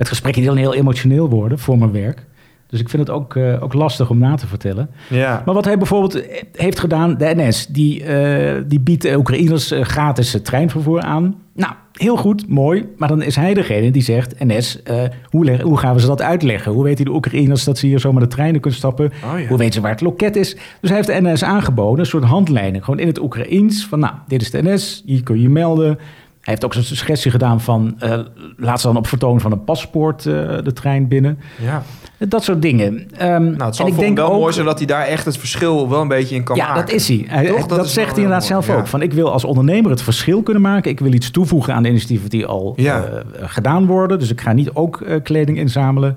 met 0.00 0.08
gesprekken 0.08 0.42
die 0.42 0.50
dan 0.50 0.60
heel 0.60 0.74
emotioneel 0.74 1.28
worden 1.28 1.58
voor 1.58 1.78
mijn 1.78 1.92
werk. 1.92 2.26
Dus 2.66 2.80
ik 2.80 2.88
vind 2.88 3.06
het 3.06 3.16
ook, 3.16 3.36
eh, 3.36 3.62
ook 3.62 3.72
lastig 3.74 4.10
om 4.10 4.18
na 4.18 4.34
te 4.34 4.46
vertellen. 4.46 4.90
Ja. 5.08 5.42
Maar 5.44 5.54
wat 5.54 5.64
hij 5.64 5.76
bijvoorbeeld 5.78 6.22
heeft 6.52 6.78
gedaan, 6.78 7.16
de 7.18 7.32
NS, 7.34 7.66
die, 7.66 8.04
eh, 8.04 8.62
die 8.66 8.80
biedt 8.80 9.02
de 9.02 9.16
Oekraïners 9.16 9.70
eh, 9.70 9.82
gratis 9.84 10.36
treinvervoer 10.42 11.00
aan. 11.00 11.34
Nou, 11.54 11.72
heel 11.92 12.16
goed, 12.16 12.48
mooi. 12.48 12.86
Maar 12.96 13.08
dan 13.08 13.22
is 13.22 13.36
hij 13.36 13.54
degene 13.54 13.90
die 13.90 14.02
zegt, 14.02 14.34
NS, 14.44 14.82
hoe, 15.30 15.44
leg- 15.44 15.60
hoe 15.60 15.78
gaan 15.78 15.94
we 15.94 16.00
ze 16.00 16.06
dat 16.06 16.22
uitleggen? 16.22 16.72
Hoe 16.72 16.84
weten 16.84 17.04
de 17.04 17.10
Oekraïners 17.14 17.64
dat 17.64 17.78
ze 17.78 17.86
hier 17.86 18.00
zomaar 18.00 18.22
de 18.22 18.28
treinen 18.28 18.60
kunnen 18.60 18.78
stappen? 18.78 19.12
Oh, 19.32 19.40
ja. 19.40 19.46
Hoe 19.46 19.58
weten 19.58 19.74
ze 19.74 19.80
waar 19.80 19.90
het 19.90 20.00
loket 20.00 20.36
is? 20.36 20.54
Dus 20.80 20.90
hij 20.90 20.94
heeft 20.94 21.08
de 21.08 21.30
NS 21.30 21.44
aangeboden, 21.44 21.98
een 21.98 22.06
soort 22.06 22.24
handleiding. 22.24 22.84
Gewoon 22.84 23.00
in 23.00 23.06
het 23.06 23.20
Oekraïens, 23.20 23.86
van 23.86 23.98
nou, 23.98 24.14
dit 24.26 24.42
is 24.42 24.50
de 24.50 24.62
NS, 24.62 25.02
hier 25.06 25.22
kun 25.22 25.36
je 25.36 25.42
je 25.42 25.48
melden. 25.48 25.98
Hij 26.40 26.52
heeft 26.54 26.64
ook 26.64 26.74
zo'n 26.74 26.82
suggestie 26.96 27.30
gedaan 27.30 27.60
van, 27.60 27.94
eh, 27.98 28.18
laat 28.56 28.80
ze 28.80 28.86
dan 28.86 28.96
op 28.96 29.06
vertoon 29.06 29.40
van 29.40 29.52
een 29.52 29.64
paspoort 29.64 30.26
eh, 30.26 30.32
de 30.62 30.72
trein 30.74 31.08
binnen. 31.08 31.38
ja. 31.62 31.82
Dat 32.28 32.44
soort 32.44 32.62
dingen. 32.62 33.08
Ehm, 33.16 33.42
Nou, 33.44 33.64
het 33.64 33.76
zal 33.76 33.86
en 33.86 33.92
ik 33.92 33.98
denk 33.98 34.16
wel 34.16 34.32
ook, 34.32 34.40
mooi 34.40 34.52
zijn 34.52 34.66
dat 34.66 34.78
hij 34.78 34.86
daar 34.86 35.06
echt 35.06 35.24
het 35.24 35.36
verschil 35.38 35.88
wel 35.88 36.00
een 36.00 36.08
beetje 36.08 36.34
in 36.34 36.42
kan 36.42 36.56
ja, 36.56 36.66
maken. 36.66 36.80
dat 36.86 36.94
is 36.94 37.08
hij. 37.08 37.24
hij 37.28 37.46
Toch? 37.46 37.58
dat, 37.66 37.68
Dat 37.68 37.86
is 37.86 37.92
zegt 37.92 38.10
hij 38.10 38.22
inderdaad 38.22 38.44
zelf 38.46 38.70
ook. 38.70 38.76
ja. 38.76 38.86
Van 38.86 39.02
ik 39.02 39.12
wil 39.12 39.32
als 39.32 39.44
ondernemer 39.44 39.90
het 39.90 40.02
verschil 40.02 40.42
kunnen 40.42 40.62
maken. 40.62 40.90
Ik 40.90 41.00
wil 41.00 41.12
iets 41.12 41.30
toevoegen 41.30 41.74
aan 41.74 41.82
de 41.82 41.88
initiatieven 41.88 42.30
die 42.30 42.46
al 42.46 42.72
Ja. 42.76 43.04
eh, 43.04 43.20
gedaan 43.48 43.86
worden. 43.86 44.18
Dus 44.18 44.30
ik 44.30 44.40
ga 44.40 44.52
niet 44.52 44.70
ook 44.72 45.04
kleding 45.22 45.58
inzamelen. 45.58 46.16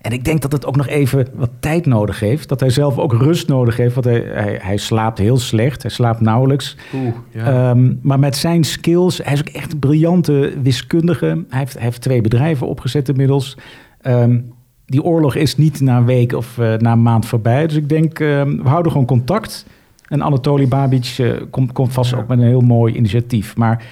En 0.00 0.12
ik 0.12 0.24
denk 0.24 0.42
dat 0.42 0.52
het 0.52 0.66
ook 0.66 0.76
nog 0.76 0.86
even 0.86 1.26
wat 1.34 1.50
tijd 1.60 1.86
nodig 1.86 2.20
heeft. 2.20 2.48
Dat 2.48 2.60
hij 2.60 2.70
zelf 2.70 2.98
ook 2.98 3.12
rust 3.12 3.48
nodig 3.48 3.76
heeft. 3.76 3.94
Want 3.94 4.06
hij, 4.06 4.22
hij, 4.32 4.58
hij 4.62 4.76
slaapt 4.76 5.18
heel 5.18 5.38
slecht. 5.38 5.82
Hij 5.82 5.90
slaapt 5.90 6.20
nauwelijks. 6.20 6.76
Oeh, 6.94 7.14
ja. 7.30 7.70
Ehm, 7.70 7.94
maar 8.02 8.18
met 8.18 8.36
zijn 8.36 8.64
skills, 8.64 9.20
hij 9.24 9.32
is 9.32 9.40
ook 9.40 9.48
echt 9.48 9.72
een 9.72 9.78
briljante 9.78 10.52
wiskundige. 10.62 11.26
Hij 11.48 11.58
heeft, 11.58 11.72
hij 11.74 11.82
heeft 11.82 12.00
twee 12.00 12.20
bedrijven 12.20 12.66
opgezet 12.66 13.08
inmiddels. 13.08 13.56
Ehm, 14.00 14.38
die 14.86 15.02
oorlog 15.02 15.34
is 15.34 15.56
niet 15.56 15.80
na 15.80 15.96
een 15.96 16.04
week 16.04 16.32
of 16.32 16.58
eh, 16.58 16.74
na 16.74 16.92
een 16.92 17.02
maand 17.02 17.26
voorbij. 17.26 17.66
Dus 17.66 17.76
ik 17.76 17.88
denk, 17.88 18.20
ehm, 18.20 18.56
we 18.62 18.68
houden 18.68 18.92
gewoon 18.92 19.06
contact. 19.06 19.66
En 20.08 20.22
Anatoly 20.22 20.68
Babic 20.68 21.14
eh, 21.18 21.30
komt, 21.50 21.72
komt 21.72 21.92
vast 21.92 22.10
Ja. 22.10 22.16
ook 22.16 22.28
met 22.28 22.38
een 22.38 22.44
heel 22.46 22.60
mooi 22.60 22.94
initiatief. 22.94 23.56
Maar 23.56 23.84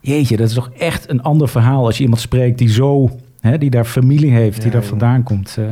jeetje, 0.00 0.36
dat 0.36 0.48
is 0.48 0.54
toch 0.54 0.70
echt 0.78 1.10
een 1.10 1.22
ander 1.22 1.48
verhaal 1.48 1.84
als 1.84 1.96
je 1.96 2.02
iemand 2.02 2.20
spreekt 2.20 2.58
die 2.58 2.68
zo, 2.70 3.10
hè, 3.46 3.58
die 3.58 3.70
daar 3.70 3.84
familie 3.84 4.30
heeft, 4.32 4.62
die 4.62 4.70
daar 4.70 4.84
vandaan 4.84 5.22
komt. 5.22 5.56
eh. 5.58 5.64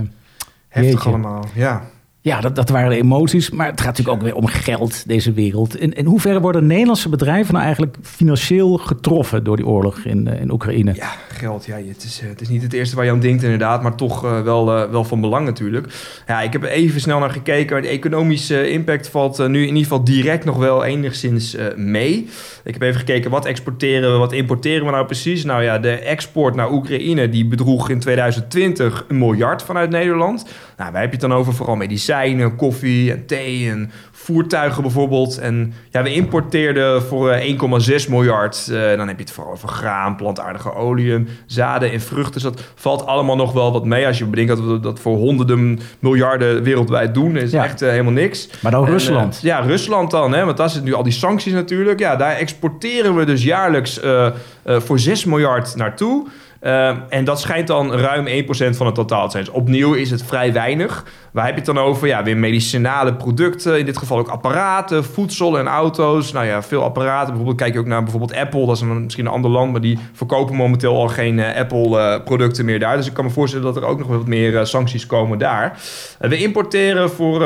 Heftig 0.68 0.92
jeetje. 0.92 1.08
allemaal, 1.08 1.44
ja. 1.54 1.82
Ja, 2.24 2.40
dat, 2.40 2.56
dat 2.56 2.68
waren 2.68 2.90
de 2.90 2.96
emoties. 2.96 3.50
Maar 3.50 3.66
het 3.66 3.80
gaat 3.80 3.96
natuurlijk 3.96 4.16
ook 4.16 4.22
weer 4.22 4.34
om 4.34 4.46
geld, 4.46 5.08
deze 5.08 5.32
wereld. 5.32 5.76
In, 5.76 5.92
in 5.92 6.06
hoeverre 6.06 6.40
worden 6.40 6.66
Nederlandse 6.66 7.08
bedrijven 7.08 7.52
nou 7.52 7.64
eigenlijk 7.64 7.96
financieel 8.02 8.76
getroffen 8.76 9.44
door 9.44 9.56
die 9.56 9.66
oorlog 9.66 9.98
in, 9.98 10.28
eh, 10.28 10.40
in 10.40 10.50
Oekraïne? 10.52 10.94
Ja, 10.94 11.12
geld. 11.28 11.64
Ja, 11.64 11.76
het, 11.76 12.04
is, 12.04 12.20
eh, 12.22 12.28
het 12.28 12.40
is 12.40 12.48
niet 12.48 12.62
het 12.62 12.72
eerste 12.72 12.96
waar 12.96 13.04
je 13.04 13.10
aan 13.10 13.20
denkt 13.20 13.42
inderdaad, 13.42 13.82
maar 13.82 13.94
toch 13.94 14.24
eh, 14.24 14.42
wel, 14.42 14.64
wel 14.66 15.04
van 15.04 15.20
belang 15.20 15.46
natuurlijk. 15.46 15.86
Ja, 16.26 16.40
ik 16.40 16.52
heb 16.52 16.62
even 16.62 17.00
snel 17.00 17.18
naar 17.18 17.30
gekeken. 17.30 17.82
De 17.82 17.88
economische 17.88 18.70
impact 18.70 19.08
valt 19.08 19.48
nu 19.48 19.60
in 19.60 19.66
ieder 19.66 19.82
geval 19.82 20.04
direct 20.04 20.44
nog 20.44 20.56
wel 20.56 20.84
enigszins 20.84 21.56
mee. 21.76 22.28
Ik 22.64 22.72
heb 22.72 22.82
even 22.82 22.98
gekeken 22.98 23.30
wat 23.30 23.44
exporteren 23.44 24.12
we, 24.12 24.18
wat 24.18 24.32
importeren 24.32 24.84
we 24.84 24.90
nou 24.90 25.06
precies. 25.06 25.44
Nou 25.44 25.62
ja, 25.62 25.78
de 25.78 25.98
export 25.98 26.54
naar 26.54 26.72
Oekraïne 26.72 27.28
die 27.28 27.46
bedroeg 27.46 27.90
in 27.90 27.98
2020 27.98 29.04
een 29.08 29.18
miljard 29.18 29.62
vanuit 29.62 29.90
Nederland. 29.90 30.44
Nou, 30.76 30.92
wij 30.92 31.00
hebben 31.00 31.20
het 31.20 31.28
dan 31.28 31.38
over 31.38 31.54
vooral 31.54 31.76
medicijnen, 31.76 32.12
medicijnen, 32.18 32.56
koffie 32.56 33.12
en 33.12 33.26
thee 33.26 33.70
en 33.70 33.90
voertuigen 34.12 34.82
bijvoorbeeld. 34.82 35.38
En 35.38 35.74
ja, 35.90 36.02
we 36.02 36.12
importeerden 36.14 37.02
voor 37.02 37.30
eh, 37.30 37.58
1,6 38.04 38.08
miljard. 38.08 38.68
eh, 38.72 38.96
dan 38.96 39.08
heb 39.08 39.16
je 39.16 39.22
het 39.24 39.32
vooral 39.32 39.52
over 39.52 39.68
graan, 39.68 40.16
plantaardige 40.16 40.74
oliën, 40.74 41.28
zaden 41.46 41.92
en 41.92 42.00
vruchten. 42.00 42.32
Dus 42.32 42.42
dat 42.42 42.62
valt 42.74 43.06
allemaal 43.06 43.36
nog 43.36 43.52
wel 43.52 43.72
wat 43.72 43.84
mee. 43.84 44.06
Als 44.06 44.18
je 44.18 44.24
bedenkt 44.24 44.50
dat 44.56 44.60
we 44.66 44.80
dat 44.80 45.00
voor 45.00 45.16
honderden 45.16 45.80
miljarden 45.98 46.62
wereldwijd 46.62 47.14
doen, 47.14 47.36
is 47.36 47.50
Ja. 47.50 47.64
echt 47.64 47.82
eh, 47.82 47.90
helemaal 47.90 48.12
niks. 48.12 48.48
Maar 48.60 48.72
dan 48.72 48.84
En, 48.86 48.90
Rusland. 48.92 49.36
eh, 49.36 49.42
ja, 49.42 49.58
Rusland 49.58 50.10
dan, 50.10 50.32
hè, 50.34 50.44
want 50.44 50.56
daar 50.56 50.70
zitten 50.70 50.88
nu 50.90 50.94
al 50.96 51.02
die 51.02 51.12
sancties 51.12 51.52
natuurlijk. 51.52 51.98
Ja, 51.98 52.16
daar 52.16 52.36
exporteren 52.36 53.14
we 53.16 53.24
dus 53.24 53.42
jaarlijks 53.42 54.00
eh, 54.00 54.26
eh, 54.62 54.80
voor 54.80 54.98
6 54.98 55.24
miljard 55.24 55.76
naartoe. 55.76 56.26
Eh, 56.64 56.96
en 57.08 57.24
dat 57.24 57.40
schijnt 57.40 57.66
dan 57.66 57.92
ruim 57.92 58.26
1% 58.26 58.76
van 58.76 58.86
het 58.86 58.94
totaal 58.94 59.24
te 59.24 59.30
zijn. 59.30 59.44
Dus 59.44 59.54
opnieuw 59.54 59.94
is 59.94 60.10
het 60.10 60.24
vrij 60.24 60.52
weinig. 60.52 61.04
Waar 61.32 61.44
heb 61.44 61.54
je 61.54 61.60
het 61.60 61.74
dan 61.74 61.84
over? 61.84 62.06
Ja, 62.06 62.22
weer 62.22 62.36
medicinale 62.36 63.14
producten. 63.14 63.78
In 63.78 63.84
dit 63.84 63.98
geval 63.98 64.18
ook 64.18 64.28
apparaten, 64.28 65.04
voedsel 65.04 65.58
en 65.58 65.66
auto's. 65.66 66.32
Nou 66.32 66.46
ja, 66.46 66.62
veel 66.62 66.82
apparaten. 66.82 67.26
Bijvoorbeeld 67.26 67.56
kijk 67.56 67.72
je 67.72 67.78
ook 67.78 67.86
naar 67.86 68.02
bijvoorbeeld 68.02 68.34
Apple. 68.34 68.66
Dat 68.66 68.76
is 68.76 68.80
een, 68.80 69.02
misschien 69.02 69.26
een 69.26 69.32
ander 69.32 69.50
land, 69.50 69.72
maar 69.72 69.80
die 69.80 69.98
verkopen 70.12 70.54
momenteel 70.56 70.96
al 70.96 71.08
geen 71.08 71.38
eh, 71.38 71.60
Apple-producten 71.60 72.64
meer 72.64 72.78
daar. 72.78 72.96
Dus 72.96 73.06
ik 73.06 73.14
kan 73.14 73.24
me 73.24 73.30
voorstellen 73.30 73.66
dat 73.66 73.76
er 73.76 73.88
ook 73.88 73.98
nog 73.98 74.08
wat 74.08 74.26
meer 74.26 74.58
eh, 74.58 74.64
sancties 74.64 75.06
komen 75.06 75.38
daar. 75.38 75.78
Eh, 76.18 76.30
we 76.30 76.36
importeren 76.36 77.10
voor... 77.10 77.42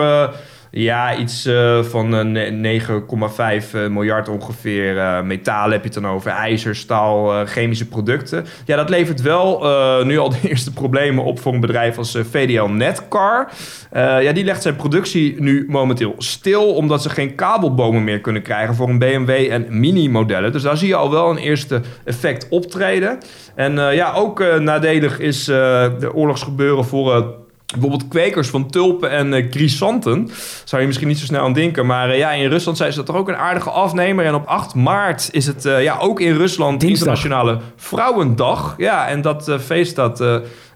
eh, 0.71 0.83
ja, 0.83 1.17
iets 1.17 1.47
eh, 1.47 1.83
van 1.83 2.15
eh, 2.17 2.25
ne- 2.25 2.81
9,5 2.81 3.75
eh, 3.75 3.87
miljard 3.89 4.29
ongeveer. 4.29 4.99
eh 4.99 5.23
metaal 5.23 5.71
heb 5.71 5.81
je 5.85 5.91
het 5.91 6.03
dan 6.03 6.13
over. 6.13 6.31
IJzer, 6.31 6.77
staal, 6.77 7.33
eh, 7.33 7.47
chemische 7.47 7.87
producten. 7.89 8.45
Ja, 8.65 8.77
dat 8.77 8.89
levert 8.89 9.23
wel 9.23 9.65
eh, 9.65 10.05
nu 10.05 10.19
al 10.19 10.29
de 10.31 10.39
eerste 10.49 10.73
problemen 10.73 11.25
op 11.25 11.41
voor 11.41 11.55
een 11.55 11.61
bedrijf 11.61 11.99
als 11.99 12.15
eh, 12.15 12.23
VDL 12.31 12.65
Netcar. 12.65 13.49
Eh, 13.91 14.23
ja, 14.23 14.33
die 14.33 14.45
legt 14.45 14.63
zijn 14.63 14.77
productie 14.77 15.41
nu 15.41 15.67
momenteel 15.69 16.15
stil... 16.19 16.75
omdat 16.75 17.03
ze 17.03 17.11
geen 17.11 17.35
kabelbomen 17.35 18.05
meer 18.05 18.21
kunnen 18.21 18.43
krijgen... 18.43 18.75
voor 18.75 18.89
een 18.89 18.99
BMW 18.99 19.31
en 19.31 19.67
Mini-modellen. 19.69 20.53
Dus 20.53 20.63
daar 20.63 20.77
zie 20.77 20.89
je 20.89 20.95
al 20.95 21.11
wel 21.11 21.31
een 21.31 21.37
eerste 21.39 21.81
effect 22.05 22.49
optreden. 22.49 23.19
En 23.55 23.79
eh, 23.79 23.95
ja, 23.95 24.13
ook 24.13 24.41
eh, 24.41 24.59
nadelig 24.59 25.19
is 25.19 25.49
eh, 25.49 25.57
de 25.99 26.15
oorlogsgebeuren 26.15 26.85
voor... 26.85 27.35
Bijvoorbeeld 27.73 28.09
kwekers 28.09 28.49
van 28.49 28.71
tulpen 28.71 29.11
en 29.11 29.35
eh 29.35 29.47
chrysanten. 29.51 30.31
Zou 30.65 30.81
je 30.81 30.87
misschien 30.87 31.09
niet 31.09 31.19
zo 31.19 31.25
snel 31.25 31.45
aan 31.45 31.53
denken. 31.53 31.87
Maar 31.87 32.11
eh, 32.11 32.19
ja, 32.19 32.31
in 32.31 32.49
Rusland 32.49 32.77
zijn 32.77 32.91
ze 32.91 32.97
dat 32.97 33.07
toch 33.07 33.17
ook 33.17 33.29
een 33.29 33.37
aardige 33.37 33.71
afnemer. 33.71 34.25
En 34.25 34.35
op 34.35 34.47
8 34.47 34.75
maart 34.75 35.29
is 35.33 35.47
het 35.47 35.65
eh, 35.65 35.83
ja, 35.83 35.99
ook 35.99 36.21
in 36.21 36.37
Rusland 36.37 36.81
Dinsdag. 36.81 37.09
Internationale 37.09 37.61
Vrouwendag. 37.77 38.75
Ja, 38.77 39.09
en 39.09 39.21
dat 39.21 39.57
feest 39.61 39.97
dat, 39.97 40.25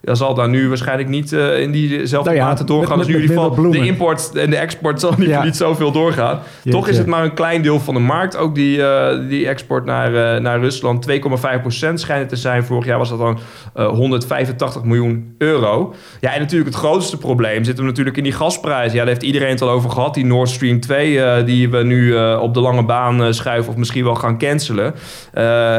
ja, 0.02 0.14
zal 0.14 0.34
daar 0.34 0.48
nu 0.48 0.68
waarschijnlijk 0.68 1.08
niet 1.08 1.32
eh, 1.32 1.60
in 1.60 1.70
diezelfde 1.70 2.30
Nou 2.30 2.42
ja, 2.42 2.48
mate 2.48 2.64
doorgaan. 2.64 2.98
als 2.98 3.06
nu 3.06 3.14
in 3.14 3.20
ieder 3.20 3.36
geval 3.36 3.70
de 3.70 3.78
import 3.86 4.30
en 4.34 4.50
de 4.50 4.56
export 4.56 5.00
zal 5.00 5.12
niet, 5.16 5.28
Ja. 5.28 5.44
niet 5.44 5.56
zoveel 5.56 5.92
doorgaan. 5.92 6.38
Jeetje. 6.62 6.70
Toch 6.78 6.88
is 6.88 6.98
het 6.98 7.06
maar 7.06 7.24
een 7.24 7.34
klein 7.34 7.62
deel 7.62 7.80
van 7.80 7.94
de 7.94 8.00
markt. 8.00 8.36
Ook 8.36 8.54
die, 8.54 8.82
eh, 8.86 9.28
die 9.28 9.48
export 9.48 9.84
naar, 9.84 10.34
eh, 10.34 10.40
naar 10.40 10.60
Rusland. 10.60 11.02
2,5% 11.02 12.00
schijnt 12.00 12.20
het 12.20 12.28
te 12.28 12.36
zijn. 12.36 12.64
Vorig 12.64 12.84
jaar 12.86 12.98
was 12.98 13.08
dat 13.08 13.18
dan 13.18 13.38
eh, 13.74 13.86
185 13.86 14.84
miljoen 14.84 15.34
euro. 15.38 15.94
Ja, 16.20 16.34
en 16.34 16.40
natuurlijk 16.40 16.70
het 16.70 16.78
grootste 16.78 17.18
probleem 17.18 17.64
zit 17.64 17.76
hem 17.76 17.86
natuurlijk 17.86 18.16
in 18.16 18.22
die 18.22 18.32
gasprijzen. 18.32 18.92
Ja, 18.92 18.98
daar 19.04 19.12
heeft 19.12 19.22
iedereen 19.22 19.48
het 19.50 19.62
al 19.62 19.70
over 19.70 19.90
gehad. 19.90 20.14
Die 20.14 20.24
Nord 20.24 20.48
Stream 20.48 20.80
2, 20.80 21.20
eh, 21.22 21.44
die 21.46 21.70
we 21.70 21.82
nu 21.82 22.16
op 22.36 22.54
de 22.54 22.60
lange 22.60 22.84
baan 22.84 23.34
schuiven 23.34 23.72
of 23.72 23.76
misschien 23.78 24.04
wel 24.04 24.14
gaan 24.14 24.38
cancelen. 24.38 24.94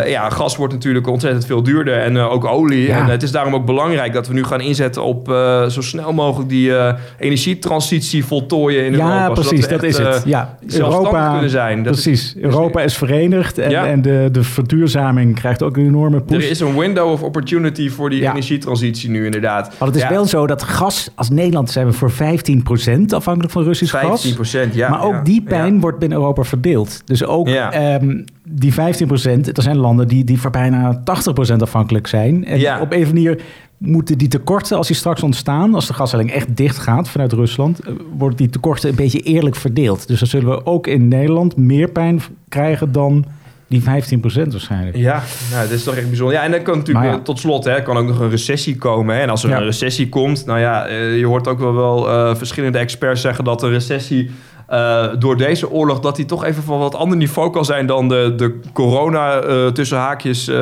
Ja, 0.05 0.29
gas 0.29 0.55
wordt 0.57 0.73
natuurlijk 0.73 1.07
ontzettend 1.07 1.45
veel 1.45 1.63
duurder 1.63 1.97
en 1.97 2.17
ook 2.17 2.45
olie. 2.45 2.87
Ja. 2.87 2.97
En 2.99 3.05
het 3.05 3.23
is 3.23 3.31
daarom 3.31 3.55
ook 3.55 3.65
belangrijk 3.65 4.12
dat 4.13 4.27
we 4.27 4.33
nu 4.33 4.43
gaan 4.43 4.61
inzetten 4.61 5.03
op 5.03 5.29
eh, 5.31 5.65
zo 5.65 5.81
snel 5.81 6.13
mogelijk 6.13 6.49
die 6.49 6.75
eh, 6.77 6.93
energietransitie 7.17 8.25
voltooien 8.25 8.85
in 8.85 8.93
Europa. 8.93 9.13
Ja, 9.15 9.21
zodat 9.27 9.33
precies, 9.47 9.61
dat 9.67 9.71
echt, 9.71 9.83
is 9.83 9.97
het. 9.97 10.07
eh, 10.15 10.21
Ja, 10.25 10.57
zelfstandig 10.67 11.31
kunnen 11.31 11.49
zijn. 11.49 11.83
Dat 11.83 11.95
is- 11.97 12.01
precies. 12.03 12.35
Europa 12.37 12.81
is 12.81 12.97
verenigd 12.97 13.57
en, 13.57 13.69
Ja. 13.69 13.85
en 13.87 14.01
de, 14.01 14.29
de 14.31 14.43
verduurzaming 14.43 15.35
krijgt 15.35 15.63
ook 15.63 15.77
een 15.77 15.85
enorme 15.85 16.21
push. 16.21 16.43
Er 16.43 16.49
is 16.49 16.59
een 16.59 16.77
window 16.79 17.11
of 17.11 17.23
opportunity 17.23 17.89
voor 17.89 18.09
die 18.09 18.21
Ja. 18.21 18.31
energietransitie 18.31 19.09
nu 19.09 19.25
inderdaad. 19.25 19.65
Want 19.77 19.91
het 19.93 19.95
is 19.95 20.01
Ja, 20.09 20.15
wel 20.15 20.25
zo 20.25 20.47
dat 20.47 20.63
gas, 20.63 21.09
als 21.15 21.29
Nederland 21.29 21.69
zijn 21.71 21.85
we 21.85 21.93
voor 21.93 22.11
15% 22.11 23.13
afhankelijk 23.13 23.51
van 23.53 23.63
Russisch 23.63 23.91
gas. 23.99 24.35
15% 24.71 24.73
ja. 24.75 24.89
maar 24.89 25.03
ook 25.03 25.13
ja, 25.13 25.21
die 25.21 25.41
pijn 25.41 25.73
ja. 25.73 25.79
wordt 25.79 25.99
binnen 25.99 26.17
Europa 26.17 26.43
verdeeld. 26.43 27.01
Dus 27.05 27.25
ook 27.25 27.47
Ja. 27.47 27.71
ehm, 27.71 28.21
die 28.47 28.73
15%, 28.73 29.47
er 29.57 29.63
zijn 29.63 29.77
landen 29.77 30.07
die, 30.07 30.23
die 30.23 30.39
voor 30.41 30.51
bijna 30.51 31.01
80% 31.03 31.61
afhankelijk 31.61 32.07
zijn. 32.07 32.45
En 32.45 32.59
Ja. 32.59 32.81
op 32.81 32.91
een 32.93 33.01
manier 33.01 33.41
moeten 33.85 34.17
die 34.17 34.27
tekorten, 34.27 34.77
als 34.77 34.87
die 34.87 34.95
straks 34.95 35.23
ontstaan, 35.23 35.75
als 35.75 35.87
de 35.87 35.93
gashelling 35.93 36.31
echt 36.31 36.57
dicht 36.57 36.77
gaat 36.77 37.09
vanuit 37.09 37.33
Rusland, 37.33 37.79
eh, 37.79 37.93
worden 38.17 38.37
die 38.37 38.49
tekorten 38.49 38.89
een 38.89 38.95
beetje 38.95 39.19
eerlijk 39.19 39.55
verdeeld. 39.55 40.07
Dus 40.07 40.19
dan 40.19 40.27
zullen 40.27 40.49
we 40.49 40.65
ook 40.65 40.87
in 40.87 41.07
Nederland 41.07 41.57
meer 41.57 41.89
pijn 41.89 42.21
krijgen 42.49 42.91
dan 42.91 43.25
die 43.67 43.81
15% 43.81 44.51
waarschijnlijk. 44.51 44.95
Ja, 44.97 45.23
nou, 45.51 45.61
dat 45.67 45.77
is 45.77 45.83
toch 45.83 45.95
echt 45.95 46.07
bijzonder. 46.07 46.35
Ja, 46.35 46.43
en 46.43 46.51
dan 46.51 46.61
kan 46.61 46.77
natuurlijk 46.77 47.05
ja. 47.05 47.19
tot 47.19 47.39
slot, 47.39 47.63
hè, 47.63 47.81
kan 47.81 47.97
ook 47.97 48.07
nog 48.07 48.19
een 48.19 48.29
recessie 48.29 48.75
komen. 48.75 49.15
Hè. 49.15 49.21
En 49.21 49.29
als 49.29 49.43
er 49.43 49.49
Ja. 49.49 49.57
een 49.57 49.63
recessie 49.63 50.09
komt, 50.09 50.45
nou 50.45 50.59
ja, 50.59 50.85
eh, 50.87 51.17
je 51.17 51.25
hoort 51.25 51.47
ook 51.47 51.59
wel, 51.59 51.73
wel 51.73 52.09
eh, 52.09 52.35
verschillende 52.35 52.77
experts 52.77 53.21
zeggen 53.21 53.43
dat 53.43 53.63
een 53.63 53.69
recessie 53.69 54.31
eh, 54.73 55.05
door 55.19 55.37
deze 55.37 55.71
oorlog, 55.71 55.99
dat 55.99 56.15
die 56.15 56.25
toch 56.25 56.43
even 56.43 56.63
van 56.63 56.79
wat 56.79 56.95
ander 56.95 57.17
niveau 57.17 57.49
kan 57.49 57.65
zijn 57.65 57.85
dan 57.85 58.07
de, 58.07 58.33
de 58.35 58.59
corona 58.73 59.39
eh, 59.39 59.67
tussen 59.67 59.97
haakjes 59.97 60.47
eh, 60.47 60.55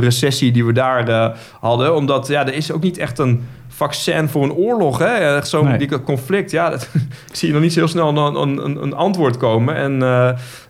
recessie 0.00 0.52
die 0.52 0.64
we 0.64 0.72
daar 0.72 1.36
hadden. 1.60 1.94
Omdat 1.94 2.26
ja, 2.26 2.46
er 2.46 2.54
is 2.54 2.72
ook 2.72 2.82
niet 2.82 2.98
echt 2.98 3.18
een 3.18 3.46
vaccin 3.68 4.28
voor 4.28 4.42
een 4.42 4.52
oorlog. 4.52 4.98
Hè? 4.98 5.36
Echt 5.36 5.48
Zo'n 5.48 5.64
Nee. 5.64 6.02
conflict. 6.02 6.50
Ja, 6.50 6.70
dat, 6.70 6.82
ik 7.30 7.36
zie 7.36 7.52
nog 7.52 7.60
niet 7.62 7.72
zo 7.72 7.78
heel 7.78 7.88
snel 7.88 8.08
een, 8.08 8.34
een, 8.64 8.82
een, 8.82 8.94
antwoord 8.94 9.36
komen. 9.36 9.74
En 9.74 9.98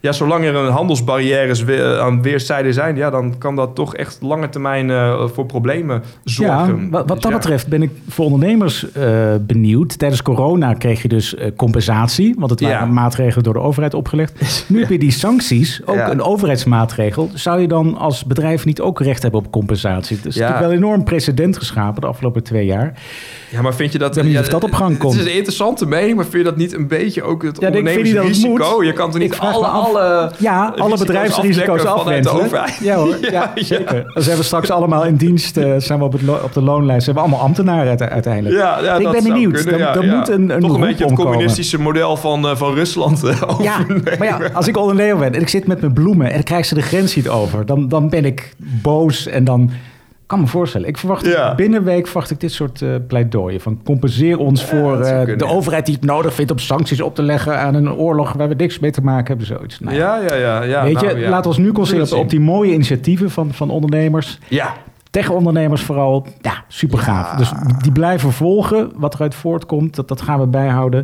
ja, 0.02 0.12
zolang 0.12 0.44
er 0.44 0.54
een 0.54 0.72
handelsbarrières 0.72 1.62
we- 1.64 1.98
aan 2.00 2.22
weerszijden 2.22 2.74
zijn, 2.74 2.96
ja, 2.96 3.10
dan 3.10 3.38
kan 3.38 3.56
dat 3.56 3.74
toch 3.74 3.94
echt 3.94 4.18
lange 4.20 4.48
termijn 4.48 4.90
eh, 4.90 5.26
voor 5.34 5.46
problemen 5.46 6.02
zorgen. 6.24 6.76
Ja, 6.82 6.88
wat, 6.90 6.90
wat 6.90 7.08
Dus 7.08 7.20
dat 7.20 7.30
ja. 7.32 7.36
betreft 7.38 7.68
ben 7.68 7.82
ik 7.82 7.90
voor 8.08 8.24
ondernemers 8.24 8.92
eh, 8.92 9.34
benieuwd. 9.40 9.98
Tijdens 9.98 10.22
corona 10.22 10.74
kreeg 10.74 11.02
je 11.02 11.08
dus 11.08 11.34
eh, 11.34 11.50
compensatie, 11.56 12.34
want 12.38 12.50
het 12.50 12.60
waren 12.60 12.92
maatregelen 12.92 13.44
door 13.44 13.52
de 13.52 13.60
overheid 13.60 13.94
opgelegd. 13.94 14.64
Nu 14.68 14.80
heb 14.80 14.90
je 14.90 14.98
die 14.98 15.10
sancties, 15.10 15.80
ook 15.84 16.06
een 16.08 16.22
overheidsmaatregel. 16.22 17.30
Zou 17.34 17.60
je 17.60 17.68
dan 17.68 17.98
als 17.98 18.24
bedrijf 18.24 18.64
niet 18.64 18.80
ook 18.80 19.00
recht 19.00 19.22
hebben 19.22 19.40
op 19.40 19.50
compensatie? 19.52 20.16
Het 20.16 20.26
is 20.26 20.34
natuurlijk 20.36 20.66
wel 20.66 20.76
enorm 20.76 21.04
precedent 21.04 21.56
geschapen 21.56 22.00
de 22.00 22.06
afgelopen 22.06 22.42
twee 22.42 22.66
jaar. 22.66 23.00
Ja, 23.50 23.62
maar 23.62 23.74
vind 23.74 23.92
je 23.92 23.98
dat... 23.98 24.22
Niet 24.22 24.38
of 24.38 24.48
dat 24.48 24.64
op 24.64 24.72
gang 24.72 24.98
komt. 24.98 25.12
Het 25.12 25.22
is 25.22 25.28
een 25.28 25.36
interessante 25.36 25.86
mening, 25.86 26.16
maar 26.16 26.24
vind 26.24 26.36
je 26.36 26.50
dat 26.50 26.56
niet 26.56 26.74
een 26.74 26.88
beetje 26.88 27.22
ook 27.22 27.42
het 27.42 27.60
Ja, 27.60 27.66
ondernemersrisico? 27.66 28.84
Je 28.84 28.92
kan 28.92 29.14
Ik 29.14 29.18
niet 29.18 29.38
alle. 29.38 29.66
Alle 29.96 30.30
Ja, 30.38 30.64
alle 30.64 30.74
risico's 30.76 30.98
bedrijfsrisico's 31.06 31.84
afwentelen. 31.84 32.44
overheid? 32.44 32.78
Ja 32.80 32.96
hoor, 32.96 33.16
ja, 33.30 33.30
Ja, 33.30 33.50
zeker. 33.54 34.02
We 34.14 34.22
straks 34.44 34.70
allemaal 34.70 35.04
in 35.04 35.16
dienst, 35.16 35.56
eh, 35.56 35.72
zijn 35.78 35.98
we 35.98 36.04
op, 36.04 36.12
het 36.12 36.22
op 36.42 36.52
de 36.52 36.62
loonlijst. 36.62 37.04
Zijn 37.04 37.16
we 37.16 37.22
allemaal 37.22 37.40
ambtenaren 37.40 37.88
uite- 37.88 38.08
uiteindelijk. 38.08 38.54
Ja, 38.54 38.78
ja, 38.82 38.94
ik 38.96 39.02
dat 39.02 39.12
ben 39.12 39.22
benieuwd. 39.22 39.62
kunnen, 39.64 39.94
Dan- 39.94 40.08
moet 40.18 40.28
een- 40.28 40.50
een 40.50 40.60
Toch 40.60 40.74
een 40.74 40.80
beetje 40.80 41.04
het 41.04 41.14
communistische 41.14 41.80
model 41.80 42.16
van, 42.16 42.48
eh, 42.48 42.56
van 42.56 42.74
Rusland 42.74 43.24
eh, 43.24 43.42
Ja, 43.60 43.76
maar 44.18 44.26
ja, 44.26 44.38
als 44.52 44.68
ik 44.68 44.76
ondernemer 44.76 45.18
ben 45.18 45.34
en 45.34 45.40
ik 45.40 45.48
zit 45.48 45.66
met 45.66 45.80
mijn 45.80 45.92
bloemen 45.92 46.30
en 46.32 46.38
ik 46.38 46.44
krijg 46.44 46.64
ze 46.66 46.74
de 46.74 46.82
grens 46.82 47.14
niet 47.16 47.28
over, 47.28 47.66
dan, 47.66 47.88
dan 47.88 48.08
ben 48.08 48.24
ik 48.24 48.54
boos 48.58 49.26
en 49.26 49.44
dan 49.44 49.70
kan 50.32 50.40
me 50.40 50.46
voorstellen. 50.46 50.88
Ik 50.88 50.98
verwacht 50.98 51.26
Ja. 51.26 51.54
binnen 51.54 51.84
week 51.84 52.06
verwacht 52.06 52.30
ik 52.30 52.40
dit 52.40 52.52
soort 52.52 52.82
eh 52.82 52.88
pleidooien 53.06 53.60
van 53.60 53.80
compenseer 53.84 54.38
ons 54.38 54.64
voor 54.64 55.00
eh, 55.00 55.38
de 55.38 55.46
overheid 55.46 55.86
die 55.86 55.94
het 55.94 56.04
nodig 56.04 56.34
vindt 56.34 56.50
om 56.50 56.58
sancties 56.58 57.00
op 57.00 57.14
te 57.14 57.22
leggen 57.22 57.58
aan 57.58 57.74
een 57.74 57.92
oorlog 57.92 58.32
waar 58.32 58.48
we 58.48 58.54
niks 58.54 58.78
mee 58.78 58.90
te 58.90 59.02
maken 59.02 59.26
hebben, 59.26 59.46
zoiets. 59.46 59.80
Nou, 59.80 59.96
Ja, 59.96 60.16
ja, 60.16 60.34
ja. 60.34 60.62
ja 60.62 60.82
Weet 60.82 61.00
je, 61.00 61.06
nou, 61.06 61.28
laat 61.28 61.46
ons 61.46 61.58
nu 61.58 61.72
concentreren 61.72 62.18
op 62.18 62.30
die 62.30 62.40
mooie 62.40 62.72
initiatieven 62.72 63.30
van, 63.30 63.52
van 63.52 63.70
ondernemers. 63.70 64.38
Ja, 64.48 64.74
Tech-ondernemers 65.10 65.82
vooral, 65.82 66.26
ja, 66.40 66.64
super 66.68 66.98
gaaf. 66.98 67.30
Ja. 67.30 67.36
Dus 67.36 67.52
die 67.82 67.92
blijven 67.92 68.32
volgen. 68.32 68.90
Wat 68.96 69.14
eruit 69.14 69.34
voortkomt, 69.34 69.94
dat, 69.94 70.08
dat 70.08 70.20
gaan 70.20 70.40
we 70.40 70.46
bijhouden. 70.46 71.00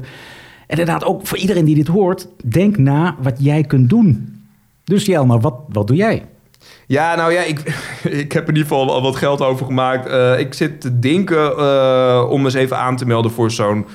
En 0.66 0.78
inderdaad, 0.78 1.04
ook 1.04 1.26
voor 1.26 1.38
iedereen 1.38 1.64
die 1.64 1.74
dit 1.74 1.86
hoort, 1.86 2.28
denk 2.44 2.76
na 2.76 3.16
wat 3.22 3.34
jij 3.38 3.62
kunt 3.62 3.90
doen. 3.90 4.36
Dus 4.84 5.04
Jelmer, 5.06 5.40
wat, 5.40 5.54
wat 5.68 5.86
doe 5.86 5.96
jij? 5.96 6.24
Ja, 6.88 7.14
nou 7.14 7.32
ja, 7.32 7.40
ik, 7.40 7.58
ik 8.22 8.32
heb 8.32 8.48
in 8.48 8.54
ieder 8.56 8.68
geval 8.68 8.94
al 8.94 9.02
wat 9.02 9.16
geld 9.16 9.40
overgemaakt. 9.40 10.06
Eh 10.06 10.38
ik 10.38 10.54
zit 10.54 10.80
te 10.80 10.98
denken 10.98 11.56
eh, 11.56 12.26
om 12.30 12.44
eens 12.44 12.54
even 12.54 12.78
aan 12.78 12.96
te 12.96 13.06
melden 13.06 13.30
voor 13.30 13.50
zo'n 13.50 13.86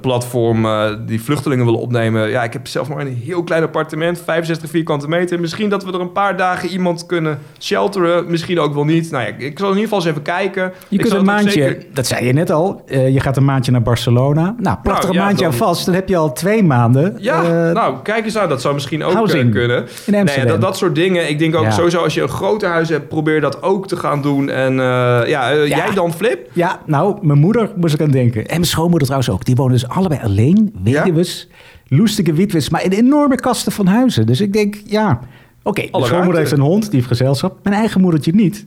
platform 0.00 0.64
eh, 0.64 0.84
die 1.06 1.22
vluchtelingen 1.22 1.64
willen 1.64 1.80
opnemen. 1.80 2.28
Ja, 2.28 2.42
ik 2.44 2.52
heb 2.52 2.66
zelf 2.66 2.88
maar 2.88 3.00
een 3.00 3.20
heel 3.24 3.42
klein 3.44 3.62
appartement, 3.62 4.20
65 4.24 4.70
vierkante 4.70 5.08
meter. 5.08 5.40
Misschien 5.40 5.68
dat 5.68 5.84
we 5.84 5.92
er 5.92 6.00
een 6.00 6.12
paar 6.12 6.36
dagen 6.36 6.68
iemand 6.68 7.06
kunnen 7.06 7.38
shelteren. 7.58 8.30
Misschien 8.30 8.60
ook 8.60 8.74
wel 8.74 8.84
niet. 8.84 9.10
Nou 9.10 9.24
ja, 9.24 9.30
ik, 9.38 9.58
zal 9.58 9.68
in 9.70 9.74
ieder 9.74 9.82
geval 9.88 9.98
eens 9.98 10.08
even 10.08 10.22
kijken. 10.22 10.72
Je 10.88 10.96
Ik 10.96 11.02
kunt 11.02 11.14
een 11.14 11.24
maandje, 11.24 11.50
zeker- 11.50 11.84
dat 11.92 12.06
zei 12.06 12.26
je 12.26 12.32
net 12.32 12.50
al, 12.50 12.82
eh, 12.86 13.08
je 13.14 13.20
gaat 13.20 13.36
een 13.36 13.44
maandje 13.44 13.72
naar 13.72 13.82
Barcelona. 13.82 14.42
Nou, 14.58 14.76
plak 14.82 14.84
Nou, 14.84 14.98
er 15.02 15.08
een 15.08 15.14
ja, 15.14 15.20
maandje 15.24 15.44
dan- 15.44 15.52
aan 15.52 15.58
vast, 15.58 15.86
dan 15.86 15.94
heb 15.94 16.08
je 16.08 16.16
al 16.16 16.32
twee 16.32 16.62
maanden. 16.64 17.16
Ja, 17.20 17.42
eh, 17.42 17.72
nou, 17.74 17.94
kijk 18.02 18.24
eens 18.24 18.38
aan. 18.38 18.48
Dat 18.48 18.60
zou 18.60 18.74
misschien 18.74 19.04
ook 19.04 19.12
housing 19.12 19.44
eh, 19.46 19.52
kunnen. 19.52 19.78
in 19.82 19.86
Nee, 20.12 20.20
Amsterdam. 20.20 20.48
dat, 20.48 20.60
dat 20.60 20.76
soort 20.76 20.94
dingen. 20.94 21.28
Ik 21.28 21.38
denk 21.38 21.56
ook 21.56 21.64
Ja. 21.64 21.70
sowieso 21.70 21.98
als 22.02 22.14
je 22.14 22.22
een 22.22 22.28
groter 22.28 22.68
huis 22.68 22.88
hebt, 22.88 23.08
probeer 23.08 23.40
dat 23.40 23.62
ook 23.62 23.88
te 23.88 23.96
gaan 23.96 24.22
doen. 24.22 24.50
En 24.50 24.72
eh, 24.72 24.86
ja, 25.28 25.50
eh, 25.50 25.66
Ja. 25.68 25.76
jij 25.76 25.94
dan, 25.94 26.12
Flip? 26.12 26.48
Ja, 26.52 26.80
nou, 26.86 27.16
mijn 27.22 27.38
moeder 27.38 27.70
moest 27.76 27.94
ik 27.94 28.00
aan 28.00 28.10
denken. 28.10 28.40
En 28.40 28.46
mijn 28.54 28.64
schoonmoeder 28.64 29.02
trouwens 29.08 29.30
ook. 29.30 29.44
Die 29.44 29.54
wonen 29.54 29.75
dus 29.80 29.88
allebei 29.88 30.20
alleen, 30.22 30.74
weduwes, 30.82 31.48
loestige 31.88 32.32
witwis, 32.32 32.68
maar 32.70 32.84
in 32.84 32.90
enorme 32.92 33.34
kasten 33.34 33.72
van 33.72 33.86
huizen. 33.86 34.26
Dus 34.26 34.40
ik 34.40 34.52
denk, 34.52 34.76
ja, 34.86 35.20
oké, 35.62 35.86
Alle 35.90 36.06
schoonmoeder 36.06 36.38
heeft 36.40 36.52
een 36.52 36.60
hond, 36.60 36.82
die 36.82 36.94
heeft 36.94 37.06
gezelschap. 37.06 37.58
Mijn 37.62 37.76
eigen 37.76 38.00
moedertje 38.00 38.32
niet. 38.34 38.66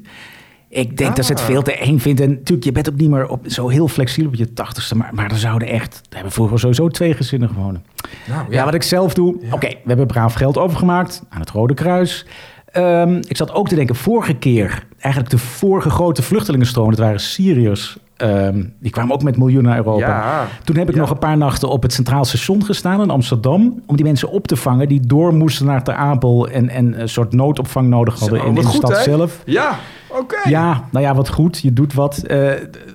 Ik 0.70 0.98
denk 0.98 1.16
dat 1.16 1.26
ze 1.26 1.32
het 1.32 1.42
Ah. 1.42 1.48
veel 1.48 1.62
te 1.62 1.74
eng 1.78 1.98
vindt. 2.00 2.22
En 2.22 2.30
natuurlijk, 2.30 2.64
je 2.64 2.72
bent 2.72 2.90
ook 2.90 2.96
niet 2.98 3.10
meer 3.10 3.28
op, 3.28 3.44
zo 3.48 3.68
heel 3.70 3.88
flexibel 3.88 4.30
op 4.30 4.36
je 4.36 4.54
tachtigste. 4.54 4.96
Maar, 4.96 5.10
maar 5.14 5.32
er 5.32 5.38
zouden 5.38 5.68
echt, 5.68 6.02
we 6.10 6.16
hebben 6.16 6.32
vroeger 6.34 6.60
sowieso 6.60 6.88
twee 6.88 7.14
gezinnen 7.14 7.50
gewonnen. 7.50 7.84
Nou, 8.28 8.46
Ja, 8.50 8.66
wat 8.66 8.74
ik 8.74 8.84
zelf 8.84 9.14
doe. 9.14 9.36
Oké, 9.52 9.68
we 9.68 9.78
hebben 9.86 10.08
braaf 10.08 10.34
geld 10.34 10.58
overgemaakt 10.58 11.24
aan 11.30 11.40
het 11.40 11.50
Rode 11.50 11.74
Kruis. 11.74 12.26
Ehm, 12.72 13.16
ik 13.28 13.38
zat 13.38 13.54
ook 13.54 13.68
te 13.68 13.76
denken, 13.76 13.96
vorige 13.96 14.34
keer, 14.34 14.84
eigenlijk 15.00 15.34
de 15.34 15.38
vorige 15.38 15.90
grote 15.90 16.22
vluchtelingenstroom, 16.22 16.90
dat 16.90 17.00
waren 17.00 17.20
Syriërs. 17.20 17.98
Ehm, 18.20 18.64
die 18.80 18.92
kwamen 18.92 19.14
ook 19.14 19.24
met 19.24 19.38
miljoenen 19.38 19.70
naar 19.70 19.78
Europa. 19.80 20.06
Ja. 20.08 20.48
Toen 20.64 20.76
heb 20.78 20.90
ik 20.90 20.96
Ja. 20.96 21.02
nog 21.02 21.10
een 21.10 21.18
paar 21.18 21.38
nachten 21.38 21.70
op 21.70 21.82
het 21.82 21.94
Centraal 21.94 22.26
Station 22.26 22.66
gestaan 22.66 23.02
in 23.02 23.10
Amsterdam. 23.10 23.82
Om 23.86 23.96
die 23.96 24.06
mensen 24.06 24.30
op 24.30 24.48
te 24.48 24.56
vangen 24.56 24.88
die 24.88 25.00
door 25.00 25.34
moesten 25.34 25.66
naar 25.66 25.84
Ter 25.84 25.94
Apel 25.94 26.50
en, 26.50 26.70
en 26.70 27.02
een 27.02 27.10
soort 27.10 27.34
noodopvang 27.34 27.88
nodig 27.88 28.20
hadden 28.20 28.46
in, 28.46 28.54
de 28.54 28.64
goed, 28.64 28.76
stad 28.76 28.98
zelf. 28.98 29.42
Ja, 29.46 29.76
oké. 30.10 30.50
Ja, 30.50 30.84
nou 30.92 31.06
ja, 31.06 31.16
wat 31.16 31.30
goed. 31.30 31.60
Je 31.60 31.74
doet 31.74 31.94
wat. 31.94 32.18
Eh, 32.18 32.50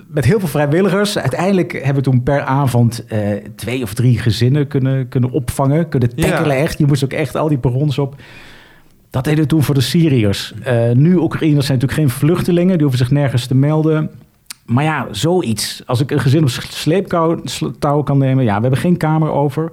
met 0.08 0.24
heel 0.24 0.38
veel 0.38 0.48
vrijwilligers. 0.48 1.18
Uiteindelijk 1.18 1.72
hebben 1.72 1.94
we 1.94 2.10
toen 2.10 2.22
per 2.22 2.40
avond 2.42 3.04
eh, 3.06 3.18
twee 3.56 3.82
of 3.82 3.94
drie 3.94 4.18
gezinnen 4.18 4.66
kunnen, 4.66 5.08
kunnen 5.08 5.30
opvangen. 5.30 5.88
Kunnen 5.88 6.10
Ja. 6.14 6.28
tackelen 6.28 6.56
echt. 6.56 6.78
Je 6.78 6.86
moest 6.86 7.04
ook 7.04 7.12
echt 7.12 7.36
al 7.36 7.48
die 7.48 7.58
perrons 7.58 7.98
op. 7.98 8.14
Dat 9.10 9.24
deden 9.24 9.40
we 9.40 9.46
toen 9.46 9.62
voor 9.62 9.74
de 9.74 9.80
Syriërs. 9.80 10.54
Eh, 10.62 10.90
nu, 10.92 11.16
Oekraïners 11.16 11.66
zijn 11.66 11.78
natuurlijk 11.78 12.08
geen 12.08 12.18
vluchtelingen. 12.18 12.72
Die 12.72 12.80
hoeven 12.86 12.98
zich 12.98 13.10
nergens 13.10 13.46
te 13.46 13.54
melden. 13.54 14.10
Maar 14.66 14.84
ja, 14.84 15.06
zoiets. 15.10 15.82
Als 15.86 16.00
ik 16.00 16.10
een 16.10 16.20
gezin 16.20 16.42
op 16.42 16.48
sleeptouw 17.44 18.02
kan 18.02 18.18
nemen. 18.18 18.44
Ja, 18.44 18.54
we 18.56 18.60
hebben 18.60 18.80
geen 18.80 18.96
kamer 18.96 19.30
over. 19.30 19.70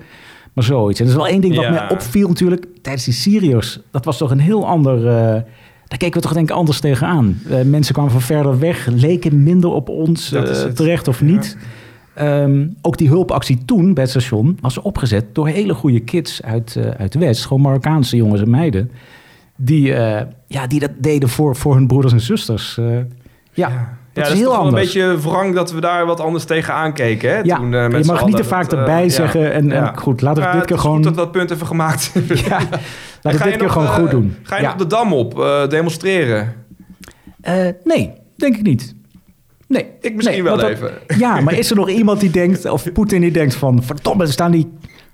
Maar 0.53 0.63
zoiets. 0.63 0.99
En 0.99 1.05
er 1.05 1.11
is 1.11 1.17
wel 1.17 1.27
één 1.27 1.41
ding 1.41 1.55
wat 1.55 1.63
Ja. 1.63 1.69
mij 1.71 1.89
opviel 1.89 2.27
natuurlijk. 2.27 2.65
Tijdens 2.81 3.05
die 3.05 3.13
Syriërs. 3.13 3.79
Dat 3.91 4.05
was 4.05 4.17
toch 4.17 4.31
een 4.31 4.39
heel 4.39 4.67
ander... 4.67 4.95
eh, 5.07 5.41
daar 5.87 5.97
keken 5.99 6.13
we 6.13 6.21
toch 6.21 6.33
denk 6.33 6.49
ik 6.49 6.55
anders 6.55 6.79
tegenaan. 6.79 7.39
Eh 7.49 7.61
mensen 7.61 7.93
kwamen 7.93 8.11
van 8.11 8.21
verder 8.21 8.59
weg. 8.59 8.85
Leken 8.85 9.43
minder 9.43 9.69
op 9.69 9.89
ons 9.89 10.29
Dat 10.29 10.49
is 10.49 10.61
het. 10.63 10.75
terecht 10.75 11.07
of 11.07 11.19
Ja. 11.19 11.25
niet. 11.25 11.57
Ehm, 12.15 12.67
ook 12.81 12.97
die 12.97 13.07
hulpactie 13.07 13.65
toen 13.65 13.93
bij 13.93 14.03
het 14.03 14.11
station 14.11 14.57
was 14.61 14.77
opgezet 14.77 15.25
door 15.33 15.47
hele 15.47 15.73
goede 15.73 15.99
kids 15.99 16.41
uit, 16.43 16.77
uit 16.97 17.11
de 17.11 17.19
West. 17.19 17.45
Gewoon 17.45 17.61
Marokkaanse 17.61 18.15
jongens 18.15 18.41
en 18.41 18.49
meiden. 18.49 18.91
Die, 19.55 19.87
ja, 20.47 20.67
die 20.67 20.79
dat 20.79 20.91
deden 20.97 21.29
voor, 21.29 21.55
voor 21.55 21.75
hun 21.75 21.87
broeders 21.87 22.13
en 22.13 22.21
zusters. 22.21 22.75
Ja, 22.75 23.05
Ja, 23.53 23.97
dat 24.13 24.23
dat 24.23 24.33
is 24.33 24.39
heel 24.39 24.47
toch 24.49 24.57
wel 24.57 24.65
anders. 24.65 24.95
een 24.95 25.01
beetje 25.01 25.29
wrang 25.29 25.55
dat 25.55 25.71
we 25.71 25.81
daar 25.81 26.05
wat 26.05 26.19
anders 26.19 26.43
tegenaan 26.43 26.93
keken. 26.93 27.29
Hè? 27.29 27.39
Ja, 27.43 27.55
Toen, 27.55 27.73
eh, 27.73 27.89
je 27.91 28.05
mag 28.05 28.25
niet 28.25 28.35
te 28.35 28.43
vaak 28.43 28.63
Dat, 28.63 28.73
eh, 28.73 28.79
erbij 28.79 29.03
ja. 29.03 29.09
zeggen. 29.09 29.53
En, 29.53 29.67
Ja. 29.67 29.91
en 29.91 29.97
goed, 29.97 30.21
laten 30.21 30.43
we 30.43 30.47
dit 30.49 30.57
het 30.57 30.65
keer 30.67 30.77
gewoon... 30.79 30.95
goed 30.95 31.03
dat 31.03 31.15
dat 31.15 31.31
punt 31.31 31.51
even 31.51 31.67
gemaakt 31.67 32.11
ja, 32.49 32.59
laten 33.21 33.39
we 33.43 33.45
dit 33.49 33.57
keer 33.57 33.69
gewoon 33.69 33.87
eh, 33.87 33.93
goed 33.93 34.11
doen. 34.11 34.35
Ga 34.43 34.57
je 34.57 34.63
nog 34.63 34.75
de 34.75 34.87
dam 34.87 35.13
op 35.13 35.39
eh, 35.39 35.67
demonstreren? 35.67 36.53
Eh, 37.41 37.67
nee, 37.83 38.13
denk 38.35 38.55
ik 38.55 38.61
niet. 38.63 38.95
Nee. 39.67 39.85
Ik 40.01 40.15
misschien 40.15 40.35
nee, 40.43 40.43
wel 40.43 40.57
dat- 40.57 40.69
even. 40.69 40.91
Ja, 41.19 41.39
maar 41.41 41.53
is 41.53 41.69
er 41.69 41.75
nog 41.75 41.89
iemand 41.89 42.19
die 42.19 42.29
denkt, 42.29 42.65
of 42.69 42.91
Poetin 42.91 43.21
die 43.21 43.31
denkt 43.31 43.55
van... 43.55 43.83
verdomme, 43.83 44.23
er 44.23 44.31
staan 44.31 44.51
die 44.51 44.71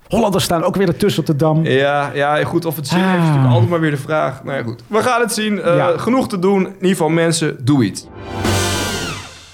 Hollanders 0.08 0.44
staan 0.44 0.62
ook 0.62 0.76
weer 0.76 0.88
ertussen 0.88 1.20
op 1.20 1.26
de 1.26 1.36
dam. 1.36 1.64
Ja, 1.64 2.10
ja, 2.14 2.44
goed. 2.44 2.64
Of 2.64 2.76
het 2.76 2.86
zin 2.88 2.98
heeft, 2.98 3.10
is 3.12 3.18
Ah. 3.18 3.24
natuurlijk 3.26 3.52
altijd 3.52 3.70
maar 3.70 3.80
weer 3.80 3.90
de 3.90 3.96
vraag. 3.96 4.44
Nou 4.44 4.56
ja, 4.56 4.62
goed. 4.62 4.82
We 4.86 5.02
gaan 5.02 5.20
het 5.20 5.32
zien. 5.32 5.60
Eh, 5.62 5.76
Ja. 5.76 5.92
Genoeg 5.98 6.28
te 6.28 6.38
doen. 6.38 6.60
In 6.66 6.72
ieder 6.74 6.88
geval, 6.88 7.08
mensen, 7.08 7.56
doe 7.64 7.84
iets. 7.84 8.06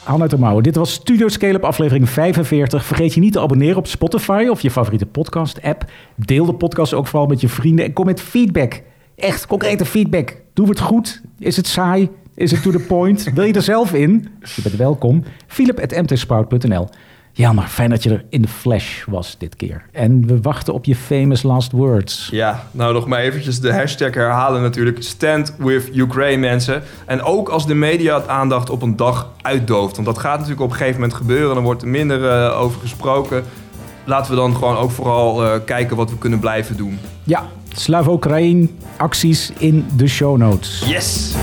Hand 0.04 0.20
uit 0.20 0.30
de 0.30 0.38
mouwen. 0.38 0.62
Dit 0.62 0.76
was 0.76 0.92
Studio 0.92 1.28
Scale 1.28 1.54
Up 1.54 1.64
aflevering 1.64 2.08
45. 2.08 2.84
Vergeet 2.84 3.14
je 3.14 3.20
niet 3.20 3.32
te 3.32 3.40
abonneren 3.40 3.76
op 3.76 3.86
Spotify 3.86 4.46
of 4.50 4.60
je 4.60 4.70
favoriete 4.70 5.06
podcast 5.06 5.62
app. 5.62 5.84
Deel 6.16 6.44
de 6.44 6.54
podcast 6.54 6.94
ook 6.94 7.06
vooral 7.06 7.28
met 7.28 7.40
je 7.40 7.48
vrienden 7.48 7.84
en 7.84 7.92
kom 7.92 8.06
met 8.06 8.20
feedback. 8.20 8.82
Echt 9.16 9.46
concrete 9.46 9.84
feedback. 9.84 10.36
Doen 10.52 10.64
we 10.64 10.70
het 10.70 10.80
goed? 10.80 11.22
Is 11.38 11.56
het 11.56 11.66
saai? 11.66 12.08
Is 12.34 12.50
het 12.50 12.62
to 12.62 12.70
the 12.70 12.78
point? 12.78 13.32
Wil 13.34 13.44
je 13.44 13.52
er 13.52 13.62
zelf 13.62 13.92
in? 13.92 14.28
Je 14.54 14.62
bent 14.62 14.76
welkom. 14.76 15.22
Philip.mtsprout.nl 15.46 16.88
Jelmer, 17.36 17.66
fijn 17.66 17.90
dat 17.90 18.02
je 18.02 18.10
er 18.10 18.24
in 18.28 18.42
de 18.42 18.48
flash 18.48 19.04
was 19.04 19.36
dit 19.38 19.56
keer. 19.56 19.86
En 19.92 20.26
we 20.26 20.40
wachten 20.40 20.74
op 20.74 20.84
je 20.84 20.96
famous 20.96 21.42
last 21.42 21.72
words. 21.72 22.28
Ja, 22.30 22.66
nou 22.70 22.92
nog 22.92 23.06
maar 23.06 23.20
eventjes 23.20 23.60
de 23.60 23.72
hashtag 23.72 24.14
herhalen 24.14 24.62
natuurlijk. 24.62 25.02
Stand 25.02 25.54
with 25.58 25.90
Ukraine, 25.92 26.40
mensen. 26.40 26.82
En 27.06 27.22
ook 27.22 27.48
als 27.48 27.66
de 27.66 27.74
media 27.74 28.14
het 28.16 28.28
aandacht 28.28 28.70
op 28.70 28.82
een 28.82 28.96
dag 28.96 29.30
uitdooft. 29.42 29.94
Want 29.94 30.06
dat 30.06 30.18
gaat 30.18 30.34
natuurlijk 30.34 30.60
op 30.60 30.70
een 30.70 30.76
gegeven 30.76 31.00
moment 31.00 31.18
gebeuren. 31.18 31.54
Dan 31.54 31.64
wordt 31.64 31.82
er 31.82 31.88
minder 31.88 32.30
eh, 32.30 32.60
over 32.60 32.80
gesproken. 32.80 33.44
Laten 34.04 34.30
we 34.30 34.36
dan 34.36 34.54
gewoon 34.54 34.76
ook 34.76 34.90
vooral 34.90 35.44
eh, 35.44 35.60
kijken 35.64 35.96
wat 35.96 36.10
we 36.10 36.18
kunnen 36.18 36.38
blijven 36.38 36.76
doen. 36.76 36.98
Ja, 37.24 37.46
Slavo 37.72 38.12
Oekraïne 38.12 38.68
acties 38.96 39.52
in 39.58 39.86
de 39.96 40.06
show 40.06 40.36
notes. 40.36 40.82
Yes! 40.86 41.34